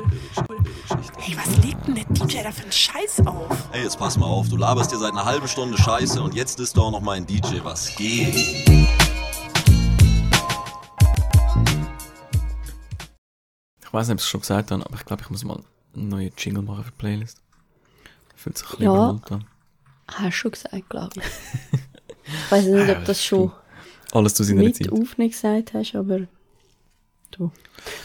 Hey, 1.19 1.37
was 1.37 1.63
legt 1.63 1.85
denn 1.87 1.93
der 1.95 2.05
DJ 2.05 2.41
da 2.43 2.51
für 2.51 2.63
einen 2.63 2.71
Scheiß 2.71 3.21
auf? 3.27 3.69
Ey, 3.71 3.83
jetzt 3.83 3.99
pass 3.99 4.17
mal 4.17 4.25
auf, 4.25 4.49
du 4.49 4.57
laberst 4.57 4.91
dir 4.91 4.97
seit 4.97 5.11
einer 5.11 5.23
halben 5.25 5.47
Stunde 5.47 5.77
Scheiße 5.77 6.19
und 6.21 6.33
jetzt 6.33 6.59
ist 6.59 6.75
doch 6.75 6.89
noch 6.89 7.01
mal 7.01 7.17
ein 7.17 7.25
DJ, 7.27 7.57
was 7.63 7.95
geht? 7.95 8.33
Ich 13.83 13.93
weiß 13.93 14.07
nicht, 14.07 14.13
ob 14.15 14.19
ich 14.19 14.23
es 14.25 14.29
schon 14.29 14.41
gesagt 14.41 14.71
habe, 14.71 14.83
aber 14.85 14.95
ich 14.95 15.05
glaube, 15.05 15.21
ich 15.23 15.29
muss 15.29 15.43
mal 15.43 15.59
einen 15.95 16.09
neuen 16.09 16.31
Jingle 16.37 16.63
machen 16.63 16.83
für 16.83 16.91
die 16.91 16.97
Playlist. 16.97 17.41
Fühlt 18.35 18.57
sich 18.57 18.67
ein 18.67 18.71
bisschen 18.71 18.85
Ja. 18.85 19.09
an. 19.29 19.45
Hast 20.09 20.25
du 20.25 20.31
schon 20.31 20.51
gesagt, 20.51 20.89
glaube 20.89 21.13
ich. 21.17 21.79
Ich 22.27 22.51
weiß 22.51 22.65
nicht, 22.65 22.89
ob 22.97 23.05
das 23.05 23.23
schon 23.23 23.51
Alles 24.11 24.33
zu 24.33 24.43
seiner 24.43 24.63
mit 24.63 24.75
Zeit. 24.75 24.91
aufnehmen 24.91 25.29
gesagt 25.31 25.73
hast, 25.73 25.95
aber 25.95 26.21
du. 27.31 27.51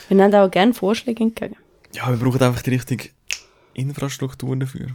Wir 0.08 0.16
nehmen 0.16 0.34
auch 0.34 0.50
gerne 0.50 0.74
Vorschläge 0.74 1.24
entgegen. 1.24 1.56
Ja, 1.92 2.08
wir 2.08 2.16
brauchen 2.16 2.42
einfach 2.42 2.62
die 2.62 2.70
richtige 2.70 3.10
Infrastruktur 3.74 4.56
dafür. 4.56 4.88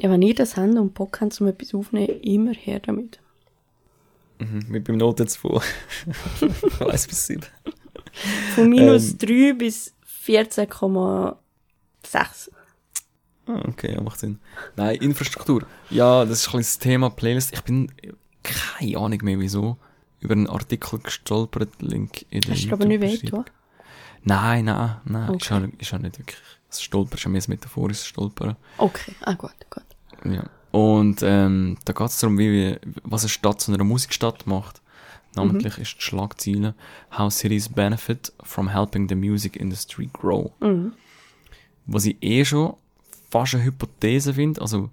Ja, 0.00 0.10
wenn 0.10 0.22
ihr 0.22 0.34
das 0.34 0.56
habt 0.56 0.74
und 0.74 0.94
Bock 0.94 1.20
habt, 1.20 1.40
um 1.40 1.46
etwas 1.46 1.74
aufzunehmen, 1.74 2.20
immer 2.20 2.52
her 2.52 2.80
damit. 2.80 3.18
Mhm. 4.38 4.66
Mit 4.68 4.84
beim 4.84 4.98
Noten 4.98 5.26
von 5.28 5.62
1 6.80 7.06
bis 7.06 7.26
7. 7.26 7.42
Von 8.54 8.68
minus 8.68 9.12
Ähm. 9.12 9.18
3 9.18 9.52
bis 9.54 9.94
14,6. 10.26 11.36
Ah, 13.46 13.62
okay, 13.68 13.94
ja, 13.94 14.00
macht 14.00 14.18
Sinn. 14.18 14.38
Nein, 14.74 14.96
Infrastruktur. 14.96 15.64
Ja, 15.88 16.24
das 16.24 16.40
ist 16.40 16.48
ein 16.48 16.58
bisschen 16.58 16.60
das 16.60 16.78
Thema 16.78 17.10
Playlist. 17.10 17.54
Ich 17.54 17.62
bin 17.62 17.92
keine 18.42 18.98
Ahnung 18.98 19.20
mehr, 19.22 19.38
wieso 19.38 19.78
über 20.20 20.32
einen 20.34 20.46
Artikel 20.48 20.98
gestolpert, 20.98 21.70
Link 21.80 22.24
in 22.30 22.40
der 22.42 22.54
Hast 22.54 22.64
du 22.66 22.72
aber 22.72 22.84
nicht 22.86 23.00
weh? 23.00 23.30
Nein, 24.24 24.64
nein, 24.64 24.96
nein. 25.04 25.30
Okay. 25.30 25.38
Ist, 25.44 25.52
auch, 25.52 25.78
ist 25.80 25.94
auch 25.94 25.98
nicht 25.98 26.18
wirklich. 26.18 26.38
Das 26.68 26.82
Stolpern 26.82 27.14
ist 27.16 27.24
ja 27.24 27.30
mehr 27.30 27.40
ein 27.42 27.50
metaphorisches 27.50 28.06
Stolpern. 28.06 28.56
Okay, 28.78 29.12
ah 29.22 29.34
gut, 29.34 29.54
gut. 29.70 29.84
Ja. 30.24 30.44
Und 30.72 31.20
ähm, 31.22 31.78
da 31.84 31.92
geht 31.92 32.08
es 32.08 32.18
darum, 32.18 32.38
wie, 32.38 32.50
wir- 32.50 32.80
was 33.04 33.22
eine 33.22 33.28
Stadt 33.28 33.60
zu 33.60 33.72
einer 33.72 33.84
Musikstadt 33.84 34.46
macht. 34.46 34.82
Namentlich 35.36 35.78
ist 35.78 35.96
die 35.98 36.00
Schlagzeile 36.02 36.74
How 37.16 37.32
Cities 37.32 37.68
Benefit 37.68 38.32
from 38.42 38.68
Helping 38.68 39.08
the 39.08 39.14
Music 39.14 39.56
Industry 39.56 40.08
Grow. 40.12 40.50
Mhm. 40.60 40.92
Was 41.86 42.06
ich 42.06 42.16
eh 42.22 42.44
schon 42.44 42.74
fast 43.30 43.54
eine 43.54 43.64
Hypothese 43.64 44.34
finde, 44.34 44.60
also 44.60 44.90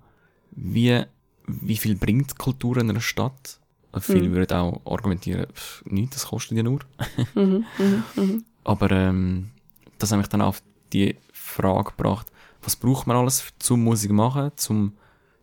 wie, 0.52 1.02
wie 1.48 1.78
viel 1.78 1.96
bringt 1.96 2.38
Kultur 2.38 2.78
in 2.78 2.90
einer 2.90 3.00
Stadt? 3.02 3.60
Viele 4.00 4.32
würden 4.32 4.58
auch 4.58 4.82
argumentieren, 4.86 5.48
pff, 5.54 5.86
nichts, 5.86 6.16
das 6.16 6.28
kostet 6.28 6.58
ja 6.58 6.64
nur. 6.64 6.80
Mhm, 7.36 7.66
mhm, 7.78 8.04
mhm. 8.16 8.46
Aber 8.64 8.92
ähm, 8.92 9.52
das 10.00 10.12
hat 10.12 10.18
mich 10.18 10.28
dann 10.28 10.42
auf 10.42 10.64
die 10.94 11.16
Frage 11.32 11.92
gebracht, 11.92 12.28
was 12.62 12.76
braucht 12.76 13.08
man 13.08 13.18
alles 13.18 13.54
zum 13.60 13.84
Musik 13.84 14.12
machen, 14.12 14.52
zum 14.56 14.94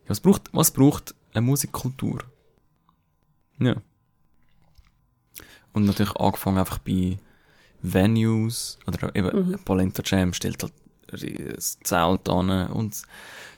ja, 0.04 0.10
was 0.10 0.20
braucht 0.20 0.48
was 0.52 0.70
braucht 0.70 1.14
eine 1.32 1.42
Musikkultur? 1.42 2.24
Ja. 3.58 3.76
Und 5.72 5.84
natürlich 5.84 6.16
angefangen 6.16 6.58
einfach 6.58 6.78
bei 6.78 7.18
Venues 7.82 8.78
oder 8.86 9.14
eben 9.14 9.58
Polenta 9.64 10.02
Jam 10.04 10.32
stellt 10.32 10.62
halt 10.62 10.72
das 11.10 11.78
Zelt 11.80 12.28
an 12.28 12.68
und 12.68 13.02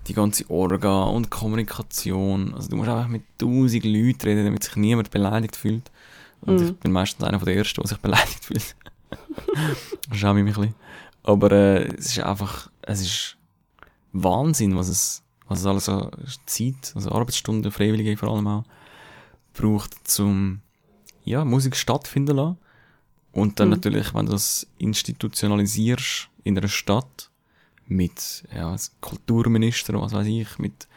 die 0.08 0.14
ganze 0.14 0.48
Orga 0.50 1.04
und 1.04 1.30
Kommunikation. 1.30 2.54
Also 2.54 2.68
du 2.68 2.76
musst 2.76 2.88
einfach 2.88 3.08
mit 3.08 3.22
tausend 3.38 3.84
Leuten 3.84 4.22
reden, 4.22 4.44
damit 4.44 4.64
sich 4.64 4.76
niemand 4.76 5.10
beleidigt 5.10 5.56
fühlt. 5.56 5.90
Und 6.40 6.60
ich 6.60 6.76
bin 6.76 6.90
meistens 6.90 7.24
einer 7.24 7.38
von 7.38 7.46
der 7.46 7.56
Ersten, 7.56 7.80
der 7.80 7.88
sich 7.88 7.98
beleidigt 8.02 8.44
fühlt. 8.44 8.74
Schau 10.12 10.34
mich 10.34 10.42
ein 10.42 10.46
bisschen. 10.46 10.74
Aber 11.22 11.52
äh, 11.52 11.86
es 11.96 12.06
ist 12.06 12.20
einfach, 12.20 12.70
es 12.82 13.00
ist 13.00 13.36
Wahnsinn, 14.12 14.76
was 14.76 14.88
es, 14.88 15.22
was 15.46 15.60
es 15.60 15.66
alles 15.66 15.88
an 15.88 16.10
Zeit, 16.46 16.92
also 16.94 17.12
Arbeitsstunden, 17.12 17.70
Freiwillige 17.70 18.16
vor 18.16 18.30
allem 18.30 18.48
auch, 18.48 18.64
braucht, 19.54 20.08
zum 20.08 20.60
ja, 21.24 21.44
Musik 21.44 21.76
stattfinden 21.76 22.36
lassen. 22.36 22.58
Und 23.32 23.60
dann 23.60 23.70
natürlich, 23.70 24.12
wenn 24.14 24.26
du 24.26 24.32
das 24.32 24.66
institutionalisierst 24.78 26.28
in 26.44 26.58
einer 26.58 26.68
Stadt, 26.68 27.30
mit, 27.86 28.44
ja, 28.54 28.74
Kulturminister, 29.00 30.00
was 30.00 30.12
weiß 30.12 30.26
ich, 30.26 30.58
mit 30.58 30.88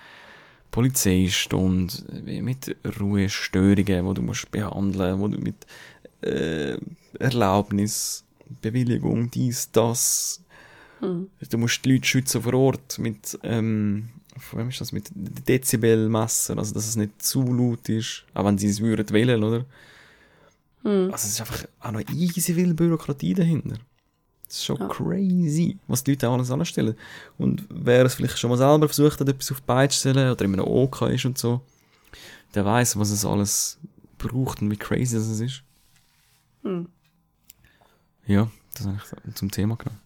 Polizeistunde, 0.71 1.93
mit 2.41 2.75
Ruhestörungen, 2.99 4.05
wo 4.05 4.13
du 4.13 4.21
musst 4.21 4.51
behandeln, 4.51 5.19
wo 5.19 5.27
du 5.27 5.38
mit 5.38 5.65
äh, 6.21 6.77
Erlaubnis, 7.19 8.25
Bewilligung, 8.61 9.31
dies, 9.31 9.71
das. 9.71 10.43
Du 11.49 11.57
musst 11.57 11.83
die 11.86 11.93
Leute 11.93 12.07
schützen 12.07 12.41
vor 12.41 12.53
Ort 12.53 12.99
mit, 12.99 13.38
ähm, 13.43 14.09
von 14.38 14.59
wem 14.59 14.69
ist 14.69 14.81
das, 14.81 14.91
mit 14.91 15.09
Dezibelmesser, 15.13 16.57
also 16.57 16.73
dass 16.73 16.88
es 16.88 16.95
nicht 16.95 17.21
zu 17.21 17.43
laut 17.43 17.88
ist, 17.89 18.25
auch 18.33 18.45
wenn 18.45 18.57
sie 18.57 18.67
es 18.67 18.81
würden 18.81 19.09
wählen, 19.11 19.43
oder? 19.43 19.65
Also 21.11 21.27
es 21.27 21.33
ist 21.33 21.41
einfach 21.41 21.65
auch 21.79 21.91
noch 21.91 22.01
easy 22.13 22.53
viel 22.53 22.73
Bürokratie 22.73 23.33
dahinter. 23.33 23.77
Das 24.55 24.61
ist 24.61 24.67
schon 24.67 24.87
crazy, 24.87 25.77
was 25.85 26.01
die 26.01 26.11
Leute 26.11 26.29
auch 26.29 26.35
alles 26.35 26.49
anstellen. 26.49 26.95
Und 27.37 27.65
wer 27.69 28.05
es 28.05 28.15
vielleicht 28.15 28.39
schon 28.39 28.49
mal 28.49 28.55
selber 28.55 28.87
versucht 28.87 29.19
hat, 29.19 29.27
etwas 29.27 29.51
auf 29.51 29.59
die 29.59 29.65
Beine 29.65 29.89
zu 29.89 29.99
stellen 29.99 30.31
oder 30.31 30.45
in 30.45 30.53
einem 30.53 30.65
OK 30.65 31.01
ist 31.09 31.25
und 31.25 31.37
so, 31.37 31.59
der 32.53 32.63
weiß, 32.63 32.97
was 32.97 33.09
es 33.09 33.25
alles 33.25 33.77
braucht 34.17 34.61
und 34.61 34.71
wie 34.71 34.77
crazy 34.77 35.17
das 35.17 35.27
ist. 35.27 35.61
Ja, 38.25 38.49
das 38.75 38.85
habe 38.87 38.97
ich 39.27 39.35
zum 39.35 39.51
Thema 39.51 39.75
genommen. 39.75 39.99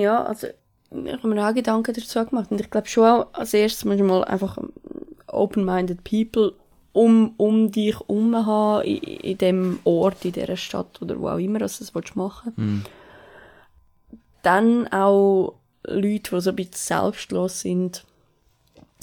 Ja, 0.00 0.22
also 0.22 0.46
ich 0.46 1.12
habe 1.12 1.26
mir 1.26 1.48
auch 1.48 1.54
Gedanken 1.54 1.92
dazu 1.92 2.24
gemacht 2.26 2.52
und 2.52 2.60
ich 2.60 2.70
glaube 2.70 2.86
schon 2.86 3.04
auch, 3.06 3.34
als 3.34 3.54
erstes 3.54 3.84
musst 3.86 3.98
du 3.98 4.04
mal 4.04 4.22
einfach 4.22 4.56
open-minded 5.26 6.04
people 6.04 6.54
um, 6.92 7.34
um 7.36 7.70
dich 7.70 7.94
herum 7.94 8.46
haben, 8.46 8.84
in, 8.84 8.98
in 8.98 9.38
dem 9.38 9.78
Ort, 9.84 10.24
in 10.24 10.32
dieser 10.32 10.56
Stadt 10.56 11.00
oder 11.00 11.18
wo 11.20 11.28
auch 11.28 11.38
immer, 11.38 11.58
dass 11.58 11.78
du 11.78 11.84
das 11.84 11.94
willst 11.94 12.16
machen 12.16 12.52
Mhm. 12.56 12.84
Dann 14.42 14.86
auch 14.88 15.54
Leute, 15.84 16.36
die 16.36 16.40
so 16.40 16.50
ein 16.50 16.56
bisschen 16.56 16.74
selbstlos 16.74 17.60
sind, 17.60 18.04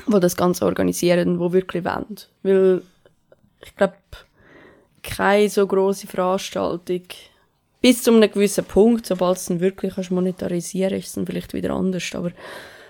die 0.07 0.19
das 0.19 0.35
Ganze 0.35 0.65
organisieren, 0.65 1.39
die 1.39 1.51
wirklich 1.51 1.83
wollen. 1.83 2.15
Weil 2.41 2.81
ich 3.63 3.75
glaube, 3.75 3.95
keine 5.03 5.49
so 5.49 5.67
grosse 5.67 6.07
Veranstaltung 6.07 7.03
bis 7.81 8.01
zu 8.01 8.11
einem 8.11 8.31
gewissen 8.31 8.65
Punkt, 8.65 9.05
sobald 9.05 9.37
es 9.37 9.45
dann 9.45 9.59
wirklich 9.59 9.93
kannst 9.93 10.09
monetarisieren 10.09 10.91
kannst, 10.91 11.05
ist 11.05 11.09
es 11.09 11.15
dann 11.15 11.27
vielleicht 11.27 11.53
wieder 11.53 11.71
anders. 11.71 12.15
Aber 12.15 12.31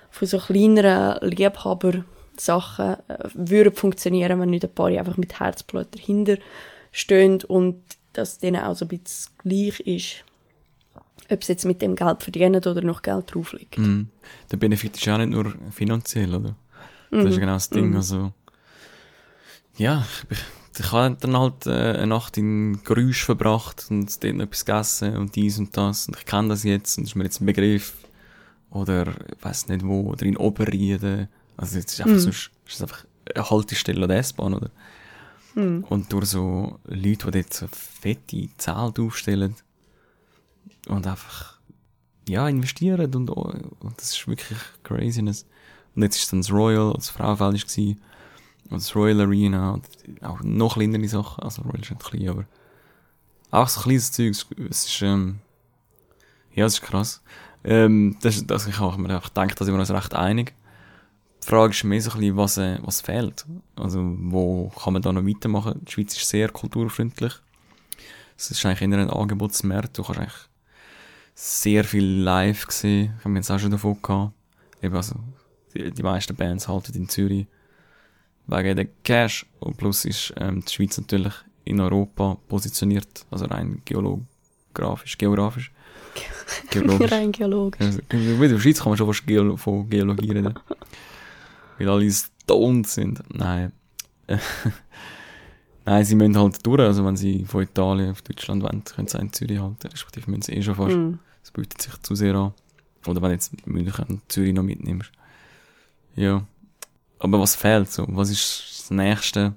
von 0.09 0.27
so 0.27 0.37
kleineren 0.37 1.17
Liebhaber-Sachen 1.27 2.14
äh, 2.37 2.97
würde 3.33 3.71
funktionieren, 3.71 4.39
wenn 4.39 4.49
nicht 4.49 4.65
ein 4.65 4.73
paar 4.73 4.87
einfach 4.87 5.17
mit 5.17 5.39
Herzblut 5.39 5.87
dahinter 5.93 6.37
stehen 6.91 7.41
und 7.43 7.81
dass 8.13 8.39
denen 8.39 8.61
auch 8.61 8.75
so 8.75 8.85
ein 8.85 8.99
bisschen 8.99 9.33
gleich 9.43 9.79
ist, 9.81 10.23
ob 11.29 11.43
sie 11.43 11.53
jetzt 11.53 11.65
mit 11.65 11.81
dem 11.81 11.95
Geld 11.95 12.23
verdienen 12.23 12.55
oder 12.55 12.81
noch 12.81 13.01
Geld 13.01 13.33
drauflegen. 13.33 13.83
Mhm. 13.83 14.09
Der 14.51 14.57
Benefit 14.57 14.95
ist 14.95 15.05
ja 15.05 15.15
auch 15.15 15.19
nicht 15.19 15.31
nur 15.31 15.53
finanziell, 15.71 16.33
oder? 16.33 16.55
Das 17.11 17.25
ist 17.25 17.33
ja 17.33 17.39
genau 17.39 17.53
das 17.53 17.69
Ding, 17.69 17.95
also... 17.95 18.31
Ja, 19.77 20.05
ich, 20.29 20.39
ich 20.79 20.91
habe 20.91 21.17
dann 21.19 21.37
halt 21.37 21.65
äh, 21.65 21.71
eine 21.71 22.07
Nacht 22.07 22.37
in 22.37 22.81
Geräusch 22.83 23.25
verbracht 23.25 23.87
und 23.89 24.23
dort 24.23 24.35
noch 24.35 24.45
etwas 24.45 24.63
gegessen 24.65 25.17
und 25.17 25.35
dies 25.35 25.59
und 25.59 25.75
das 25.75 26.07
und 26.07 26.17
ich 26.17 26.25
kenne 26.25 26.49
das 26.49 26.63
jetzt 26.63 26.97
und 26.97 27.03
das 27.03 27.11
ist 27.11 27.15
mir 27.15 27.25
jetzt 27.25 27.41
ein 27.41 27.45
Begriff. 27.45 27.93
Oder, 28.71 29.07
ich 29.07 29.43
weiss 29.43 29.67
nicht 29.67 29.85
wo, 29.85 30.01
oder 30.11 30.25
in 30.25 30.37
Oberrieden. 30.37 31.29
Also 31.57 31.77
jetzt 31.77 31.93
ist 31.93 32.01
einfach 32.01 32.19
sonst, 32.19 32.51
ist 32.65 32.75
es 32.75 32.81
einfach 32.81 33.05
eine 33.33 33.49
Haltestelle 33.49 34.01
an 34.03 34.09
der 34.09 34.17
S-Bahn, 34.19 34.53
oder? 34.53 34.71
Und 35.89 36.11
durch 36.11 36.25
so 36.25 36.79
Leute, 36.85 37.31
die 37.31 37.41
dort 37.41 37.53
so 37.53 37.67
fette 37.67 38.49
Zelte 38.57 39.01
aufstellen 39.01 39.55
und 40.87 41.07
einfach, 41.07 41.59
ja, 42.27 42.47
investieren 42.49 43.13
und, 43.15 43.29
und 43.29 43.93
das 43.97 44.11
ist 44.11 44.27
wirklich 44.27 44.59
craziness. 44.83 45.45
Und 45.95 46.03
jetzt 46.03 46.17
ist 46.17 46.31
dann 46.31 46.41
das 46.41 46.51
Royal, 46.51 46.93
das 46.93 47.09
Frauenfeld 47.09 47.55
ist 47.55 47.67
gewesen, 47.67 48.01
und 48.69 48.81
das 48.81 48.95
Royal 48.95 49.21
Arena 49.21 49.71
und 49.71 49.87
auch 50.21 50.41
noch 50.41 50.73
kleinere 50.73 51.07
Sachen, 51.07 51.43
also 51.43 51.61
Royal 51.61 51.81
ist 51.81 51.91
nicht 51.91 52.03
klein, 52.03 52.29
aber 52.29 52.45
auch 53.51 53.69
so 53.69 53.81
kleines 53.81 54.11
Zeug, 54.11 54.35
es 54.69 54.85
ist, 54.85 55.01
ähm, 55.03 55.39
ja, 56.53 56.65
es 56.65 56.75
ist 56.75 56.81
krass. 56.81 57.21
Ähm, 57.63 58.17
das, 58.21 58.45
das, 58.45 58.67
ich 58.67 58.79
habe 58.79 59.01
mir 59.01 59.15
einfach 59.15 59.29
gedacht, 59.33 59.59
da 59.59 59.65
sind 59.65 59.73
wir 59.73 59.79
uns 59.79 59.91
recht 59.91 60.13
einig. 60.13 60.53
Die 61.45 61.49
Frage 61.51 61.73
ist 61.73 61.83
mehr 61.83 62.01
so 62.01 62.09
ein 62.09 62.17
bisschen, 62.17 62.37
was, 62.37 62.57
äh, 62.57 62.79
was 62.81 63.01
fehlt. 63.01 63.45
Also, 63.75 64.01
wo 64.03 64.69
kann 64.69 64.93
man 64.93 65.01
da 65.03 65.13
noch 65.13 65.27
weitermachen? 65.27 65.79
Die 65.85 65.91
Schweiz 65.91 66.17
ist 66.17 66.27
sehr 66.27 66.49
kulturfreundlich. 66.49 67.33
Es 68.35 68.49
ist 68.49 68.65
eigentlich 68.65 68.81
eher 68.81 68.97
ein 68.97 69.11
Angebotsmarkt. 69.11 69.95
Du 69.95 70.01
kannst 70.01 70.19
eigentlich 70.21 70.49
sehr 71.35 71.83
viel 71.83 72.03
live 72.03 72.65
sehen. 72.71 73.13
Ich 73.19 73.25
habe 73.25 73.35
jetzt 73.35 73.51
auch 73.51 73.59
schon 73.59 73.69
davon 73.69 74.01
gehabt. 74.01 74.33
Eben 74.81 74.95
also, 74.95 75.17
die, 75.75 75.91
die 75.91 76.01
meisten 76.01 76.35
Bands 76.35 76.67
halten 76.67 76.95
in 76.95 77.09
Zürich 77.09 77.45
wegen 78.47 78.75
der 78.75 78.87
Cash. 79.03 79.45
Und 79.59 79.77
plus 79.77 80.03
ist 80.05 80.33
ähm, 80.37 80.65
die 80.65 80.73
Schweiz 80.73 80.97
natürlich 80.97 81.33
in 81.63 81.79
Europa 81.79 82.37
positioniert, 82.47 83.23
also 83.29 83.45
rein 83.45 83.83
geografisch, 83.85 85.15
geografisch. 85.19 85.71
Geologisch. 86.71 87.11
Rein 87.11 87.31
Geologe. 87.31 87.77
Also, 87.85 87.99
in 88.09 88.39
der 88.39 88.59
Schweiz 88.59 88.79
kann 88.79 88.89
man 88.89 88.97
schon 88.97 89.07
fast 89.07 89.27
Geolo 89.27 89.57
von 89.57 89.87
Geologie 89.87 90.31
reden. 90.31 90.55
Weil 91.77 91.89
alle 91.89 92.11
stoned 92.11 92.87
sind. 92.87 93.23
Nein. 93.33 93.71
Nein, 95.85 96.05
sie 96.05 96.15
müssen 96.15 96.37
halt 96.37 96.65
durch. 96.65 96.81
Also 96.81 97.05
wenn 97.05 97.15
sie 97.15 97.45
von 97.45 97.63
Italien 97.63 98.11
auf 98.11 98.21
Deutschland 98.21 98.63
wollen, 98.63 98.83
können 98.83 99.07
sie 99.07 99.19
in 99.19 99.31
Zürich 99.31 99.59
halten. 99.59 99.87
Respektive 99.87 100.29
müssen 100.29 100.43
sie 100.43 100.53
eh 100.53 100.63
schon 100.63 100.75
fast. 100.75 100.97
Das 101.41 101.51
bietet 101.51 101.81
sich 101.81 102.01
zu 102.01 102.15
sehr 102.15 102.35
an. 102.35 102.53
Oder 103.05 103.21
wenn 103.21 103.29
du 103.29 103.35
jetzt 103.35 103.67
München 103.67 104.05
und 104.05 104.21
Zürich 104.31 104.53
noch 104.53 104.63
mitnimmst. 104.63 105.11
Ja. 106.15 106.43
Aber 107.19 107.39
was 107.39 107.55
fehlt 107.55 107.91
so? 107.91 108.05
Was 108.09 108.29
ist 108.29 108.65
das 108.79 108.91
Nächste? 108.91 109.53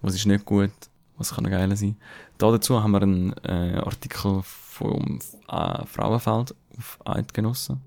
Was 0.00 0.14
ist 0.14 0.26
nicht 0.26 0.44
gut? 0.44 0.70
Was 1.16 1.34
kann 1.34 1.44
noch 1.44 1.50
geiler 1.50 1.76
sein? 1.76 1.96
Da 2.38 2.52
dazu 2.52 2.80
haben 2.80 2.92
wir 2.92 3.02
einen 3.02 3.32
äh, 3.44 3.80
Artikel 3.84 4.40
vom 4.44 5.18
äh, 5.48 5.84
Frauenfeld 5.86 6.54
auf 6.76 6.98
Eidgenossen. 7.04 7.80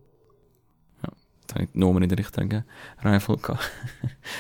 Da 1.52 1.56
habe 1.56 1.66
ich 1.66 1.72
die 1.72 1.80
Namen 1.80 2.02
in 2.02 2.10
der 2.10 2.18
richtigen 2.18 2.64
Reihenfolge 3.00 3.42
gehabt. 3.42 3.72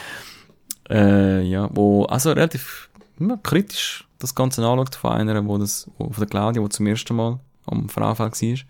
äh, 0.89 1.41
ja, 1.41 1.69
wo 1.73 2.05
also 2.05 2.31
relativ 2.31 2.89
ja, 3.19 3.37
kritisch 3.43 4.07
das 4.19 4.33
Ganze 4.33 4.65
anschaut 4.65 4.95
von 4.95 5.11
einer, 5.11 5.45
wo 5.45 5.57
das, 5.57 5.91
wo, 5.97 6.09
von 6.09 6.21
der 6.21 6.29
Claudia, 6.29 6.63
die 6.63 6.69
zum 6.69 6.87
ersten 6.87 7.15
Mal 7.15 7.39
am 7.65 7.89
Frauenfeld 7.89 8.41
war. 8.41 8.65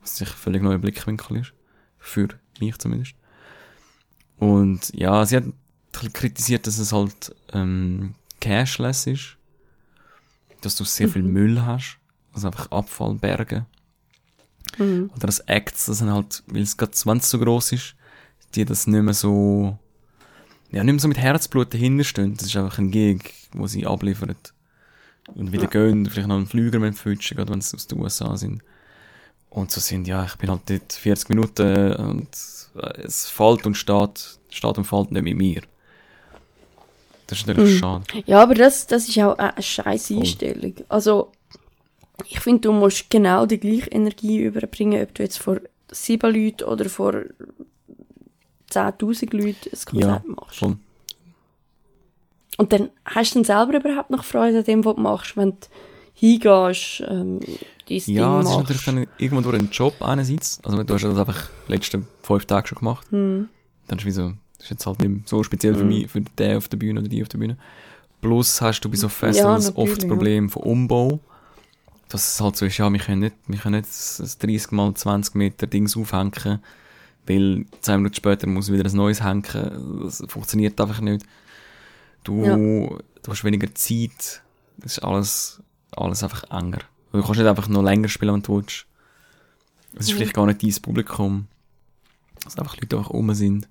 Was 0.00 0.16
sich 0.16 0.28
völlig 0.28 0.62
neuer 0.62 0.78
Blickwinkel 0.78 1.36
ist. 1.36 1.52
Für 1.98 2.28
mich 2.60 2.78
zumindest. 2.78 3.14
Und 4.38 4.90
ja, 4.94 5.24
sie 5.26 5.36
hat 5.36 5.44
ein 5.44 5.54
bisschen 5.92 6.12
kritisiert, 6.14 6.66
dass 6.66 6.78
es 6.78 6.92
halt 6.92 7.34
ähm, 7.52 8.14
cashless 8.40 9.06
ist. 9.06 9.36
Dass 10.62 10.76
du 10.76 10.84
sehr 10.84 11.08
viel 11.08 11.22
Müll 11.22 11.62
hast. 11.64 11.98
Also 12.32 12.46
einfach 12.46 12.70
Abfallberge. 12.70 13.66
Mhm. 14.78 15.10
Oder 15.16 15.26
das 15.26 15.40
Acts, 15.40 15.86
das 15.86 15.98
sind 15.98 16.12
halt, 16.12 16.42
weil 16.46 16.62
es 16.62 16.76
gerade 16.76 16.92
20 16.92 17.28
so 17.28 17.38
gross 17.38 17.72
ist, 17.72 17.94
die 18.54 18.64
das 18.64 18.86
nicht 18.86 19.02
mehr 19.02 19.14
so, 19.14 19.78
ja, 20.70 20.82
nicht 20.84 20.92
mehr 20.92 21.00
so 21.00 21.08
mit 21.08 21.18
Herzblut 21.18 21.72
dahinter 21.72 22.04
stehen. 22.04 22.36
Das 22.36 22.46
ist 22.46 22.56
einfach 22.56 22.78
ein 22.78 22.90
Gig, 22.90 23.32
wo 23.52 23.66
sie 23.66 23.86
abliefern. 23.86 24.34
Und 25.34 25.52
wieder 25.52 25.66
gehen, 25.66 26.06
vielleicht 26.06 26.28
noch 26.28 26.36
einen 26.36 26.46
Flüger 26.46 26.78
mit 26.78 26.96
Futschen, 26.96 27.36
gerade 27.36 27.52
wenn 27.52 27.60
sie 27.60 27.76
aus 27.76 27.86
den 27.86 28.00
USA 28.00 28.36
sind. 28.36 28.62
Und 29.50 29.70
so 29.70 29.80
sind, 29.80 30.08
ja, 30.08 30.24
ich 30.24 30.36
bin 30.36 30.50
halt 30.50 30.62
dort 30.66 30.92
40 30.92 31.28
Minuten 31.28 31.94
und 31.94 32.28
äh, 32.74 33.02
es 33.02 33.28
fällt 33.28 33.66
und 33.66 33.76
steht, 33.76 34.38
steht 34.50 34.78
und 34.78 34.84
fällt 34.84 35.12
nicht 35.12 35.22
mit 35.22 35.36
mir. 35.36 35.62
Das 37.26 37.38
ist 37.38 37.46
natürlich 37.46 37.78
schade. 37.78 38.04
Ja, 38.26 38.42
aber 38.42 38.54
das, 38.54 38.86
das 38.86 39.08
ist 39.08 39.18
auch 39.18 39.36
eine 39.38 39.62
scheiß 39.62 40.10
Einstellung. 40.10 40.74
Also, 40.88 41.32
ich 42.28 42.40
finde, 42.40 42.60
du 42.62 42.72
musst 42.72 43.10
genau 43.10 43.46
die 43.46 43.58
gleiche 43.58 43.90
Energie 43.90 44.40
überbringen, 44.40 45.02
ob 45.02 45.14
du 45.14 45.22
jetzt 45.22 45.38
vor 45.38 45.60
sieben 45.90 46.34
Leuten 46.34 46.64
oder 46.64 46.88
vor 46.88 47.14
10.000 48.70 49.36
Leuten 49.36 49.70
ein 49.70 49.78
Konzert 49.84 50.26
machst. 50.26 50.58
voll. 50.58 50.76
Und 52.58 52.72
dann 52.72 52.90
hast 53.04 53.34
du 53.34 53.42
dann 53.42 53.44
selber 53.44 53.78
überhaupt 53.78 54.10
noch 54.10 54.24
Freude 54.24 54.58
an 54.58 54.64
dem, 54.64 54.84
was 54.84 54.94
du 54.94 55.00
machst, 55.00 55.36
wenn 55.36 55.50
du 55.50 55.56
hingehst, 56.14 57.02
ähm, 57.08 57.40
dein 57.40 57.56
Ja, 57.88 57.96
es 57.98 58.04
Ding 58.06 58.16
ist 58.16 58.44
machst. 58.44 58.58
natürlich 58.58 58.84
dann 58.84 59.06
irgendwo 59.18 59.40
durch 59.42 59.58
einen 59.58 59.70
Job 59.70 59.94
einerseits. 60.00 60.60
Also 60.62 60.82
du 60.82 60.94
hast 60.94 61.02
das 61.02 61.18
einfach 61.18 61.48
die 61.66 61.72
letzten 61.72 62.06
fünf 62.22 62.44
Tage 62.46 62.68
schon 62.68 62.78
gemacht. 62.78 63.06
Hm. 63.10 63.48
Dann 63.88 63.98
ist 63.98 64.04
wie 64.04 64.10
so, 64.10 64.32
das 64.58 64.64
ist 64.66 64.70
jetzt 64.70 64.86
halt 64.86 65.00
nicht 65.00 65.28
so 65.28 65.42
speziell 65.42 65.74
für 65.74 65.84
mich, 65.84 66.10
für 66.10 66.20
den 66.20 66.56
auf 66.56 66.68
der 66.68 66.76
Bühne 66.76 67.00
oder 67.00 67.08
die 67.08 67.22
auf 67.22 67.28
der 67.28 67.38
Bühne. 67.38 67.56
Plus 68.20 68.60
hast 68.60 68.80
du 68.82 68.88
bei 68.88 68.96
so 68.96 69.08
Festivals 69.08 69.66
natürlich, 69.66 69.90
oft 69.90 69.96
das 69.96 70.04
ja. 70.04 70.10
Problem 70.10 70.48
von 70.48 70.62
Umbau. 70.62 71.20
Dass 72.12 72.34
es 72.34 72.40
halt 72.40 72.56
so 72.56 72.66
ist, 72.66 72.76
ja, 72.76 72.92
wir 72.92 73.00
können 73.00 73.20
nicht, 73.20 73.36
wir 73.46 73.58
können 73.58 73.76
nicht 73.80 73.88
das 73.88 74.36
30 74.38 74.70
mal 74.72 74.92
20 74.92 75.34
Meter 75.34 75.66
Dings 75.66 75.96
aufhängen, 75.96 76.60
weil 77.26 77.64
zwei 77.80 77.96
Minuten 77.96 78.14
später 78.14 78.46
muss 78.46 78.70
wieder 78.70 78.84
ein 78.88 78.94
neues 78.96 79.22
hängen. 79.22 79.42
Das 80.02 80.22
funktioniert 80.28 80.78
einfach 80.80 81.00
nicht. 81.00 81.24
Du, 82.22 82.44
Ja. 82.44 82.56
du 82.56 82.98
hast 83.28 83.44
weniger 83.44 83.74
Zeit. 83.74 84.42
Das 84.76 84.98
ist 84.98 85.04
alles, 85.04 85.62
alles 85.96 86.22
einfach 86.22 86.44
enger. 86.50 86.80
Du 87.12 87.22
kannst 87.22 87.38
nicht 87.40 87.48
einfach 87.48 87.68
noch 87.68 87.82
länger 87.82 88.08
spielen, 88.08 88.34
wenn 88.34 88.42
du 88.42 88.56
willst. 88.56 88.86
Es 89.94 90.06
ist 90.08 90.12
vielleicht 90.12 90.34
gar 90.34 90.46
nicht 90.46 90.62
dein 90.62 90.82
Publikum. 90.82 91.46
Dass 92.44 92.58
einfach 92.58 92.76
Leute 92.76 92.96
einfach 92.98 93.10
rum 93.10 93.32
sind. 93.34 93.68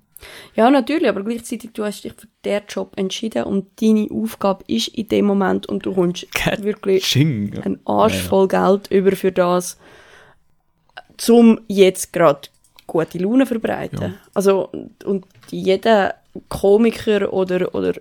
Ja, 0.54 0.70
natürlich, 0.70 1.08
aber 1.08 1.22
gleichzeitig, 1.22 1.70
du 1.72 1.84
hast 1.84 2.04
dich 2.04 2.12
für 2.12 2.28
den 2.44 2.62
Job 2.68 2.92
entschieden 2.96 3.44
und 3.44 3.68
deine 3.80 4.08
Aufgabe 4.10 4.64
ist 4.66 4.88
in 4.88 5.08
dem 5.08 5.26
Moment 5.26 5.66
und 5.66 5.86
du 5.86 5.94
kommst 5.94 6.26
wirklich 6.58 7.04
Ching. 7.04 7.58
einen 7.62 7.80
Arsch 7.84 8.20
voll 8.22 8.48
Geld 8.48 8.90
über 8.90 9.12
für 9.12 9.32
das, 9.32 9.78
zum 11.16 11.60
jetzt 11.68 12.12
gerade 12.12 12.48
gute 12.86 13.18
Laune 13.18 13.46
verbreiten. 13.46 14.00
Ja. 14.00 14.14
Also, 14.34 14.70
und 15.04 15.24
jeder 15.50 16.14
Komiker 16.48 17.32
oder, 17.32 17.74
oder 17.74 17.94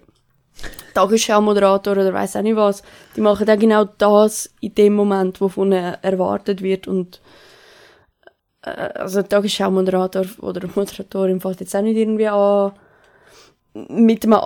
Tagesschau-Moderator 0.93 1.93
oder 1.93 2.13
weiß 2.13 2.35
auch 2.35 2.41
nicht 2.41 2.55
was, 2.55 2.83
die 3.15 3.21
machen 3.21 3.45
dann 3.45 3.59
genau 3.59 3.85
das 3.97 4.49
in 4.59 4.75
dem 4.75 4.93
Moment, 4.93 5.41
wo 5.41 5.49
von 5.49 5.71
ihnen 5.71 5.95
erwartet 6.01 6.61
wird 6.61 6.87
und 6.87 7.21
also 8.61 9.23
Tagesschau-Moderator 9.23 10.25
oder 10.39 10.67
Moderatorin 10.75 11.41
fällt 11.41 11.61
jetzt 11.61 11.75
auch 11.75 11.81
nicht 11.81 11.97
irgendwie 11.97 12.27
an 12.27 12.71
mit 13.73 14.25
einem 14.25 14.39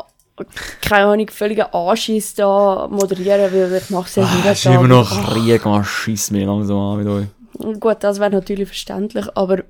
keine 0.82 1.06
Ahnung, 1.06 1.30
völliger 1.30 1.74
Anschiss 1.74 2.34
da 2.36 2.88
moderieren, 2.90 3.52
weil 3.54 3.82
ich 3.82 3.90
mache 3.90 4.08
es 4.08 4.16
ja 4.16 4.24
Ah, 4.24 4.36
jeden 4.36 4.48
es 4.52 4.60
ist 4.60 4.66
immer 4.66 4.88
noch 4.88 5.34
Krieg, 5.34 5.64
man 5.66 5.84
schießt 5.84 6.32
mir 6.34 6.46
langsam 6.46 6.78
an 6.78 6.98
mit 6.98 7.08
euch. 7.08 7.80
Gut, 7.80 7.98
das 8.02 8.20
wäre 8.20 8.32
natürlich 8.32 8.68
verständlich, 8.68 9.26
aber 9.36 9.64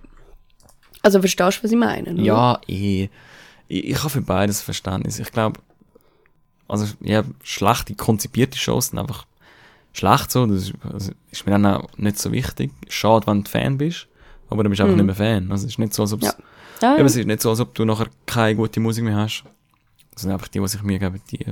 also 1.03 1.19
verstehst 1.19 1.59
du, 1.59 1.63
was 1.63 1.71
ich 1.71 1.77
meine? 1.77 2.13
oder? 2.13 2.21
Ja, 2.21 2.59
eh. 2.67 3.09
Ich, 3.67 3.89
ich 3.89 3.99
habe 3.99 4.09
für 4.09 4.21
beides 4.21 4.61
Verständnis. 4.61 5.19
Ich 5.19 5.31
glaube, 5.31 5.59
also, 6.67 6.87
ja, 6.99 7.23
schlechte, 7.43 7.93
konzipierte 7.93 8.57
Shows 8.57 8.87
sind 8.87 8.97
einfach 8.97 9.27
schlecht 9.93 10.31
so. 10.31 10.47
Das 10.47 10.63
ist, 10.63 10.73
also, 10.91 11.11
ist 11.29 11.45
mir 11.45 11.51
dann 11.51 11.65
auch 11.67 11.87
nicht 11.97 12.17
so 12.17 12.31
wichtig. 12.31 12.71
Schade, 12.89 13.27
wenn 13.27 13.43
du 13.43 13.51
Fan 13.51 13.77
bist, 13.77 14.07
aber 14.55 14.63
dann 14.63 14.71
bist 14.71 14.79
du 14.79 14.83
einfach 14.83 14.95
nicht 14.95 15.05
mehr 15.05 15.15
Fan. 15.15 15.51
Also, 15.51 15.65
es 15.65 15.73
ist 15.73 15.79
nicht 15.79 15.93
so, 15.93 16.03
als 16.03 16.13
ob 16.13 16.23
Ja. 16.23 16.33
Ja, 16.81 16.95
Eben, 16.95 17.05
es 17.05 17.15
ist 17.15 17.25
nicht 17.25 17.41
so, 17.41 17.49
als 17.49 17.59
ob 17.59 17.73
du 17.73 17.85
nachher 17.85 18.07
keine 18.25 18.55
gute 18.55 18.79
Musik 18.79 19.03
mehr 19.03 19.15
hast. 19.15 19.43
Es 20.15 20.23
sind 20.23 20.31
einfach 20.31 20.47
die, 20.47 20.59
die 20.59 20.67
sich 20.67 20.83
Mühe 20.83 20.99
geben, 20.99 21.21
die 21.31 21.45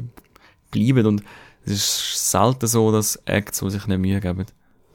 bleiben. 0.71 1.05
Und 1.05 1.23
es 1.65 1.73
ist 1.73 2.31
selten 2.31 2.67
so, 2.67 2.91
dass 2.91 3.15
Acts, 3.25 3.59
die 3.59 3.69
sich 3.69 3.87
nicht 3.87 3.99
Mühe 3.99 4.19
geben, 4.19 4.45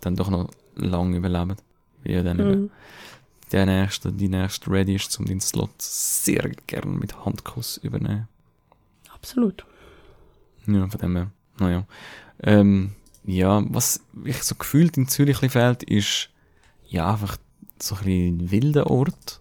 dann 0.00 0.16
doch 0.16 0.30
noch 0.30 0.50
lange 0.74 1.16
überleben. 1.16 1.56
Weil 2.04 2.12
ja 2.12 2.22
dann 2.22 2.38
eben 2.38 2.70
der 3.52 3.66
nächste, 3.66 4.12
die 4.12 4.28
nächste 4.28 4.70
ready 4.70 4.94
ist, 4.94 5.18
um 5.18 5.24
den 5.24 5.40
Slot 5.40 5.70
sehr 5.80 6.50
gern 6.66 6.98
mit 6.98 7.24
Handkuss 7.24 7.78
übernehmen. 7.78 8.28
Absolut. 9.12 9.64
Ja, 10.66 10.86
von 10.86 11.00
dem 11.00 11.16
her, 11.16 11.30
naja. 11.58 11.86
Ähm, 12.42 12.92
ja, 13.24 13.62
was 13.68 14.00
ich 14.24 14.42
so 14.42 14.54
gefühlt 14.54 14.96
in 14.96 15.08
Zürich 15.08 15.38
fehlt, 15.38 15.82
ist, 15.82 16.28
ja, 16.86 17.10
einfach 17.10 17.38
so 17.82 17.96
ein 17.96 18.04
bisschen 18.04 18.38
ein 18.38 18.50
wilder 18.50 18.90
Ort. 18.90 19.40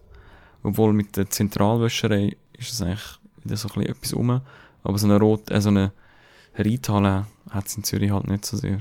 Obwohl 0.62 0.92
mit 0.92 1.16
der 1.16 1.30
Zentralwäscherei 1.30 2.36
ist 2.52 2.72
es 2.72 2.82
eigentlich 2.82 3.18
wieder 3.44 3.56
so 3.56 3.68
ein 3.68 3.74
bisschen 3.74 3.94
etwas 3.94 4.14
rum. 4.14 4.40
Aber 4.82 4.98
so 4.98 5.06
eine 5.06 5.18
rot, 5.18 5.50
äh, 5.50 5.60
so 5.60 5.68
eine 5.68 5.92
Reithalle 6.54 7.26
hat 7.50 7.66
es 7.66 7.76
in 7.76 7.84
Zürich 7.84 8.10
halt 8.10 8.26
nicht 8.28 8.44
so 8.44 8.56
sehr. 8.56 8.80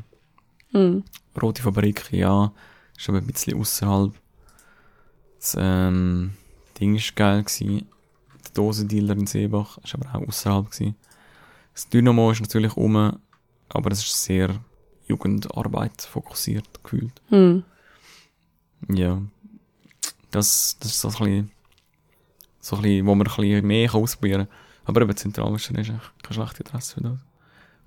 Mhm. 0.72 1.04
Rote 1.42 1.62
Fabrik, 1.62 2.12
ja, 2.12 2.52
ist 2.98 3.08
aber 3.10 3.20
ein 3.20 3.28
bisschen 3.28 3.60
außerhalb. 3.60 4.14
Das, 5.40 5.56
ähm, 5.60 6.32
Ding 6.80 6.96
ist 6.96 7.16
geil 7.16 7.44
gewesen. 7.44 7.88
Der 8.46 8.52
Dosendealer 8.54 9.14
in 9.14 9.28
Seebach 9.28 9.78
ist 9.84 9.96
aber 9.96 10.14
auch 10.14 10.28
außerhalb 10.28 10.72
gewesen. 10.72 10.96
Das 11.74 11.90
Dynamo 11.90 12.32
ist 12.32 12.42
natürlich 12.42 12.76
um, 12.76 12.96
aber 13.70 13.92
es 13.92 14.00
ist 14.00 14.24
sehr 14.24 14.60
Jugendarbeit 15.08 16.02
fokussiert 16.02 16.84
gefühlt. 16.84 17.22
Mhm. 17.30 17.64
Ja. 18.90 19.22
Das, 20.32 20.78
das 20.80 20.92
ist 20.92 21.02
so 21.02 21.08
ein 21.10 21.14
bisschen, 21.14 21.52
so 22.60 22.76
ein 22.78 22.82
bisschen, 22.82 23.06
wo 23.06 23.16
man 23.16 23.28
ein 23.28 23.36
bisschen 23.36 23.68
mehr 23.68 23.94
ausprobieren 23.96 24.48
kann. 24.48 24.58
Aber 24.86 25.02
eben 25.02 25.16
Zentralwäscherei 25.16 25.82
ist 25.82 25.90
eigentlich 25.90 26.10
keine 26.24 26.34
schlechte 26.36 26.66
Adresse 26.66 26.96
für 26.96 27.02
das. 27.02 27.18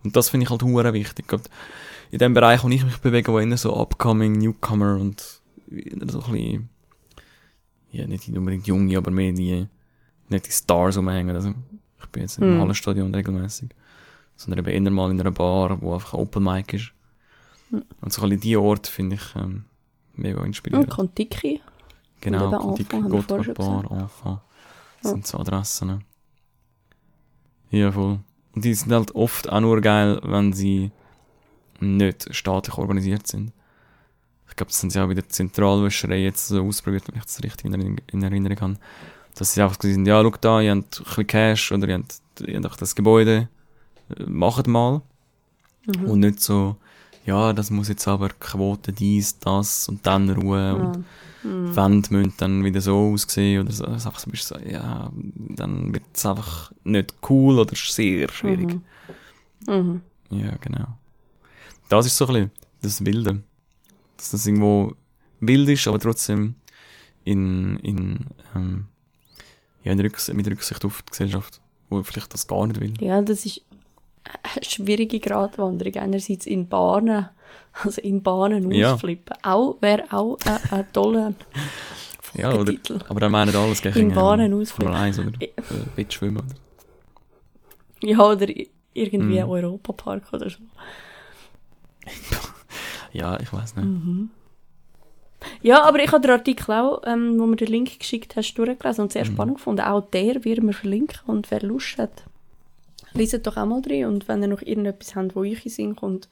Und 0.03 0.17
das 0.17 0.29
finde 0.31 0.45
ich 0.45 0.51
halt 0.51 0.63
hure 0.63 0.93
wichtig. 0.93 1.27
In 2.11 2.19
dem 2.19 2.35
Bereich, 2.35 2.65
wo 2.65 2.69
ich 2.69 2.85
mich 2.85 2.99
bewege, 2.99 3.33
wo 3.33 3.39
eher 3.39 3.57
so 3.57 3.77
upcoming, 3.77 4.33
Newcomer 4.33 4.97
und 4.97 5.21
so 5.21 6.23
ein 6.23 6.33
bisschen, 6.33 6.69
ja, 7.93 8.07
nicht 8.07 8.29
unbedingt 8.29 8.67
junge, 8.67 8.97
aber 8.97 9.11
mehr 9.11 9.33
die, 9.33 9.67
nicht 10.29 10.47
die 10.47 10.51
Stars 10.53 10.97
rumhängen. 10.97 11.35
Also, 11.37 11.55
ich 12.01 12.07
bin 12.07 12.23
jetzt 12.23 12.39
im 12.39 12.55
Mhm. 12.57 12.61
Hallenstadion 12.61 13.15
regelmäßig, 13.15 13.71
sondern 14.37 14.65
eben 14.67 14.85
eher 14.85 14.91
mal 14.91 15.11
in 15.11 15.21
einer 15.21 15.31
Bar, 15.31 15.81
wo 15.83 15.95
einfach 15.95 16.15
Open 16.15 16.45
Mic 16.45 16.73
ist. 16.75 16.93
Und 17.71 18.13
so 18.13 18.23
ein 18.23 18.31
bisschen 18.31 18.41
die 18.41 18.57
Orte 18.57 18.91
finde 18.91 19.17
ich, 19.17 19.37
ähm, 19.37 19.65
mega 20.15 20.43
inspirierend. 20.45 20.89
Und 20.89 20.95
Kontiki. 20.95 21.61
Genau, 22.21 22.49
eben 22.49 22.59
Kontik, 22.59 22.93
Enfant, 22.93 23.05
haben 23.05 23.13
wir 23.13 23.23
vorher 23.23 23.55
Gotthard 23.55 23.67
schon 23.67 23.89
Bar, 23.89 24.01
Enfant. 24.03 24.41
Das 25.03 25.11
sind 25.13 25.27
so 25.27 25.39
Adressen. 25.39 26.05
Ja, 27.71 27.93
voll. 27.93 28.19
Und 28.55 28.65
die 28.65 28.75
sind 28.75 28.93
halt 28.93 29.15
oft 29.15 29.49
auch 29.49 29.61
nur 29.61 29.81
geil, 29.81 30.21
wenn 30.25 30.53
sie 30.53 30.91
nicht 31.79 32.35
staatlich 32.35 32.77
organisiert 32.77 33.27
sind. 33.27 33.53
Ich 34.49 34.57
glaube, 34.57 34.71
das 34.71 34.81
sind 34.81 34.91
sie 34.91 35.01
auch 35.01 35.07
bei 35.07 35.15
der 35.15 35.29
Zentralwäscherei 35.29 36.19
jetzt 36.19 36.49
so 36.49 36.63
ausprobiert, 36.67 37.05
wenn 37.09 37.17
ich 37.17 37.25
das 37.25 37.43
richtig 37.43 37.67
in, 37.67 37.73
Erinnerung- 37.73 38.03
in 38.09 38.23
Erinnerung 38.23 38.61
habe. 38.61 38.77
Dass 39.37 39.55
sie 39.55 39.63
einfach 39.63 39.79
gesagt 39.79 39.97
haben, 39.97 40.07
ja, 40.07 40.23
schau 40.23 40.31
da, 40.41 40.61
ihr 40.61 40.73
habt 40.73 40.99
ein 40.99 41.05
bisschen 41.05 41.27
Cash 41.27 41.73
oder 41.73 41.89
ihr 41.89 41.95
habt, 41.95 42.21
ihr 42.41 42.57
habt 42.57 42.65
einfach 42.67 42.77
das 42.77 42.95
Gebäude, 42.95 43.49
äh, 44.19 44.25
macht 44.25 44.67
mal. 44.67 45.03
Und 46.05 46.21
nicht 46.21 46.41
so, 46.41 46.77
ja, 47.25 47.53
das 47.53 47.71
muss 47.71 47.89
jetzt 47.89 48.07
aber 48.09 48.29
Quote 48.31 48.93
dies, 48.93 49.39
das 49.39 49.89
und 49.89 50.07
dann 50.07 50.31
Ruhe 50.31 50.75
und 50.75 51.05
Wände 51.43 52.09
müssen 52.13 52.35
dann 52.37 52.65
wieder 52.65 52.81
so 52.81 53.13
aussehen 53.13 53.63
oder 53.63 53.73
so. 53.73 53.85
Also 53.85 54.09
einfach 54.09 54.21
so, 54.21 54.31
so, 54.35 54.59
ja, 54.59 55.11
dann 55.15 55.93
wird 55.95 56.05
es 56.13 56.27
einfach 56.27 56.73
nicht 56.85 57.15
cool 57.29 57.59
oder 57.59 57.75
sehr 57.75 58.29
schwierig. 58.31 58.79
Mhm. 59.67 60.03
Ja, 60.31 60.57
genau. 60.61 60.87
Das 61.89 62.07
ist 62.07 62.17
so 62.17 62.27
ein 62.27 62.33
bisschen 62.33 62.51
das 62.83 63.05
Wilde. 63.05 63.43
Dass 64.17 64.31
das 64.31 64.47
irgendwo 64.47 64.95
wild 65.41 65.69
ist, 65.69 65.89
aber 65.89 65.99
trotzdem 65.99 66.55
in, 67.25 67.79
in, 67.79 68.27
ähm, 68.55 68.87
ja, 69.83 69.93
in 69.93 70.01
Rücks 70.01 70.33
mit 70.33 70.47
Rücksicht 70.47 70.85
auf 70.85 71.03
die 71.03 71.11
Gesellschaft, 71.11 71.61
wo 71.89 72.03
vielleicht 72.03 72.33
das 72.35 72.47
gar 72.47 72.67
nicht 72.67 72.81
will. 72.81 72.95
Ja, 73.01 73.23
das 73.23 73.47
ist 73.47 73.63
eine 74.25 74.65
schwierige 74.65 75.19
Gratwanderung. 75.21 75.95
Einerseits 75.97 76.47
in 76.47 76.69
Bahnen, 76.69 77.29
also 77.83 78.01
in 78.01 78.23
Bahnen 78.23 78.71
Ja. 78.73 78.95
ausflippen. 78.95 79.37
Auch, 79.43 79.77
wäre 79.81 80.05
auch 80.13 80.39
ein, 80.45 80.59
ein 80.79 80.93
toller 80.93 81.35
Ja, 82.35 82.53
oder, 82.55 82.73
Titel. 82.73 82.99
aber 83.09 83.21
dann 83.21 83.33
meinen 83.33 83.55
alle, 83.55 83.73
es 83.73 83.83
geht 83.83 83.97
In 83.97 84.15
Bahnen 84.15 84.53
ausflippen. 84.55 84.93
Formel 84.93 85.01
1 85.07 85.19
oder 85.19 85.31
Ja. 85.41 85.47
äh, 85.47 85.87
Bettschwimmen. 85.97 86.39
Oder. 86.39 88.09
Ja, 88.09 88.19
oder 88.21 88.47
irgendwie 88.95 89.41
ein 89.41 89.49
Europapark 89.49 90.33
oder 90.33 90.49
so. 90.51 90.59
Ja, 93.13 93.39
ich 93.41 93.53
weiß 93.53 93.75
nicht. 93.77 93.87
Mhm. 93.87 94.31
Ja, 95.63 95.83
aber 95.83 95.99
ich 95.99 96.13
habe 96.13 96.21
den 96.21 96.31
Artikel 96.31 96.71
auch, 96.73 97.03
ähm, 97.07 97.41
wo 97.41 97.47
mir 97.47 97.57
den 97.57 97.67
Link 97.69 97.99
geschickt 97.99 98.37
hast, 98.37 98.55
durchgelesen 98.55 99.03
und 99.05 99.13
sehr 99.13 99.25
Mhm. 99.25 99.33
spannend 99.33 99.57
gefunden. 99.57 99.81
Auch 99.83 100.03
der 100.03 100.45
wird 100.45 100.63
mir 100.63 100.73
verlinken 100.75 101.19
und 101.27 101.51
wer 101.51 101.61
Lust 101.63 101.99
hat, 101.99 102.25
liest 103.15 103.47
doch 103.47 103.57
auch 103.57 103.67
mal 103.67 103.83
drin 103.83 104.07
und 104.07 104.29
wenn 104.29 104.43
ihr 104.43 104.49
noch 104.49 104.63
irgendetwas 104.63 105.15
habt, 105.15 105.35
wo 105.37 105.41
euch 105.41 105.65
in 105.65 105.71
Sinn 105.71 105.97
kommt, 105.97 106.29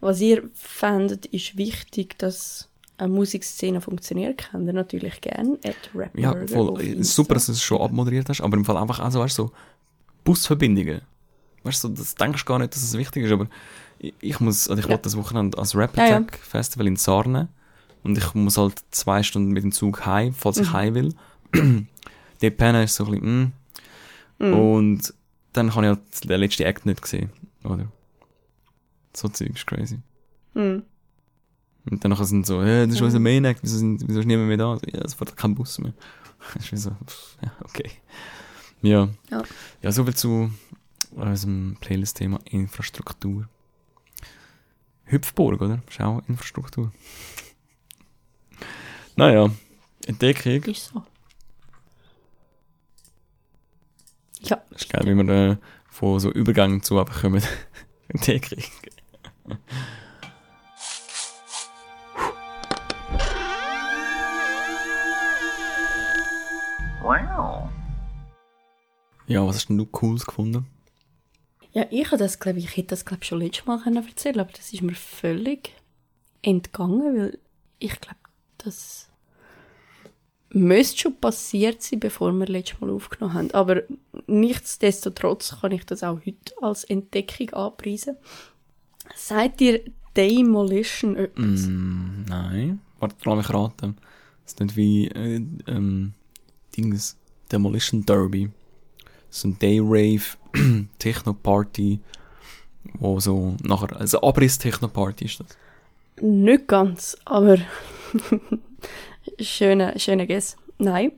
was 0.00 0.20
ihr 0.20 0.48
fändet, 0.54 1.26
ist 1.26 1.56
wichtig, 1.56 2.18
dass 2.18 2.68
eine 2.98 3.12
Musikszene 3.12 3.80
funktioniert, 3.80 4.50
könnt 4.50 4.66
ihr 4.66 4.72
natürlich 4.72 5.20
gerne 5.20 5.58
at 5.64 5.90
Ja, 6.14 6.30
Rapburger 6.30 6.48
voll. 6.48 6.80
äh. 6.82 7.02
Super, 7.02 7.34
dass 7.34 7.46
du 7.46 7.52
es 7.52 7.62
schon 7.62 7.80
abmoderiert 7.80 8.28
hast, 8.28 8.40
aber 8.40 8.56
im 8.56 8.64
Fall 8.64 8.76
einfach 8.76 9.00
auch 9.00 9.10
so, 9.10 9.20
weißt 9.20 9.38
du, 9.38 9.46
so 9.46 9.52
Busverbindungen. 10.24 11.00
Weißt 11.64 11.84
du, 11.84 11.88
das 11.88 12.14
denkst 12.14 12.44
du 12.44 12.48
gar 12.48 12.58
nicht, 12.58 12.74
dass 12.74 12.82
es 12.82 12.96
wichtig 12.98 13.24
ist, 13.24 13.32
aber 13.32 13.46
ich, 13.98 14.40
muss, 14.40 14.68
also 14.68 14.78
ich 14.80 14.86
Ja. 14.86 14.90
wollte 14.90 15.04
das 15.04 15.16
Wochenende 15.16 15.56
als 15.58 15.76
Rap 15.76 15.96
Ja, 15.96 16.06
ja. 16.06 16.16
Attack 16.16 16.38
Festival 16.38 16.86
in 16.88 16.96
Sarne 16.96 17.48
und 18.02 18.18
ich 18.18 18.34
muss 18.34 18.58
halt 18.58 18.74
zwei 18.90 19.22
Stunden 19.22 19.52
mit 19.52 19.62
dem 19.62 19.70
Zug 19.72 20.04
heim, 20.04 20.34
falls 20.34 20.56
Mhm. 20.58 20.62
ich 20.64 20.72
heim 20.72 20.94
will. 20.94 21.14
Der 22.42 22.50
Penner 22.50 22.82
ist 22.82 22.96
so 22.96 23.04
ein 23.06 23.10
bisschen, 23.12 23.52
mm. 24.38 24.44
Mhm. 24.46 24.54
Und 24.54 25.14
dann 25.52 25.74
habe 25.74 25.86
ich 25.86 25.88
halt 25.90 26.30
den 26.30 26.40
letzten 26.40 26.62
Act 26.62 26.86
nicht 26.86 27.02
gesehen, 27.02 27.30
oder? 27.64 27.90
So 29.14 29.28
Zeug 29.28 29.50
ist 29.54 29.66
crazy. 29.66 29.98
Mhm. 30.54 30.84
Und 31.90 32.04
dann 32.04 32.14
sind 32.24 32.46
so, 32.46 32.62
hey, 32.62 32.86
das 32.86 32.96
ist 32.96 33.02
unser 33.02 33.18
Main 33.18 33.44
Act, 33.44 33.62
wieso, 33.62 33.78
sind, 33.78 34.06
wieso 34.06 34.20
ist 34.20 34.26
niemand 34.26 34.48
mehr 34.48 34.56
da? 34.56 34.78
Ja, 34.92 35.00
es 35.00 35.14
fährt 35.14 35.36
kein 35.36 35.54
Bus 35.54 35.78
mehr. 35.78 35.92
Das 36.54 36.64
ist 36.64 36.72
wie 36.72 36.76
so, 36.76 36.90
ja, 37.42 37.52
okay. 37.64 37.90
Ja. 38.82 39.08
Ja. 39.30 39.42
Ja, 39.80 39.92
soviel 39.92 40.14
zu 40.14 40.50
unserem 41.12 41.76
Playlist-Thema 41.80 42.40
Infrastruktur. 42.44 43.48
Hüpfburg, 45.04 45.60
oder? 45.60 45.82
Ist 45.88 46.00
auch 46.00 46.22
Infrastruktur. 46.28 46.92
naja, 49.16 49.50
Entdeckung. 50.06 50.62
Ist 50.64 50.86
so. 50.86 51.02
äh, 55.02 55.06
wie 55.06 55.14
wir 55.14 55.28
äh, 55.28 55.56
von 55.88 56.20
so 56.20 56.30
Übergang 56.30 56.82
zu 56.82 56.98
einfach 56.98 57.22
kommen. 57.22 57.42
Den 58.26 58.40
kriegen. 58.40 58.64
Wow. 67.02 67.68
Ja, 69.26 69.46
was 69.46 69.56
hast 69.56 69.68
denn 69.68 69.78
du 69.78 69.86
Cooles 69.86 70.26
gefunden? 70.26 70.66
Ja, 71.72 71.86
ich, 71.90 72.08
das, 72.10 72.38
glaub, 72.38 72.56
ich 72.56 72.76
hätte 72.76 72.88
das 72.88 73.04
glaub, 73.04 73.24
schon 73.24 73.40
letztes 73.40 73.66
Mal 73.66 73.80
können 73.80 73.96
erzählen 73.96 74.40
aber 74.40 74.52
das 74.52 74.72
ist 74.72 74.82
mir 74.82 74.94
völlig 74.94 75.74
entgangen, 76.42 77.16
weil 77.16 77.38
ich 77.78 77.98
glaube, 78.00 78.18
das 78.58 79.08
müsste 80.52 80.98
schon 80.98 81.16
passiert 81.16 81.82
sein, 81.82 82.00
bevor 82.00 82.32
wir 82.32 82.46
letztes 82.46 82.80
Mal 82.80 82.90
aufgenommen 82.90 83.34
haben. 83.34 83.50
Aber 83.52 83.82
nichtsdestotrotz 84.26 85.60
kann 85.60 85.72
ich 85.72 85.84
das 85.84 86.02
auch 86.02 86.18
heute 86.26 86.52
als 86.60 86.84
Entdeckung 86.84 87.50
anpreisen. 87.50 88.16
Seid 89.14 89.60
ihr 89.60 89.80
Demolition 90.16 91.16
etwas? 91.16 91.66
Mm, 91.66 92.24
nein. 92.28 92.80
Warte, 93.00 93.16
lass 93.24 93.36
mich 93.36 93.50
raten. 93.50 93.96
Das 94.44 94.52
ist 94.52 94.60
nicht 94.60 94.76
wie 94.76 95.08
äh, 95.08 95.42
ähm, 95.66 96.14
Dings 96.76 97.16
Demolition 97.50 98.04
Derby. 98.04 98.50
Ist 99.30 99.44
ein 99.44 99.58
Day-Rave 99.58 100.22
Techno-Party, 100.98 102.00
wo 102.94 103.18
so 103.20 103.56
nachher, 103.62 103.96
also 103.96 104.20
Abriss-Techno-Party 104.20 105.24
ist 105.24 105.40
das. 105.40 105.56
Nicht 106.20 106.68
ganz, 106.68 107.16
aber 107.24 107.56
schöner 109.40 109.98
schöner 109.98 110.26
Guess. 110.26 110.56
Nein. 110.78 111.12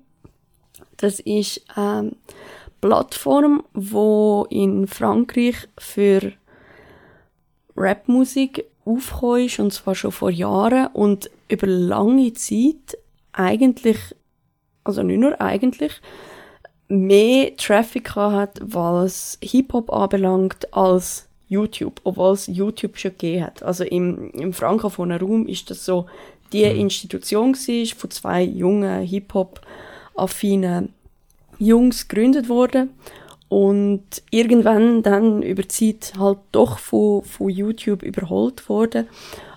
Das 0.96 1.20
ist 1.20 1.64
eine 1.74 2.12
Plattform, 2.80 3.64
wo 3.72 4.46
in 4.50 4.86
Frankreich 4.86 5.56
für 5.78 6.32
Rapmusik 7.76 8.64
aufgekommen 8.84 9.46
ist, 9.46 9.58
und 9.58 9.72
zwar 9.72 9.94
schon 9.94 10.12
vor 10.12 10.30
Jahren 10.30 10.88
und 10.88 11.30
über 11.48 11.66
lange 11.66 12.32
Zeit 12.34 12.98
eigentlich, 13.32 13.98
also 14.84 15.02
nicht 15.02 15.18
nur 15.18 15.40
eigentlich, 15.40 16.00
mehr 16.88 17.56
Traffic 17.56 18.14
hat, 18.14 18.60
was 18.62 19.38
Hip-Hop 19.42 19.92
anbelangt, 19.92 20.72
als 20.74 21.28
YouTube, 21.48 22.00
obwohl 22.04 22.32
es 22.32 22.46
YouTube 22.46 22.98
schon 22.98 23.12
gegeben 23.12 23.44
hat. 23.44 23.62
Also 23.62 23.84
im, 23.84 24.30
im 24.30 24.52
frankophonen 24.52 25.18
Raum 25.18 25.46
ist 25.46 25.70
das 25.70 25.84
so 25.84 26.06
die 26.54 26.80
Institution 26.80 27.54
war, 27.54 27.96
von 27.96 28.10
zwei 28.10 28.42
jungen 28.42 29.02
Hip-Hop-affinen 29.02 30.90
Jungs 31.58 32.08
gegründet 32.08 32.48
worden 32.48 32.90
und 33.48 34.04
irgendwann 34.30 35.02
dann 35.02 35.42
über 35.42 35.62
die 35.62 35.68
Zeit 35.68 36.14
halt 36.18 36.38
doch 36.52 36.78
von, 36.78 37.22
von 37.22 37.48
YouTube 37.48 38.02
überholt 38.02 38.68
worden. 38.68 39.06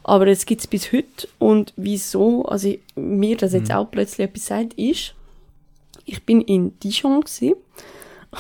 Aber 0.04 0.28
es 0.28 0.46
gibt 0.46 0.62
es 0.62 0.68
bis 0.68 0.94
heute 0.94 1.28
und 1.40 1.74
wieso, 1.76 2.46
also 2.46 2.74
mir 2.96 3.36
das 3.36 3.52
jetzt 3.54 3.72
auch 3.72 3.90
plötzlich 3.92 4.28
etwas 4.28 4.46
sagt, 4.46 4.76
ist, 4.76 5.16
ich 6.06 6.24
bin 6.24 6.42
in 6.42 6.80
Dijon 6.80 7.22
gewesen. 7.22 7.56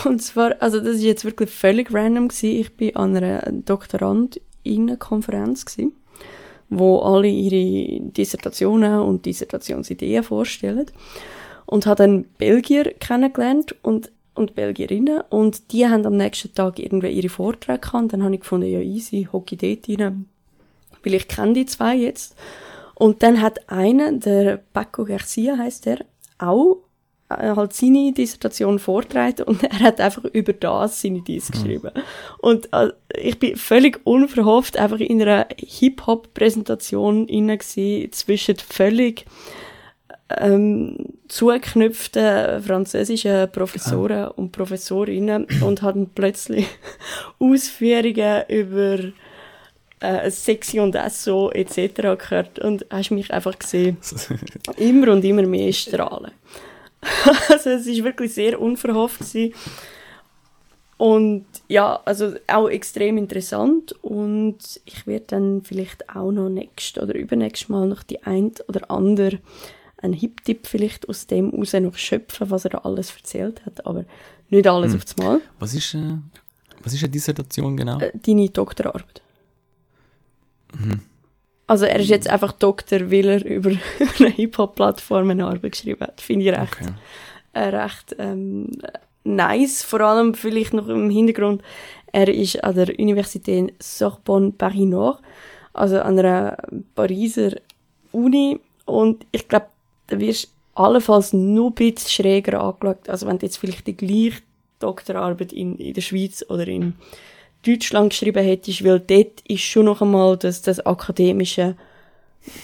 Und 0.05 0.21
zwar, 0.21 0.61
also 0.61 0.79
das 0.79 0.97
ist 0.97 1.03
jetzt 1.03 1.25
wirklich 1.25 1.49
völlig 1.49 1.91
random 1.93 2.27
gewesen. 2.29 2.59
Ich 2.59 2.75
bin 2.75 2.95
an 2.95 3.17
einer 3.17 3.41
Doktorandinnenkonferenz 3.51 5.65
gewesen, 5.65 5.93
wo 6.69 6.99
alle 6.99 7.27
ihre 7.27 8.01
Dissertationen 8.11 8.99
und 8.99 9.25
Dissertationsideen 9.25 10.23
vorstellen. 10.23 10.85
Und 11.65 11.85
habe 11.85 12.03
dann 12.03 12.25
Belgier 12.37 12.93
kennengelernt 12.93 13.75
und, 13.81 14.11
und 14.35 14.55
Belgierinnen. 14.55 15.21
Und 15.29 15.71
die 15.71 15.87
haben 15.87 16.05
am 16.05 16.15
nächsten 16.15 16.53
Tag 16.53 16.79
irgendwie 16.79 17.09
ihre 17.09 17.29
Vorträge 17.29 17.79
gehabt. 17.79 18.13
Dann 18.13 18.23
habe 18.23 18.35
ich 18.35 18.41
gefunden, 18.41 18.67
ja 18.67 18.79
easy, 18.79 19.27
Hockey 19.31 19.57
dort 19.57 19.99
rein. 19.99 20.25
Weil 21.03 21.13
ich 21.13 21.27
kenne 21.27 21.53
die 21.53 21.65
zwei 21.65 21.95
jetzt. 21.95 22.35
Und 22.95 23.21
dann 23.21 23.41
hat 23.41 23.69
einer, 23.69 24.11
der 24.13 24.57
Paco 24.73 25.05
Garcia 25.05 25.57
heißt 25.57 25.87
er, 25.87 25.99
auch 26.39 26.77
halt 27.29 27.73
seine 27.73 28.13
Dissertation 28.13 28.79
vortragen 28.79 29.43
und 29.43 29.63
er 29.63 29.79
hat 29.79 29.99
einfach 29.99 30.23
über 30.25 30.53
das 30.53 31.01
seine 31.01 31.21
Diss 31.21 31.51
geschrieben. 31.51 31.91
Und 32.39 32.71
äh, 32.73 32.89
ich 33.15 33.37
bin 33.39 33.55
völlig 33.55 33.99
unverhofft 34.05 34.77
einfach 34.77 34.99
in 34.99 35.21
einer 35.21 35.47
Hip-Hop-Präsentation 35.57 37.27
inne 37.27 37.59
zwischen 37.59 38.55
völlig 38.57 39.25
ähm, 40.37 40.97
zugeknüpften 41.27 42.61
französischen 42.61 43.49
Professoren 43.51 44.29
und 44.29 44.51
Professorinnen 44.51 45.47
und 45.61 45.81
hatten 45.81 46.09
plötzlich 46.13 46.67
Ausführungen 47.39 48.43
über 48.49 48.99
äh, 49.99 50.29
Sexy 50.29 50.79
und 50.79 50.95
Esso 50.95 51.49
etc. 51.51 52.17
gehört 52.17 52.59
und 52.59 52.85
hast 52.89 53.11
mich 53.11 53.33
einfach 53.33 53.57
gesehen, 53.57 53.97
immer 54.77 55.13
und 55.13 55.23
immer 55.23 55.43
mehr 55.43 55.71
strahlen. 55.73 56.31
also 57.49 57.69
es 57.69 57.87
ist 57.87 58.03
wirklich 58.03 58.33
sehr 58.33 58.59
unverhofft 58.61 59.19
gewesen. 59.19 59.53
Und 60.97 61.45
ja, 61.67 61.99
also 62.05 62.33
auch 62.47 62.69
extrem 62.69 63.17
interessant 63.19 63.91
und 64.01 64.57
ich 64.85 65.05
werde 65.05 65.25
dann 65.27 65.61
vielleicht 65.61 66.09
auch 66.09 66.31
noch 66.31 66.49
nächstes 66.49 67.01
oder 67.03 67.13
übernächstes 67.13 67.69
Mal 67.69 67.87
noch 67.87 68.01
die 68.01 68.23
ein 68.23 68.51
oder 68.67 68.89
andere 68.89 69.39
einen 70.01 70.13
Hip-Tipp 70.13 70.65
vielleicht 70.65 71.07
aus 71.07 71.27
dem 71.27 71.51
raus 71.51 71.73
noch 71.73 71.95
schöpfen, 71.97 72.49
was 72.49 72.65
er 72.65 72.71
da 72.71 72.77
alles 72.79 73.15
erzählt 73.15 73.63
hat, 73.65 73.85
aber 73.85 74.05
nicht 74.49 74.67
alles 74.67 74.91
Hm. 74.93 74.97
auf 74.97 75.05
das 75.05 75.17
Mal. 75.17 75.41
Was 75.59 75.73
ist, 75.75 75.93
äh, 75.93 76.17
was 76.83 76.93
ist 76.93 77.03
eine 77.03 77.09
Dissertation 77.11 77.77
genau? 77.77 77.99
Äh, 77.99 78.11
deine 78.15 78.49
Doktorarbeit. 78.49 79.21
Mhm. 80.79 81.01
Also 81.67 81.85
er 81.85 81.99
ist 81.99 82.09
jetzt 82.09 82.29
einfach 82.29 82.53
Doktor, 82.53 83.11
weil 83.11 83.27
er 83.27 83.45
über 83.45 83.71
eine 84.19 84.29
Hip-Hop-Plattform 84.29 85.29
eine 85.29 85.45
Arbeit 85.45 85.73
geschrieben 85.73 86.01
hat. 86.01 86.21
Finde 86.21 86.45
ich 86.45 86.51
recht, 86.57 86.77
Okay. 86.81 86.93
äh, 87.53 87.75
recht 87.75 88.15
ähm, 88.19 88.71
nice. 89.23 89.83
Vor 89.83 90.01
allem 90.01 90.33
vielleicht 90.33 90.73
noch 90.73 90.87
im 90.87 91.09
Hintergrund, 91.09 91.61
er 92.13 92.29
ist 92.33 92.63
an 92.63 92.75
der 92.75 92.97
Universität 92.97 93.73
Sorbonne 93.83 94.51
Paris 94.57 94.85
Nord, 94.85 95.19
also 95.73 95.99
an 95.99 96.17
einer 96.17 96.57
Pariser 96.95 97.51
Uni 98.13 98.59
und 98.85 99.25
ich 99.31 99.47
glaube, 99.47 99.67
da 100.07 100.17
wirst 100.19 100.45
du 100.45 100.81
allenfalls 100.81 101.33
nur 101.33 101.71
ein 101.71 101.73
bisschen 101.73 102.09
schräger 102.09 102.61
angeschaut, 102.61 103.09
also 103.09 103.27
wenn 103.27 103.37
du 103.39 103.45
jetzt 103.45 103.57
vielleicht 103.57 103.85
die 103.87 103.97
gleiche 103.97 104.41
Doktorarbeit 104.79 105.51
in, 105.51 105.75
in 105.77 105.93
der 105.93 106.01
Schweiz 106.01 106.45
oder 106.49 106.67
in 106.67 106.93
Deutschland 107.65 108.11
geschrieben 108.11 108.43
hättest, 108.43 108.83
weil 108.83 108.99
dort 108.99 109.41
ist 109.47 109.61
schon 109.61 109.85
noch 109.85 110.01
einmal 110.01 110.37
das, 110.37 110.61
das 110.61 110.85
Akademische 110.85 111.75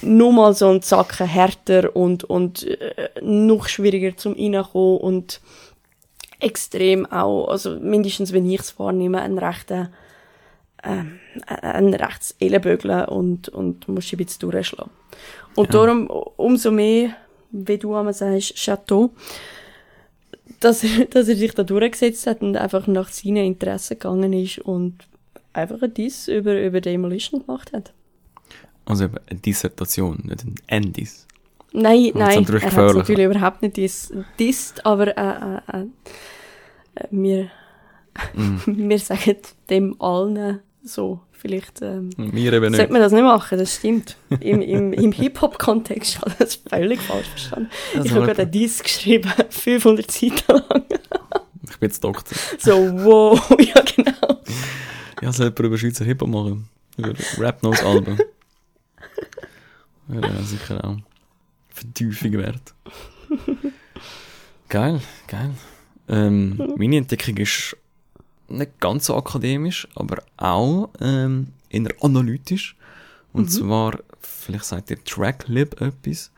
nur 0.01 0.31
mal 0.31 0.53
so 0.53 0.69
ein 0.69 0.81
Zacken 0.81 1.27
härter 1.27 1.95
und, 1.95 2.23
und 2.23 2.63
äh, 2.65 3.09
noch 3.21 3.67
schwieriger 3.67 4.15
zum 4.15 4.33
Reinkommen 4.33 4.97
und 4.99 5.41
extrem 6.39 7.05
auch, 7.05 7.47
also 7.47 7.79
mindestens 7.79 8.33
wenn 8.33 8.49
ich 8.49 8.61
es 8.61 8.79
wahrnehme, 8.79 9.21
ein 9.21 9.37
rechter 9.37 9.89
ähm, 10.83 11.19
ein 11.47 11.93
rechtes 11.93 12.35
Ellenbögeln 12.39 13.05
und, 13.05 13.49
und 13.49 13.87
musst 13.87 14.11
dich 14.11 14.19
ein 14.19 14.25
bisschen 14.25 14.49
durchschlagen. 14.51 14.91
Und 15.55 15.73
darum 15.73 16.07
umso 16.07 16.71
mehr, 16.71 17.15
wie 17.51 17.77
du 17.77 17.95
einmal 17.95 18.13
sagst, 18.13 18.55
Chateau, 18.55 19.11
dass 20.63 20.83
er, 20.83 21.05
dass 21.09 21.27
er 21.27 21.35
sich 21.35 21.53
da 21.53 21.63
durchgesetzt 21.63 22.27
hat 22.27 22.41
und 22.41 22.57
einfach 22.57 22.87
nach 22.87 23.09
seinen 23.09 23.45
Interessen 23.45 23.99
gegangen 23.99 24.33
ist 24.33 24.59
und 24.59 24.95
einfach 25.53 25.81
ein 25.81 25.93
Diss 25.93 26.27
über, 26.27 26.59
über 26.61 26.81
Demolition 26.81 27.45
gemacht 27.45 27.73
hat. 27.73 27.93
Also 28.85 29.05
eine 29.05 29.39
Dissertation, 29.39 30.21
nicht 30.25 30.43
ein 30.43 30.55
Endis. 30.67 31.25
Nein, 31.71 32.11
Und 32.11 32.19
nein, 32.19 32.29
er 32.45 32.53
hat 32.53 32.61
gefährlich. 32.61 32.95
natürlich 32.97 33.25
überhaupt 33.25 33.61
nicht 33.61 33.77
diss, 33.77 34.13
disst, 34.39 34.85
aber 34.85 35.17
äh, 35.17 35.79
äh, 35.79 35.85
äh, 36.95 37.07
wir, 37.11 37.49
Mhm. 38.35 38.61
wir 38.89 38.99
sagen 38.99 39.37
dem 39.71 39.99
allen 39.99 40.59
so. 40.83 41.21
Vielleicht 41.31 41.81
ähm, 41.81 42.09
Wir 42.17 42.53
eben 42.53 42.73
sollte 42.73 42.93
man 42.93 43.01
das 43.01 43.11
nicht 43.11 43.23
machen, 43.23 43.57
das 43.57 43.75
stimmt. 43.75 44.15
Im, 44.39 44.61
im, 44.61 44.93
im 44.93 45.11
Hip-Hop-Kontext 45.11 46.21
habe 46.21 46.31
ich 46.31 46.37
das 46.37 46.55
völlig 46.55 47.01
falsch 47.01 47.27
verstanden. 47.27 47.69
Das 47.93 48.05
ich 48.05 48.11
habe 48.13 48.25
gerade 48.25 48.43
einen 48.43 48.51
Diss 48.51 48.81
geschrieben, 48.81 49.29
500 49.49 50.09
Seiten 50.09 50.53
lang. 50.53 50.83
Ich 51.63 51.77
bin 51.77 51.89
jetzt 51.89 52.03
Doktor. 52.03 52.37
So, 52.59 52.71
wow, 53.03 53.49
ja 53.59 53.81
genau. 53.95 54.41
Ja, 55.21 55.31
soll 55.31 55.47
jemand 55.47 55.59
über 55.59 55.77
Schweizer 55.77 56.05
Hip-Hop 56.05 56.29
machen? 56.29 56.69
Über 56.97 57.13
Rap-Nose-Alben. 57.37 58.19
Ja 60.09 60.43
sicher 60.43 60.83
auch 60.83 60.97
Vertiefung 61.69 62.33
wert. 62.33 62.73
geil, 64.69 65.01
geil. 65.27 65.51
Ähm, 66.07 66.73
meine 66.77 66.97
Entdeckung 66.97 67.37
ist 67.37 67.75
nicht 68.47 68.79
ganz 68.79 69.05
so 69.05 69.15
akademisch, 69.15 69.87
aber 69.95 70.23
auch 70.37 70.89
ähm, 70.99 71.47
eher 71.69 71.93
analytisch. 72.01 72.75
Und 73.31 73.49
zwar, 73.51 73.97
vielleicht 74.21 74.65
sagt 74.65 74.91
ihr 74.91 75.03
Tracklib 75.03 75.81
etwas. 75.81 76.31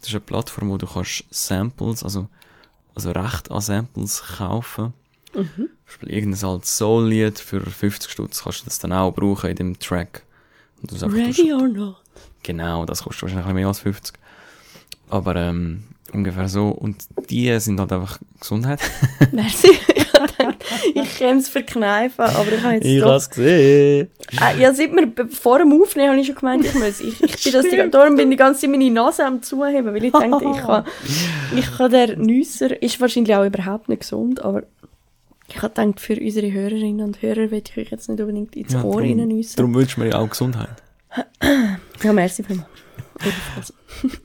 Das 0.00 0.08
ist 0.08 0.14
eine 0.14 0.20
Plattform, 0.20 0.68
wo 0.68 0.76
du 0.76 0.86
kannst 0.86 1.24
Samples, 1.30 2.02
also, 2.02 2.28
also 2.94 3.10
Recht 3.12 3.50
an 3.50 3.60
Samples 3.60 4.22
kaufen. 4.36 4.92
Zum 5.32 5.68
Beispiel 5.86 6.10
irgendein 6.10 6.44
altes 6.44 6.76
Soul-Lied 6.76 7.38
für 7.38 7.60
50 7.60 8.10
Stutz 8.10 8.42
kannst 8.42 8.60
du 8.60 8.64
das 8.66 8.78
dann 8.78 8.92
auch 8.92 9.12
brauchen 9.12 9.50
in 9.50 9.56
dem 9.56 9.78
Track. 9.78 10.24
Und 10.80 10.90
du 10.90 10.96
sagst, 10.96 11.16
du 11.16 11.20
Ready 11.20 11.52
or 11.52 11.68
not? 11.68 11.96
Genau, 12.42 12.84
das 12.84 13.02
kostet 13.02 13.22
wahrscheinlich 13.22 13.54
mehr 13.54 13.68
als 13.68 13.78
50. 13.78 14.14
Aber 15.08 15.36
ähm, 15.36 15.84
Ungefähr 16.12 16.48
so. 16.48 16.68
Und 16.68 17.04
die 17.30 17.58
sind 17.60 17.80
halt 17.80 17.92
einfach 17.92 18.18
Gesundheit. 18.40 18.80
Merci. 19.32 19.68
Ich 20.94 20.94
ich 20.94 21.18
kann 21.18 21.38
es 21.38 21.48
verkneifen, 21.48 22.24
aber 22.24 22.52
ich 22.52 22.62
habe 22.62 22.74
jetzt 22.74 23.02
doch... 23.02 23.10
hab's 23.12 23.30
gesehen. 23.30 24.08
Äh, 24.40 24.60
ja, 24.60 24.72
seit 24.74 24.92
mir, 24.92 25.06
be- 25.06 25.28
vor 25.28 25.58
dem 25.58 25.72
Aufnehmen 25.80 26.10
habe 26.10 26.20
ich 26.20 26.26
schon 26.26 26.36
gemeint, 26.36 26.64
ich 26.64 26.74
muss. 26.74 27.00
Ich, 27.00 27.22
ich 27.22 27.42
bin 27.44 27.52
das, 27.52 27.66
die, 27.68 27.90
darum 27.90 28.16
bin 28.16 28.28
ich 28.30 28.36
die 28.36 28.42
ganze 28.42 28.60
Zeit 28.62 28.70
meine 28.70 28.90
Nase 28.90 29.24
am 29.24 29.42
Zuheben, 29.42 29.86
weil 29.94 30.04
ich 30.04 30.12
denke, 30.12 30.44
ich 30.54 30.58
kann, 30.60 30.84
ich 31.56 31.76
kann 31.76 31.90
der 31.90 32.16
Nüsser, 32.16 32.80
ist 32.82 33.00
wahrscheinlich 33.00 33.34
auch 33.34 33.44
überhaupt 33.44 33.88
nicht 33.88 34.00
gesund, 34.00 34.42
aber 34.42 34.62
ich 35.48 35.60
habe 35.62 35.68
gedacht, 35.74 36.00
für 36.00 36.18
unsere 36.20 36.50
Hörerinnen 36.52 37.04
und 37.06 37.20
Hörer 37.22 37.50
will 37.50 37.62
ich 37.66 37.76
euch 37.76 37.90
jetzt 37.90 38.08
nicht 38.08 38.20
unbedingt 38.20 38.56
ins 38.56 38.74
Ohr 38.74 39.00
rein 39.00 39.16
nüssen. 39.16 39.56
darum 39.56 39.74
wünscht 39.74 39.98
man 39.98 40.08
ja 40.08 40.18
auch 40.18 40.28
Gesundheit. 40.30 40.82
Ja, 42.02 42.12
merci 42.12 42.42
vielmals. 42.42 42.68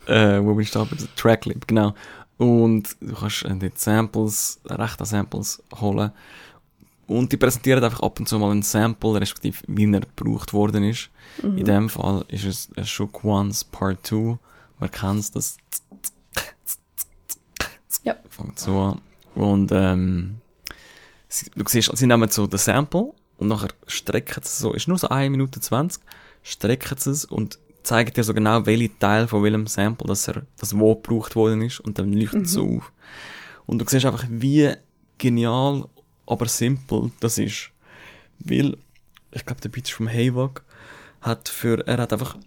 Äh, 0.08 0.42
wo 0.42 0.54
bin 0.54 0.62
ich 0.64 0.72
da? 0.72 0.84
Bei 0.86 0.96
der 0.96 1.14
Tracklib, 1.16 1.68
genau. 1.68 1.94
Und 2.38 2.96
du 3.00 3.14
kannst 3.14 3.44
äh, 3.44 3.56
dort 3.56 3.78
Samples, 3.78 4.60
rechte 4.66 5.06
Samples 5.06 5.62
holen. 5.76 6.12
Und 7.08 7.32
die 7.32 7.38
präsentieren 7.38 7.84
einfach 7.84 8.02
ab 8.02 8.20
und 8.20 8.28
zu 8.28 8.38
mal 8.38 8.52
ein 8.52 8.64
Sample, 8.64 9.20
respektive 9.20 9.58
wie 9.68 9.92
er 9.92 10.02
gebraucht 10.02 10.54
worden 10.54 10.84
ist. 10.84 11.10
In 11.42 11.64
dem 11.64 11.90
Fall 11.90 12.26
ist 12.28 12.44
es 12.44 12.70
ein 12.76 12.86
Shook 12.86 13.24
Ones 13.24 13.64
Part 13.64 14.06
2. 14.06 14.38
Man 14.80 14.92
kennt 14.92 15.36
das. 15.36 15.58
Ja. 18.04 18.16
Fängt 18.30 18.60
so 18.60 18.80
an. 18.80 19.02
Und, 19.36 19.72
ähm, 19.72 20.42
sie, 21.30 21.50
du 21.56 21.64
siehst, 21.68 21.96
sie 21.96 22.08
nehmen 22.08 22.30
so 22.30 22.48
das 22.48 22.66
Sample 22.66 23.14
und 23.38 23.48
nachher 23.48 23.70
strecken 23.86 24.44
sie 24.44 24.48
es 24.48 24.60
so, 24.60 24.74
ist 24.74 24.88
nur 24.88 24.98
so 24.98 25.10
1 25.10 25.32
Minute 25.32 25.60
20, 25.60 26.02
strecken 26.44 26.98
sie 26.98 27.12
es 27.12 27.26
und 27.26 27.60
zeigen 27.88 28.14
dir 28.14 28.24
so 28.24 28.34
genau, 28.34 28.66
welche 28.66 28.98
Teil 29.00 29.28
von 29.28 29.44
welchem 29.44 29.66
Sample, 29.66 30.08
das 30.08 30.28
er, 30.28 30.44
das 30.58 30.78
wo 30.78 30.96
gebraucht 30.96 31.36
worden 31.36 31.62
ist 31.62 31.80
und 31.80 31.98
dann 31.98 32.12
leuchtet 32.12 32.46
es 32.46 32.52
so 32.52 32.78
auf. 32.78 32.92
Und 33.66 33.80
du 33.80 33.86
siehst 33.88 34.06
einfach, 34.06 34.26
wie 34.30 34.74
genial, 35.18 35.88
aber 36.26 36.48
simpel 36.48 37.12
das 37.20 37.38
ist. 37.38 37.72
Weil, 38.40 38.78
ich 39.32 39.46
glaube, 39.46 39.62
der 39.62 39.70
Beat 39.70 39.90
vom 39.90 40.10
Haywag, 40.10 40.64
hat 41.22 41.50
für, 41.50 41.86
er 41.88 41.98
hat 41.98 42.14
einfach 42.14 42.38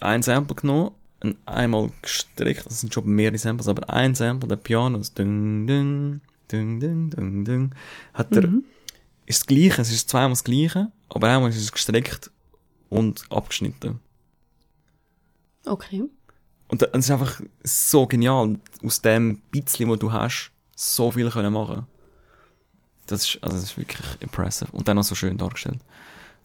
ein 0.00 0.22
Sample 0.22 0.56
genommen, 0.56 0.92
und 1.22 1.36
einmal 1.46 1.90
gestreckt, 2.02 2.66
das 2.66 2.80
sind 2.80 2.92
schon 2.92 3.06
mehrere 3.06 3.38
Samples, 3.38 3.68
aber 3.68 3.88
ein 3.88 4.14
Sample, 4.14 4.48
der 4.48 4.56
Piano, 4.56 4.98
das 4.98 5.14
ding, 5.14 5.66
ding, 5.68 6.20
ding, 6.50 6.80
ding, 6.80 7.10
ding, 7.10 7.44
ding, 7.44 7.74
hat 8.12 8.34
er, 8.34 8.48
ist 9.24 9.42
das 9.42 9.46
Gleiche, 9.46 9.82
es 9.82 9.92
ist 9.92 10.10
zweimal 10.10 10.30
das 10.30 10.42
Gleiche, 10.42 10.90
aber 11.08 11.28
einmal 11.28 11.50
ist 11.50 11.58
es 11.58 11.70
gestreckt 11.70 12.30
und 12.88 13.24
abgeschnitten. 13.30 14.00
Okay. 15.66 16.04
Und 16.68 16.82
es 16.82 17.04
ist 17.04 17.10
einfach 17.10 17.40
so 17.62 18.06
genial, 18.06 18.58
aus 18.84 19.02
dem 19.02 19.42
bisschen, 19.50 19.90
was 19.90 19.98
du 19.98 20.10
hast, 20.10 20.52
so 20.74 21.10
viel 21.10 21.30
können 21.30 21.52
machen. 21.52 21.86
Das 23.06 23.28
ist, 23.28 23.38
also 23.42 23.56
das 23.56 23.64
ist 23.64 23.76
wirklich 23.76 24.06
impressive. 24.20 24.72
Und 24.72 24.88
dann 24.88 24.96
noch 24.96 25.04
so 25.04 25.14
schön 25.14 25.36
dargestellt. 25.36 25.80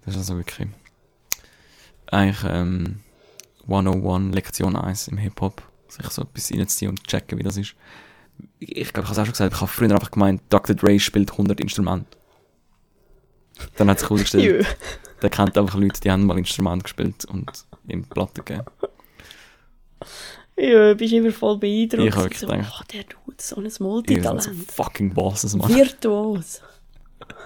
Das 0.03 0.15
ist 0.15 0.19
also 0.19 0.37
wirklich, 0.37 0.67
eigentlich, 2.07 2.43
ähm, 2.45 2.99
101, 3.67 4.35
Lektion 4.35 4.75
1 4.75 5.07
im 5.09 5.17
Hip-Hop. 5.17 5.61
Sich 5.87 6.07
so 6.07 6.23
etwas 6.23 6.51
reinzuziehen 6.51 6.89
und 6.89 7.07
checken, 7.07 7.39
wie 7.39 7.43
das 7.43 7.57
ist. 7.57 7.75
Ich, 8.59 8.91
glaube, 8.91 9.05
ich 9.05 9.09
habe 9.09 9.11
es 9.11 9.19
auch 9.19 9.25
schon 9.25 9.31
gesagt, 9.31 9.53
ich 9.53 9.61
habe 9.61 9.71
früher 9.71 9.91
einfach 9.91 10.11
gemeint, 10.11 10.41
Dr. 10.49 10.75
Dre 10.75 10.99
spielt 10.99 11.31
100 11.31 11.59
Instrumente. 11.61 12.17
Dann 13.77 13.89
hat 13.89 13.99
sich 13.99 14.09
herausgestellt, 14.09 14.77
der 15.21 15.29
kennt 15.29 15.57
einfach 15.57 15.75
Leute, 15.75 16.01
die 16.01 16.11
haben 16.11 16.25
mal 16.25 16.37
Instrumente 16.37 16.83
gespielt 16.83 17.25
und 17.25 17.49
ihm 17.87 18.03
Platten 18.03 18.43
gegeben. 18.43 18.65
Ja, 20.59 20.95
bist 20.95 21.13
immer 21.13 21.31
voll 21.31 21.59
beeindruckt. 21.59 22.07
Ich 22.07 22.15
hab 22.15 22.23
wirklich 22.23 22.39
so, 22.39 22.47
gedacht- 22.47 22.81
oh, 22.81 22.83
der 22.91 23.03
Dude, 23.03 23.37
so 23.39 23.55
ein 23.57 23.61
sind 23.63 23.73
so 23.73 23.83
Multitalent. 23.83 24.49
fucking 24.75 25.13
Bosses, 25.13 25.55
Mann. 25.55 25.69
Virtuos. 25.69 26.61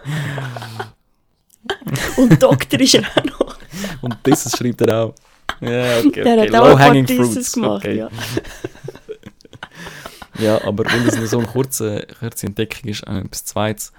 Und 2.18 2.41
Doktor 2.41 2.80
ist 2.80 2.95
er 2.95 3.02
auch 3.04 3.24
noch. 3.26 3.58
Und 4.02 4.16
dieses 4.26 4.54
schreibt 4.58 4.82
er 4.82 5.04
auch. 5.06 5.14
Ja, 5.60 5.99
okay, 5.99 6.24
Der 6.24 6.38
okay. 6.38 6.52
hat 6.52 6.56
auch 6.56 6.80
ein 6.80 7.06
paar 7.06 7.16
fruits. 7.26 7.52
gemacht, 7.52 7.86
okay. 7.86 7.97
ja. 7.97 8.10
Ja, 10.39 10.64
aber 10.64 10.86
weil 10.86 11.04
das 11.06 11.18
nur 11.18 11.28
so 11.28 11.38
eine 11.39 11.47
kurze, 11.47 12.08
kurze 12.20 12.47
Entdeckung 12.47 12.89
ist, 12.89 13.04
äh, 13.06 13.20
etwas 13.20 13.45
Zweites. 13.45 13.91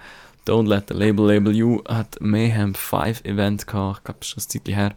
Don't 0.47 0.67
Let 0.67 0.85
the 0.89 0.95
Label 0.95 1.27
Label 1.27 1.55
You 1.55 1.83
hat 1.87 2.17
Mayhem 2.21 2.75
5 2.75 3.25
Event 3.25 3.67
gehabt. 3.67 3.99
Ich 3.99 4.05
glaube, 4.05 4.19
das 4.21 4.29
ist 4.29 4.33
schon 4.33 4.43
ein 4.43 4.49
Zeitchen 4.49 4.75
her. 4.75 4.95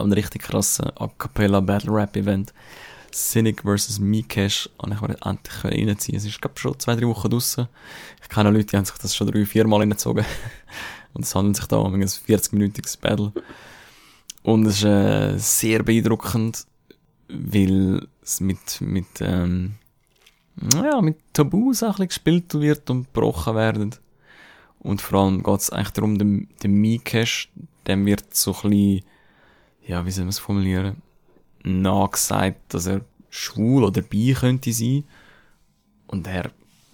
Ein 0.00 0.12
richtig 0.12 0.42
krasses 0.42 0.80
A 0.80 1.08
Cappella 1.18 1.60
Battle 1.60 1.92
Rap 1.92 2.16
Event. 2.16 2.52
Cynic 3.12 3.62
vs. 3.62 3.98
Mikesh. 3.98 4.68
Und 4.78 4.92
ich 4.92 5.00
wollte 5.00 5.18
endlich 5.24 5.64
reinziehen. 5.64 6.16
Es 6.16 6.24
ist, 6.24 6.40
glaube 6.40 6.58
schon 6.58 6.78
zwei, 6.78 6.96
drei 6.96 7.06
Wochen 7.06 7.28
draussen. 7.28 7.68
Ich 8.22 8.28
kenne 8.28 8.50
Leute, 8.50 8.66
die 8.66 8.76
haben 8.76 8.84
sich 8.84 8.96
das 8.98 9.14
schon 9.14 9.26
drei, 9.30 9.44
vier 9.44 9.66
Mal 9.66 9.78
reingezogen. 9.78 10.24
Und 11.12 11.24
es 11.24 11.34
handelt 11.34 11.56
sich 11.56 11.66
da 11.66 11.76
um 11.76 11.92
ein 11.92 12.02
40-minütiges 12.02 13.00
Battle. 13.00 13.32
Und 14.42 14.66
es 14.66 14.78
ist 14.78 14.84
äh, 14.84 15.38
sehr 15.38 15.82
beeindruckend, 15.82 16.66
weil 17.28 18.06
es 18.22 18.40
mit, 18.40 18.80
mit, 18.80 19.20
ähm, 19.20 19.74
ja, 20.74 21.00
mit 21.00 21.18
Tabus 21.32 21.82
ein 21.82 21.90
bisschen 21.90 22.08
gespielt 22.08 22.54
wird 22.54 22.88
und 22.90 23.12
gebrochen 23.12 23.54
werden. 23.54 23.94
Und 24.78 25.02
vor 25.02 25.20
allem 25.20 25.42
geht 25.42 25.60
es 25.60 25.70
eigentlich 25.70 25.90
darum, 25.90 26.18
dem, 26.18 26.48
dem 26.62 26.80
Mikesh, 26.80 27.50
dem 27.86 28.06
wird 28.06 28.34
so 28.34 28.54
ein 28.62 28.70
bisschen, 28.70 29.04
ja, 29.86 30.04
wie 30.06 30.10
soll 30.10 30.24
man 30.24 30.30
es 30.30 30.38
formulieren, 30.38 31.02
nachgesagt, 31.64 32.74
dass 32.74 32.86
er 32.86 33.02
schwul 33.28 33.84
oder 33.84 34.02
bi 34.02 34.32
könnte 34.34 34.72
sein. 34.72 35.04
Und 36.06 36.26
er, 36.26 36.50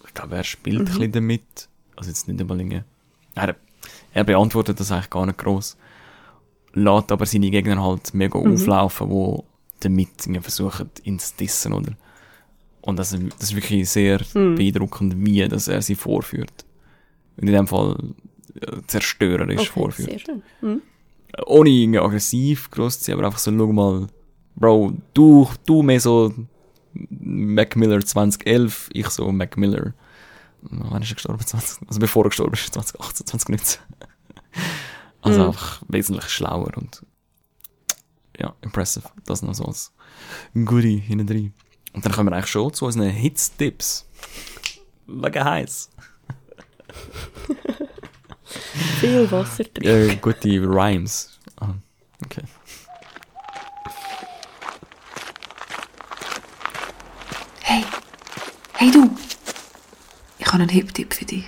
ich 0.07 0.15
glaube, 0.15 0.37
er 0.37 0.45
spielt 0.45 0.81
ein 0.81 0.85
bisschen 0.85 1.13
damit. 1.13 1.69
Also 1.97 2.11
jetzt 2.11 2.29
nicht 2.29 2.41
einmal 2.41 2.59
irgendwie, 2.61 2.83
er, 3.35 3.57
er 4.13 4.25
beantwortet 4.25 4.79
das 4.81 4.93
eigentlich 4.93 5.11
gar 5.11 5.25
nicht 5.27 5.39
gross. 5.39 5.77
Lässt 6.75 7.11
aber 7.13 7.25
seine 7.25 7.51
Gegner 7.51 7.83
halt 7.83 8.13
mega 8.13 8.39
auflaufen, 8.39 9.09
wo 9.09 9.45
damit 9.81 10.29
versuchen, 10.43 10.91
ihn 11.05 11.19
zu 11.19 11.35
dissen, 11.39 11.73
oder? 11.73 11.93
Und 12.83 12.99
das, 12.99 13.13
ist- 13.13 13.33
das 13.39 13.51
ist 13.51 13.57
wirklich 13.57 13.89
sehr 13.89 14.21
beeindruckend, 14.35 15.15
wie 15.25 15.47
dass 15.49 15.69
er 15.69 15.81
sie 15.83 15.95
vorführt. 15.95 16.65
Und 17.37 17.49
in 17.49 17.55
dem 17.55 17.67
Fall 17.67 17.97
äh, 18.61 18.81
zerstörerisch 18.87 19.61
Okay, 19.71 19.81
vorführt. 19.81 20.11
sehr 20.11 20.19
schön. 20.19 20.43
Mhm. 20.61 20.83
Ohne 21.45 21.71
irgendwie 21.71 21.99
aggressiv 22.01 22.71
groß 22.71 22.99
zu 23.01 23.05
sein, 23.07 23.15
aber 23.17 23.27
einfach 23.27 23.39
so, 23.39 23.51
schau 23.51 23.73
mal, 23.73 24.07
Bro, 24.55 24.95
du, 25.13 25.49
du 25.67 25.83
mehr 25.83 26.01
so 26.01 26.33
Mac 26.95 27.77
Miller 27.77 28.01
2011, 28.05 28.89
ich 28.93 29.09
so 29.09 29.31
Mac 29.31 29.57
Miller. 29.59 29.93
Wann 30.63 31.03
ist 31.03 31.11
er 31.11 31.15
gestorben? 31.17 31.45
20, 31.45 31.89
also 31.89 32.01
bevor 32.01 32.25
er 32.25 32.31
gestorben 32.31 32.55
ist, 32.55 32.73
2018, 32.73 33.27
2019. 33.27 33.81
Also 35.23 35.41
Mhm. 35.41 35.47
einfach 35.49 35.83
wesentlich 35.89 36.29
schlauer 36.29 36.71
und 36.77 37.05
ja, 38.39 38.55
impressive. 38.61 39.09
Das 39.25 39.43
noch 39.43 39.55
so 39.55 39.65
als 39.65 39.93
Goodie 40.55 40.99
hinten 40.99 41.27
drin. 41.27 41.53
Und 41.93 42.05
dann 42.05 42.13
kommen 42.13 42.31
wir 42.31 42.37
eigentlich 42.37 42.51
schon 42.51 42.73
zu 42.73 42.85
unseren 42.87 43.09
Hits-Tipps. 43.11 44.07
Wegen 45.09 45.45
heiß. 45.45 45.91
Viel 49.01 49.31
Wasser 49.31 49.65
trinken. 49.65 50.11
Äh, 50.11 50.17
gute 50.17 50.49
Rhymes. 50.61 51.39
Ah, 51.61 51.75
okay. 52.25 52.43
Hey, 57.63 57.85
hey 58.75 58.91
du! 58.91 59.11
Ich 60.39 60.47
habe 60.47 60.63
einen 60.63 60.69
Hip-Tipp 60.69 61.15
für 61.15 61.25
dich. 61.25 61.47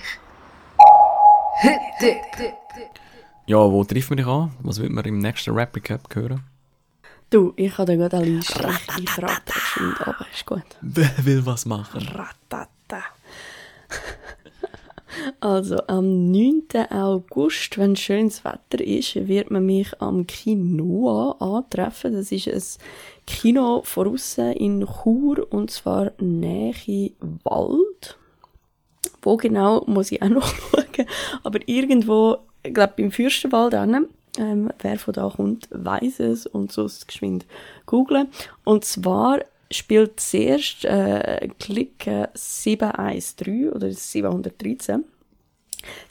Ja, 3.47 3.57
wo 3.57 3.83
trifft 3.85 4.11
man 4.11 4.17
dich 4.19 4.27
an? 4.27 4.53
Was 4.61 4.79
wird 4.79 4.93
man 4.93 5.05
im 5.05 5.19
nächsten 5.19 5.53
Rap 5.53 5.75
Recap 5.75 6.15
hören? 6.15 6.45
Du, 7.31 7.53
ich 7.57 7.77
habe 7.77 7.87
da 7.87 7.97
gerade 7.97 8.17
eine 8.19 8.27
Liste. 8.27 8.69
Ich, 8.99 9.11
schon 9.11 9.25
aber 9.25 10.27
ist 10.33 10.47
gut. 10.47 10.63
Wer 10.81 11.11
will 11.25 11.45
was 11.45 11.67
machen? 11.67 12.07
Ratata. 12.09 13.05
Also, 15.41 15.79
am 15.87 16.31
9. 16.31 16.65
August, 16.91 17.79
wenn 17.79 17.97
schönes 17.97 18.45
Wetter 18.45 18.85
ist, 18.85 19.15
wird 19.29 19.51
man 19.51 19.67
mich 19.67 19.89
am 20.01 20.27
Kino 20.27 21.33
antreffen. 21.39 22.13
Das 22.13 22.33
ist 22.33 22.49
ein 22.49 22.63
Kino 23.27 23.83
von 23.85 24.09
aussen 24.09 24.53
in 24.53 24.87
Chur, 24.87 25.47
und 25.51 25.71
zwar 25.71 26.13
Nähe 26.19 27.13
Wald. 27.45 28.19
Wo 29.23 29.37
genau, 29.37 29.85
muss 29.87 30.13
ich 30.13 30.23
auch 30.23 30.29
noch 30.29 30.47
schauen. 30.71 31.07
Aber 31.43 31.59
irgendwo, 31.67 32.39
ich 32.63 32.75
glaube, 32.75 32.95
beim 32.97 33.11
Fürstenwald 33.11 33.75
hinten. 33.75 34.09
ähm, 34.39 34.71
wer 34.81 34.99
von 34.99 35.15
da 35.15 35.33
kommt, 35.35 35.69
weiß 35.71 36.21
es 36.21 36.47
und 36.47 36.73
sonst 36.73 37.09
geschwind 37.09 37.47
googlen. 37.87 38.29
Und 38.65 38.85
zwar 38.85 39.41
spielt 39.71 40.21
zuerst 40.21 40.85
äh, 40.85 41.49
Clique 41.59 42.29
713 42.35 43.71
oder 43.73 43.91
713. 43.91 45.05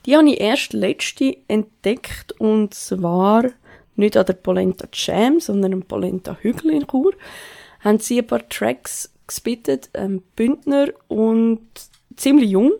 Die 0.05 0.15
habe 0.15 0.29
ich 0.29 0.39
erst 0.39 0.73
letzte 0.73 1.37
entdeckt 1.47 2.33
und 2.39 2.73
zwar 2.73 3.45
nicht 3.95 4.15
an 4.17 4.25
der 4.25 4.33
Polenta 4.33 4.87
Jam, 4.93 5.39
sondern 5.39 5.73
am 5.73 5.81
Polenta 5.83 6.37
Hügel 6.41 6.71
in 6.71 6.87
Chur. 6.87 7.13
Haben 7.81 7.99
sie 7.99 8.19
ein 8.19 8.27
paar 8.27 8.47
Tracks 8.49 9.11
gespittet, 9.27 9.89
ähm, 9.93 10.21
Bündner 10.35 10.87
und 11.07 11.61
ziemlich 12.15 12.49
jung, 12.51 12.71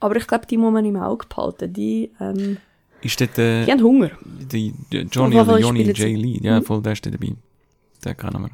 aber 0.00 0.16
ich 0.16 0.26
glaube, 0.26 0.46
die 0.46 0.56
muss 0.56 0.72
man 0.72 0.84
im 0.84 0.96
Auge 0.96 1.26
behalten. 1.28 1.72
Die, 1.72 2.12
ähm, 2.20 2.58
Ist 3.02 3.20
dort 3.20 3.38
äh, 3.38 3.64
die 3.64 3.72
haben 3.72 3.82
Hunger. 3.82 4.10
die, 4.24 4.72
die 4.92 4.98
Johnny 5.10 5.34
oder 5.36 5.44
Fall 5.46 5.60
Johnny 5.60 5.82
J. 5.82 5.98
Lee? 6.16 6.38
Ja, 6.42 6.60
Mhm. 6.60 6.64
voll, 6.64 6.82
der 6.82 6.94
steht 6.94 7.14
dabei. 7.14 7.34
Kennen 8.14 8.42
wir. 8.42 8.50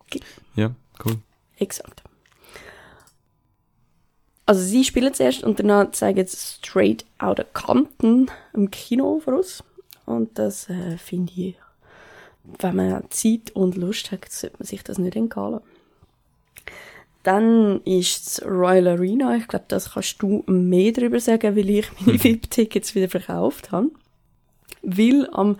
Okay. 0.00 0.20
Ja, 0.54 0.70
cool. 1.04 1.16
Exakt. 1.58 2.02
Also 4.46 4.62
sie 4.62 4.84
spielen 4.84 5.12
zuerst 5.12 5.42
und 5.42 5.58
danach 5.58 5.90
zeigen 5.90 6.24
sie 6.26 6.36
Straight 6.36 7.04
Outta 7.18 7.44
Compton 7.52 8.30
im 8.54 8.70
Kino 8.70 9.20
für 9.22 9.36
uns. 9.36 9.64
Und 10.04 10.38
das 10.38 10.70
äh, 10.70 10.96
finde 10.98 11.32
ich, 11.36 11.56
wenn 12.60 12.76
man 12.76 13.10
Zeit 13.10 13.50
und 13.54 13.76
Lust 13.76 14.12
hat, 14.12 14.30
sollte 14.30 14.56
man 14.58 14.66
sich 14.66 14.84
das 14.84 14.98
nicht 14.98 15.16
entgehen. 15.16 15.60
Dann 17.24 17.80
ist 17.82 18.24
das 18.24 18.46
Royal 18.46 18.86
Arena. 18.86 19.34
Ich 19.34 19.48
glaube, 19.48 19.64
das 19.66 19.94
kannst 19.94 20.22
du 20.22 20.44
mehr 20.46 20.92
darüber 20.92 21.18
sagen, 21.18 21.56
weil 21.56 21.68
ich 21.68 21.86
meine 22.00 22.12
VIP-Tickets 22.22 22.94
wieder 22.94 23.08
verkauft 23.08 23.72
habe. 23.72 23.90
Weil 24.82 25.28
am 25.32 25.56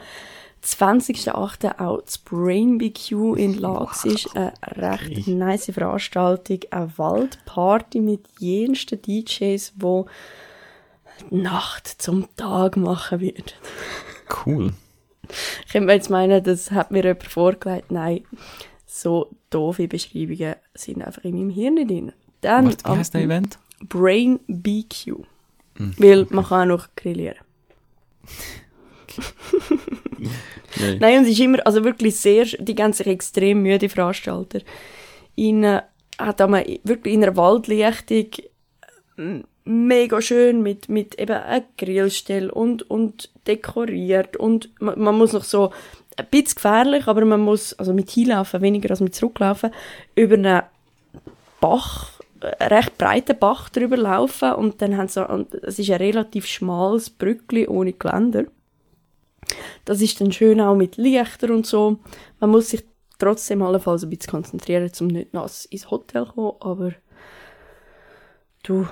20.08. 0.66 1.78
auch 1.78 2.02
das 2.02 2.18
Brain 2.18 2.78
BQ 2.78 3.36
in 3.36 3.58
Lags 3.58 4.04
ist. 4.04 4.36
Eine 4.36 4.52
recht 4.76 5.28
nice 5.28 5.70
Veranstaltung. 5.72 6.60
Eine 6.70 6.98
Waldparty 6.98 8.00
mit 8.00 8.26
jensten 8.40 9.00
DJs, 9.00 9.74
wo 9.76 10.06
die 11.30 11.36
Nacht 11.36 11.86
zum 11.86 12.26
Tag 12.36 12.76
machen 12.76 13.20
wird. 13.20 13.54
Cool. 14.44 14.72
Ich 15.64 15.72
könnte 15.72 15.92
jetzt 15.92 16.10
meinen, 16.10 16.42
das 16.42 16.70
hat 16.70 16.90
mir 16.90 17.04
jemand 17.04 17.24
vorgelegt. 17.24 17.90
Nein, 17.90 18.24
so 18.86 19.30
doofe 19.50 19.88
Beschreibungen 19.88 20.56
sind 20.74 21.02
einfach 21.02 21.24
in 21.24 21.36
meinem 21.36 21.50
Hirn 21.50 21.74
nicht 21.74 21.90
drin. 21.90 22.12
Dann 22.40 22.66
Was, 22.66 22.76
wie 22.78 22.84
am 22.84 22.98
heisst 22.98 23.14
der 23.14 23.22
Event? 23.22 23.58
Brain 23.88 24.40
BQ. 24.46 25.24
Hm, 25.76 25.94
Weil 25.98 26.26
man 26.30 26.44
kann 26.44 26.70
auch 26.70 26.76
noch 26.76 26.88
grillieren. 26.96 27.38
Yay. 30.78 30.98
Nein, 30.98 31.18
und 31.18 31.24
es 31.24 31.30
ist 31.30 31.40
immer, 31.40 31.58
also 31.66 31.84
wirklich 31.84 32.16
sehr, 32.16 32.44
die 32.44 32.76
sich 32.92 33.06
extrem 33.06 33.62
Mühe, 33.62 33.78
die 33.78 33.88
Veranstalter. 33.88 34.60
In, 35.34 35.64
äh, 35.64 35.82
hat 36.18 36.40
einmal 36.40 36.64
wirklich 36.84 37.14
in 37.14 37.22
einer 37.22 37.36
Waldlichtung 37.36 38.26
mega 39.64 40.20
schön 40.20 40.62
mit, 40.62 40.88
mit 40.88 41.18
eben 41.18 41.32
einer 41.32 41.64
Grillstelle 41.76 42.52
und, 42.52 42.88
und 42.90 43.30
dekoriert 43.46 44.36
und 44.36 44.70
man, 44.80 44.98
man 44.98 45.16
muss 45.16 45.32
noch 45.32 45.44
so, 45.44 45.72
ein 46.16 46.26
bisschen 46.30 46.54
gefährlich, 46.56 47.06
aber 47.06 47.24
man 47.24 47.40
muss, 47.40 47.74
also 47.74 47.92
mit 47.92 48.10
hinlaufen, 48.10 48.62
weniger 48.62 48.90
als 48.90 49.00
mit 49.00 49.14
zurücklaufen, 49.14 49.70
über 50.14 50.34
einen 50.34 50.62
Bach, 51.60 52.20
einen 52.40 52.72
recht 52.72 52.98
breiten 52.98 53.38
Bach 53.38 53.68
drüber 53.68 53.96
laufen 53.96 54.52
und 54.52 54.80
dann 54.82 54.96
haben 54.96 55.08
so, 55.08 55.26
und 55.26 55.54
es 55.54 55.78
ist 55.78 55.90
ein 55.90 55.96
relativ 55.96 56.46
schmales 56.46 57.10
Brückli 57.10 57.66
ohne 57.66 57.92
Geländer. 57.92 58.44
Das 59.84 60.00
ist 60.00 60.20
dann 60.20 60.32
schön 60.32 60.60
auch 60.60 60.74
mit 60.74 60.96
Lichter 60.96 61.50
und 61.50 61.66
so. 61.66 61.98
Man 62.40 62.50
muss 62.50 62.70
sich 62.70 62.84
trotzdem 63.18 63.62
allenfalls 63.62 64.04
ein 64.04 64.10
bisschen 64.10 64.30
konzentrieren, 64.30 64.90
um 65.00 65.06
nicht 65.08 65.32
nass 65.32 65.64
ins 65.66 65.90
Hotel 65.90 66.26
zu 66.26 66.32
kommen, 66.32 66.52
aber 66.60 66.92
du, 68.62 68.86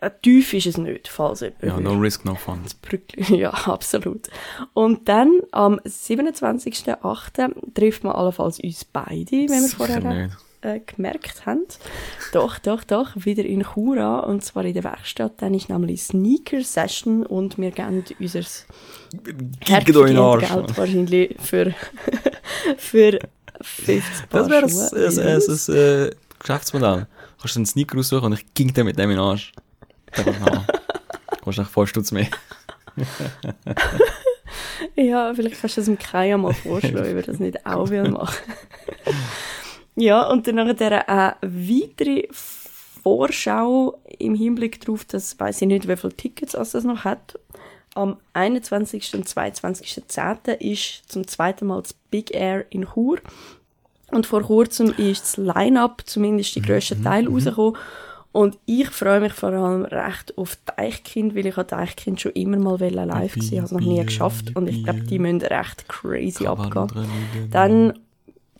äh, 0.00 0.10
tief 0.22 0.54
ist 0.54 0.66
es 0.66 0.78
nicht, 0.78 1.08
falls 1.08 1.40
jemand 1.40 1.62
Ja, 1.62 1.80
no 1.80 1.92
risk, 1.94 2.24
no 2.24 2.34
fun. 2.34 2.60
Brückli. 2.82 3.24
Ja, 3.38 3.50
absolut. 3.50 4.28
Und 4.72 5.08
dann 5.08 5.40
am 5.52 5.78
27.08. 5.80 7.74
trifft 7.74 8.04
man 8.04 8.14
allenfalls 8.14 8.60
uns 8.60 8.84
beide, 8.84 9.30
wenn 9.32 9.62
wir 9.62 9.68
vorher 9.68 10.00
nicht. 10.00 10.36
Äh, 10.64 10.80
gemerkt 10.80 11.46
haben. 11.46 11.64
Doch, 12.32 12.58
doch, 12.58 12.84
doch, 12.84 13.10
wieder 13.16 13.44
in 13.44 13.62
Chura 13.62 14.20
und 14.20 14.44
zwar 14.44 14.64
in 14.64 14.74
der 14.74 14.84
Werkstatt. 14.84 15.34
Dann 15.38 15.54
ist 15.54 15.68
nämlich 15.68 16.02
Sneaker 16.02 16.62
Session 16.62 17.24
und 17.24 17.58
wir 17.58 17.70
geben 17.70 18.04
unser. 18.18 18.40
Geld 19.60 20.76
wahrscheinlich 20.76 21.36
für, 21.40 21.74
für 22.78 23.18
50 23.60 24.28
Paar 24.28 24.48
Das 24.48 24.50
wäre 24.50 24.64
ein, 24.64 25.18
ein, 25.18 25.38
ein, 25.38 26.06
ein, 26.08 26.10
Geschäftsmodell. 26.38 27.00
Du 27.00 27.06
kannst 27.40 27.56
einen 27.56 27.66
Sneaker 27.66 27.96
raussuchen 27.96 28.26
und 28.26 28.32
ich 28.32 28.54
ging 28.54 28.72
dann 28.72 28.86
mit 28.86 28.98
dem 28.98 29.10
in 29.10 29.16
den 29.16 29.24
Arsch. 29.24 29.52
Da 30.16 30.22
kannst 30.22 31.58
du 31.58 31.62
nach 31.62 31.70
5 31.70 31.88
Stutz 31.88 32.12
mehr. 32.12 32.28
Ja, 34.96 35.32
vielleicht 35.34 35.60
kannst 35.60 35.76
du 35.76 35.80
das 35.80 35.86
dem 35.86 35.98
Kaya 35.98 36.36
mal 36.36 36.54
vorschlagen, 36.54 36.98
ob 36.98 37.16
er 37.16 37.22
das 37.22 37.38
nicht 37.38 37.66
auch 37.66 37.90
will 37.90 38.08
machen. 38.10 38.36
ja, 39.96 40.28
und 40.28 40.46
dann 40.46 40.56
nachher 40.56 41.08
eine 41.08 41.36
weitere 41.42 42.28
Vorschau 42.30 43.98
im 44.18 44.34
Hinblick 44.34 44.80
darauf, 44.80 45.04
dass 45.04 45.38
weiß 45.38 45.62
ich 45.62 45.68
nicht, 45.68 45.88
wie 45.88 45.96
viele 45.96 46.12
Tickets 46.12 46.54
es 46.54 46.72
das 46.72 46.84
noch 46.84 47.04
hat. 47.04 47.38
Am 47.94 48.16
21. 48.32 49.14
und 49.14 49.28
22.10. 49.28 50.58
ist 50.58 51.02
zum 51.10 51.26
zweiten 51.28 51.66
Mal 51.66 51.82
das 51.82 51.92
Big 52.10 52.34
Air 52.34 52.64
in 52.70 52.86
Chur. 52.92 53.18
Und 54.10 54.26
vor 54.26 54.42
kurzem 54.42 54.92
ist 54.96 55.22
das 55.22 55.36
Line-Up, 55.36 56.02
zumindest 56.06 56.56
die 56.56 56.62
grössten 56.62 57.02
Teil, 57.02 57.28
rausgekommen. 57.28 57.76
Und 58.32 58.58
ich 58.66 58.90
freue 58.90 59.20
mich 59.20 59.32
vor 59.32 59.50
allem 59.50 59.84
recht 59.84 60.36
auf 60.36 60.58
Deichkind, 60.76 61.36
weil 61.36 61.46
ich 61.46 61.56
habe 61.56 61.68
Deichkind 61.68 62.20
schon 62.20 62.32
immer 62.32 62.56
mal 62.56 62.80
live 62.80 63.34
gesehen, 63.34 63.58
habe 63.58 63.66
es 63.66 63.72
noch 63.72 63.80
nie 63.80 64.04
geschafft. 64.04 64.56
Und 64.56 64.66
ich 64.66 64.82
glaube, 64.82 65.00
die 65.02 65.20
müssen 65.20 65.40
recht 65.42 65.88
crazy 65.88 66.46
abgehen. 66.46 66.88
Dann 67.52 67.98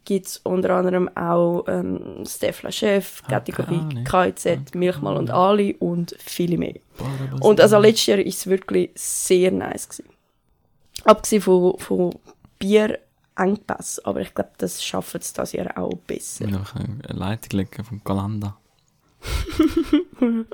gibt 0.05 0.27
es 0.27 0.37
unter 0.39 0.71
anderem 0.71 1.09
auch 1.17 1.65
ähm, 1.69 2.25
Stefla 2.27 2.71
Chef, 2.71 3.23
Kategorie 3.29 4.05
keine 4.05 4.05
KZ, 4.05 4.75
Milchmal 4.75 5.17
und 5.17 5.31
Ali 5.31 5.77
und 5.79 6.15
viele 6.19 6.59
mehr. 6.59 6.75
Und 7.41 7.61
also 7.61 7.79
letztes 7.79 8.07
Jahr 8.07 8.19
war 8.19 8.27
es 8.27 8.47
wirklich 8.47 8.91
sehr 8.95 9.51
nice. 9.51 9.89
Gewesen. 9.89 10.11
Abgesehen 11.05 11.43
von, 11.43 11.79
von 11.79 12.15
Bierengpass, 12.59 14.01
aber 14.05 14.21
ich 14.21 14.35
glaube, 14.35 14.51
das 14.59 14.83
schaffen 14.83 15.21
sie 15.21 15.35
das 15.35 15.53
Jahr 15.53 15.77
auch 15.77 15.95
besser. 16.07 16.47
Noch 16.47 16.75
eine 16.77 16.99
Leitung 17.09 17.59
legen 17.59 17.85
vom 17.85 18.03
Kalender. 18.05 18.57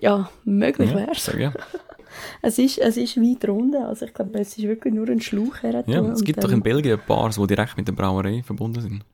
Ja, 0.00 0.30
möglich 0.44 0.90
Ja, 0.90 0.96
wär's. 0.96 1.24
sag 1.24 1.38
ja. 1.38 1.52
Es 2.40 2.58
ist, 2.58 2.78
es 2.78 2.96
ist 2.96 3.18
weit 3.18 3.46
runter, 3.46 3.88
also 3.88 4.06
ich 4.06 4.14
glaube, 4.14 4.38
es 4.38 4.56
ist 4.56 4.62
wirklich 4.64 4.94
nur 4.94 5.06
ein 5.08 5.20
Schlauch 5.20 5.62
her. 5.62 5.84
ja, 5.86 6.00
es 6.12 6.24
gibt 6.24 6.42
doch 6.42 6.50
in 6.50 6.62
Belgien 6.62 6.98
Bars, 7.06 7.36
die 7.36 7.46
direkt 7.46 7.76
mit 7.76 7.86
der 7.88 7.92
Brauerei 7.92 8.42
verbunden 8.42 8.80
sind. 8.80 9.04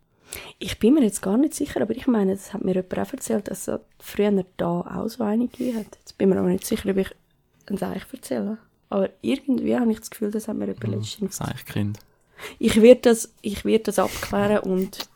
Ich 0.60 0.78
bin 0.78 0.94
mir 0.94 1.02
jetzt 1.02 1.20
gar 1.20 1.36
nicht 1.36 1.54
sicher, 1.54 1.82
aber 1.82 1.96
ich 1.96 2.06
meine, 2.06 2.32
das 2.32 2.54
hat 2.54 2.64
mir 2.64 2.74
jemand 2.74 2.98
auch 2.98 3.12
erzählt, 3.12 3.50
dass 3.50 3.66
es 3.66 3.80
früher 3.98 4.44
da 4.56 4.80
auch 4.80 5.08
so 5.08 5.24
eine 5.24 5.48
gegeben 5.48 5.78
hat. 5.80 5.86
Jetzt 5.98 6.16
bin 6.16 6.28
mir 6.28 6.38
aber 6.38 6.48
nicht 6.48 6.64
sicher, 6.64 6.90
ob 6.90 6.96
ich 6.96 7.10
ein 7.66 7.82
Eich 7.82 8.02
erzähle. 8.12 8.58
Aber 8.88 9.08
irgendwie 9.20 9.76
habe 9.76 9.90
ich 9.90 9.98
das 9.98 10.10
Gefühl, 10.10 10.30
das 10.30 10.46
hat 10.48 10.56
mir 10.56 10.66
jemand 10.66 10.86
letztens 10.86 11.38
Das 11.38 11.48
Eichkind. 11.48 11.98
Ich 12.58 12.80
werde 12.80 13.00
das, 13.02 13.32
ich 13.42 13.64
werde 13.64 13.84
das 13.84 13.98
abklären 13.98 14.58
und 14.60 15.08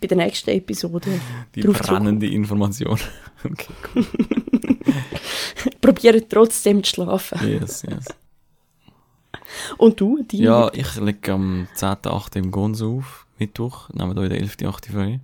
bei 0.00 0.06
der 0.06 0.16
nächsten 0.16 0.50
Episode 0.50 1.20
Die 1.54 1.62
brennende 1.62 2.26
Information. 2.26 2.98
okay, 3.44 3.72
cool. 3.94 4.06
probieren 5.80 6.22
trotzdem 6.28 6.82
zu 6.82 6.94
schlafen. 6.94 7.38
Yes, 7.46 7.82
yes. 7.82 8.06
Und 9.78 10.00
du, 10.00 10.22
die? 10.22 10.42
Ja, 10.42 10.70
ich 10.72 10.96
lege 10.96 11.32
am 11.32 11.66
10.8. 11.74 12.36
im 12.36 12.50
Gonzo 12.50 12.98
auf, 12.98 13.26
Mittwoch, 13.38 13.88
nehmen 13.90 14.14
wir 14.14 14.22
hier 14.22 14.30
den 14.30 14.48
11.8. 14.48 14.92
frei. 14.92 15.20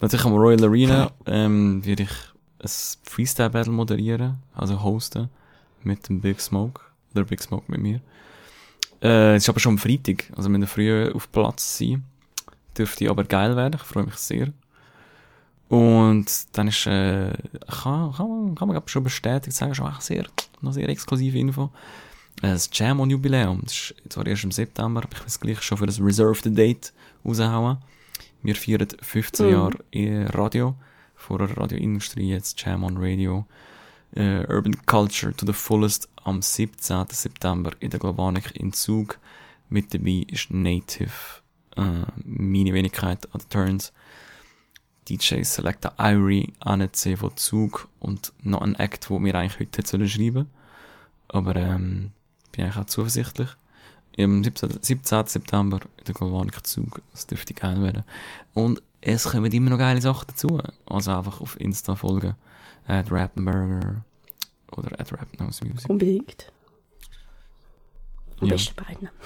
Natürlich 0.00 0.24
am 0.24 0.34
Royal 0.34 0.64
Arena 0.64 1.10
ähm, 1.26 1.84
werde 1.84 2.04
ich 2.04 2.10
ein 2.62 2.70
Freestyle-Battle 3.02 3.72
moderieren, 3.72 4.38
also 4.54 4.82
hosten, 4.82 5.28
mit 5.82 6.08
dem 6.08 6.20
Big 6.20 6.40
Smoke, 6.40 6.80
oder 7.14 7.24
Big 7.24 7.42
Smoke 7.42 7.64
mit 7.68 7.80
mir. 7.80 8.00
Äh, 9.02 9.36
es 9.36 9.44
ist 9.44 9.48
aber 9.48 9.60
schon 9.60 9.74
am 9.74 9.78
Freitag, 9.78 10.30
also 10.36 10.48
wir 10.48 10.58
müssen 10.58 10.70
früh 10.70 11.10
auf 11.10 11.30
Platz 11.30 11.78
sein. 11.78 12.04
Dürfte 12.76 13.10
aber 13.10 13.24
geil 13.24 13.56
werden, 13.56 13.74
ich 13.80 13.82
freue 13.86 14.04
mich 14.04 14.14
sehr. 14.16 14.52
Und 15.68 16.26
dann 16.52 16.68
ist, 16.68 16.86
äh, 16.86 17.32
kann, 17.68 18.12
kann 18.12 18.28
man, 18.28 18.54
kann 18.56 18.68
man 18.68 18.82
schon 18.86 19.04
bestätigt 19.04 19.56
sagen, 19.56 19.74
schon 19.74 19.88
echt 19.90 20.02
sehr, 20.02 20.26
noch 20.60 20.72
sehr 20.72 20.88
exklusive 20.88 21.38
Info. 21.38 21.70
Äh, 22.42 22.52
Das 22.52 22.68
Jam 22.72 23.00
on 23.00 23.10
Jubiläum, 23.10 23.60
das 23.62 23.72
ist 23.72 23.94
zwar 24.12 24.26
erst 24.26 24.44
im 24.44 24.50
September, 24.50 25.02
aber 25.04 25.16
ich 25.16 25.42
will 25.42 25.52
gleich 25.52 25.62
schon 25.62 25.78
für 25.78 25.86
das 25.86 26.00
Reserved 26.00 26.56
Date 26.56 26.92
raushauen. 27.24 27.78
Wir 28.42 28.56
feiern 28.56 28.88
15 29.00 29.46
Mhm. 29.46 29.52
Jahre 29.52 30.34
Radio, 30.34 30.74
vorher 31.14 31.56
Radioindustrie, 31.56 32.30
jetzt 32.30 32.60
Jam 32.60 32.82
on 32.84 32.96
Radio. 32.98 33.46
Äh, 34.16 34.44
Urban 34.48 34.74
Culture 34.86 35.32
to 35.36 35.46
the 35.46 35.52
fullest 35.52 36.08
am 36.24 36.42
17. 36.42 37.06
September 37.12 37.70
in 37.78 37.90
der 37.90 38.00
Globanic 38.00 38.56
in 38.56 38.72
Zug. 38.72 39.18
Mit 39.68 39.94
dabei 39.94 40.24
ist 40.26 40.50
Native, 40.50 41.12
äh, 41.80 42.06
meine 42.24 42.72
Wenigkeit 42.74 43.26
an 43.34 43.40
den 43.40 43.48
Turns. 43.48 43.92
DJ 45.08 45.42
Selecta 45.42 45.92
Irie, 45.98 46.52
ANC 46.60 47.18
von 47.18 47.36
Zug 47.36 47.88
und 47.98 48.32
noch 48.42 48.60
ein 48.62 48.76
Act, 48.76 49.10
wo 49.10 49.18
wir 49.22 49.34
eigentlich 49.34 49.58
heute 49.58 49.78
hätten 49.78 49.86
sollen 49.86 50.08
schreiben 50.08 50.48
Aber 51.28 51.56
ähm, 51.56 52.12
bin 52.52 52.64
eigentlich 52.64 52.76
auch 52.76 52.86
zuversichtlich. 52.86 53.48
Am 54.18 54.44
17. 54.44 54.78
17. 54.82 55.26
September 55.26 55.80
in 55.98 56.04
der 56.04 56.14
Galvanik 56.14 56.64
Zug, 56.66 57.00
das 57.12 57.26
dürfte 57.26 57.54
geil 57.54 57.80
werden. 57.82 58.04
Und 58.54 58.82
es 59.00 59.24
kommen 59.24 59.50
immer 59.50 59.70
noch 59.70 59.78
geile 59.78 60.00
Sachen 60.00 60.26
dazu. 60.28 60.60
Also 60.86 61.12
einfach 61.12 61.40
auf 61.40 61.58
Insta 61.58 61.96
folgen. 61.96 62.34
At 62.86 63.10
Rappenburger 63.10 64.04
oder 64.72 65.00
at 65.00 65.12
Rapnose 65.12 65.64
Music. 65.64 65.88
Unbedingt. 65.88 66.52
Am 68.40 68.48
Ja. 68.48 68.54
besten 68.54 68.74
beiden. 68.76 69.08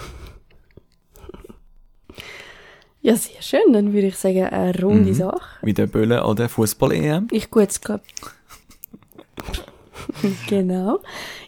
ja, 3.05 3.15
sehr 3.17 3.41
schön. 3.43 3.73
Dann 3.73 3.93
würde 3.93 4.07
ich 4.09 4.17
sagen, 4.17 4.45
eine 4.45 4.81
runde 4.83 5.11
Mhm. 5.11 5.15
Sache. 5.15 5.43
Wie 5.63 5.75
der 5.75 5.87
Bölle 5.87 6.23
an 6.23 6.37
der 6.37 6.49
Fußball-EM. 6.49 7.29
Ich 7.31 7.51
gehe 7.51 7.63
jetzt, 7.63 7.85
glaub... 7.85 8.01
genau. 10.49 11.01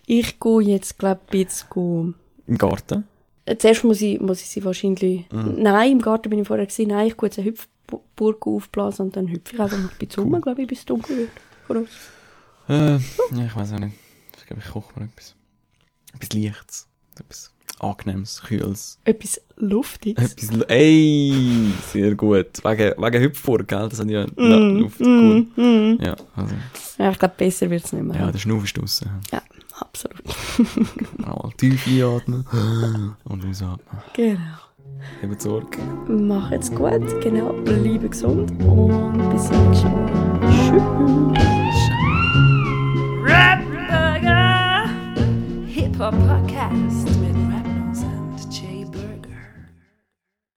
Ich 0.06 0.38
gehe 0.38 0.60
jetzt, 0.60 0.98
glaube 0.98 1.20
ich, 1.32 1.40
jetzt 1.40 1.68
go... 1.70 2.12
Im 2.46 2.58
Garten. 2.58 3.04
Äh, 3.44 3.56
Zuerst 3.56 3.84
muss 3.84 4.00
ich, 4.00 4.20
muss 4.20 4.40
ich 4.40 4.48
sie 4.48 4.64
wahrscheinlich... 4.64 5.24
Mhm. 5.32 5.54
Nein, 5.58 5.92
im 5.92 6.02
Garten 6.02 6.30
bin 6.30 6.40
ich 6.40 6.46
vorher 6.46 6.66
gewesen. 6.66 6.88
Nein, 6.88 7.08
ich 7.08 7.16
gehe 7.16 7.28
jetzt 7.28 7.38
eine 7.38 7.48
Hüpfburg 7.48 8.46
aufblasen 8.46 9.06
und 9.06 9.16
dann 9.16 9.28
hüpfe 9.28 9.54
ich 9.54 9.60
einfach 9.60 9.78
noch 9.78 9.90
ein 9.92 9.98
bisschen 9.98 10.22
rum, 10.24 10.40
glaube 10.40 10.62
ich, 10.62 10.68
bis 10.68 10.80
es 10.80 10.84
dunkel 10.84 11.28
wird. 11.68 11.88
Äh, 12.68 12.92
ja, 12.92 13.46
ich 13.46 13.56
weiß 13.56 13.72
auch 13.72 13.78
nicht. 13.78 13.96
Ich 14.38 14.46
glaube, 14.46 14.62
ich 14.64 14.70
koche 14.70 14.92
mir 14.98 15.06
etwas. 15.06 15.34
Etwas 16.14 16.32
Leichtes. 16.32 16.88
Etwas 17.18 17.52
Angenehmes, 17.78 18.42
Kühles. 18.46 18.98
Etwas 19.04 19.40
Luftiges. 19.56 20.32
Etwas, 20.32 20.52
Lu- 20.52 20.64
ey, 20.68 21.70
sehr 21.92 22.14
gut. 22.14 22.46
Wegen, 22.64 22.94
wegen 23.02 23.22
Hüpfburg, 23.22 23.68
gell? 23.68 23.88
Das 23.88 24.00
hat 24.00 24.08
ja 24.10 24.26
Mm, 24.36 24.78
Luft. 24.80 25.00
Cool. 25.00 25.46
mm, 25.56 25.60
mm. 25.60 25.98
Ja, 26.02 26.16
also, 26.36 26.54
Ja, 26.98 27.10
ich 27.10 27.18
glaube, 27.18 27.34
besser 27.36 27.68
wird 27.70 27.84
es 27.84 27.92
nicht 27.92 28.02
mehr. 28.04 28.16
ja, 28.18 28.30
der 28.30 28.38
Schnuff 28.38 28.64
ist 28.64 28.76
draussen. 28.78 29.10
Ja, 29.32 29.42
absolut. 29.80 30.16
Mal 31.18 31.50
tief 31.58 31.86
einatmen 31.86 32.46
und 33.24 33.44
ausatmen. 33.44 34.02
Genau. 34.14 34.40
Eben 35.22 35.38
Sorge. 35.38 35.78
Macht's 36.08 36.70
gut, 36.70 37.20
genau. 37.22 37.52
Bleibe 37.52 38.08
gesund 38.08 38.50
und 38.62 39.30
bis 39.30 39.44
zum 39.48 39.68
nächsten 39.68 39.90
Mal. 39.92 41.32
Tschüss. 41.32 41.80
Rap 43.22 43.60
Burger 43.88 44.88
Hip 45.66 45.98
Hop 45.98 46.14
Podcast. 46.26 47.05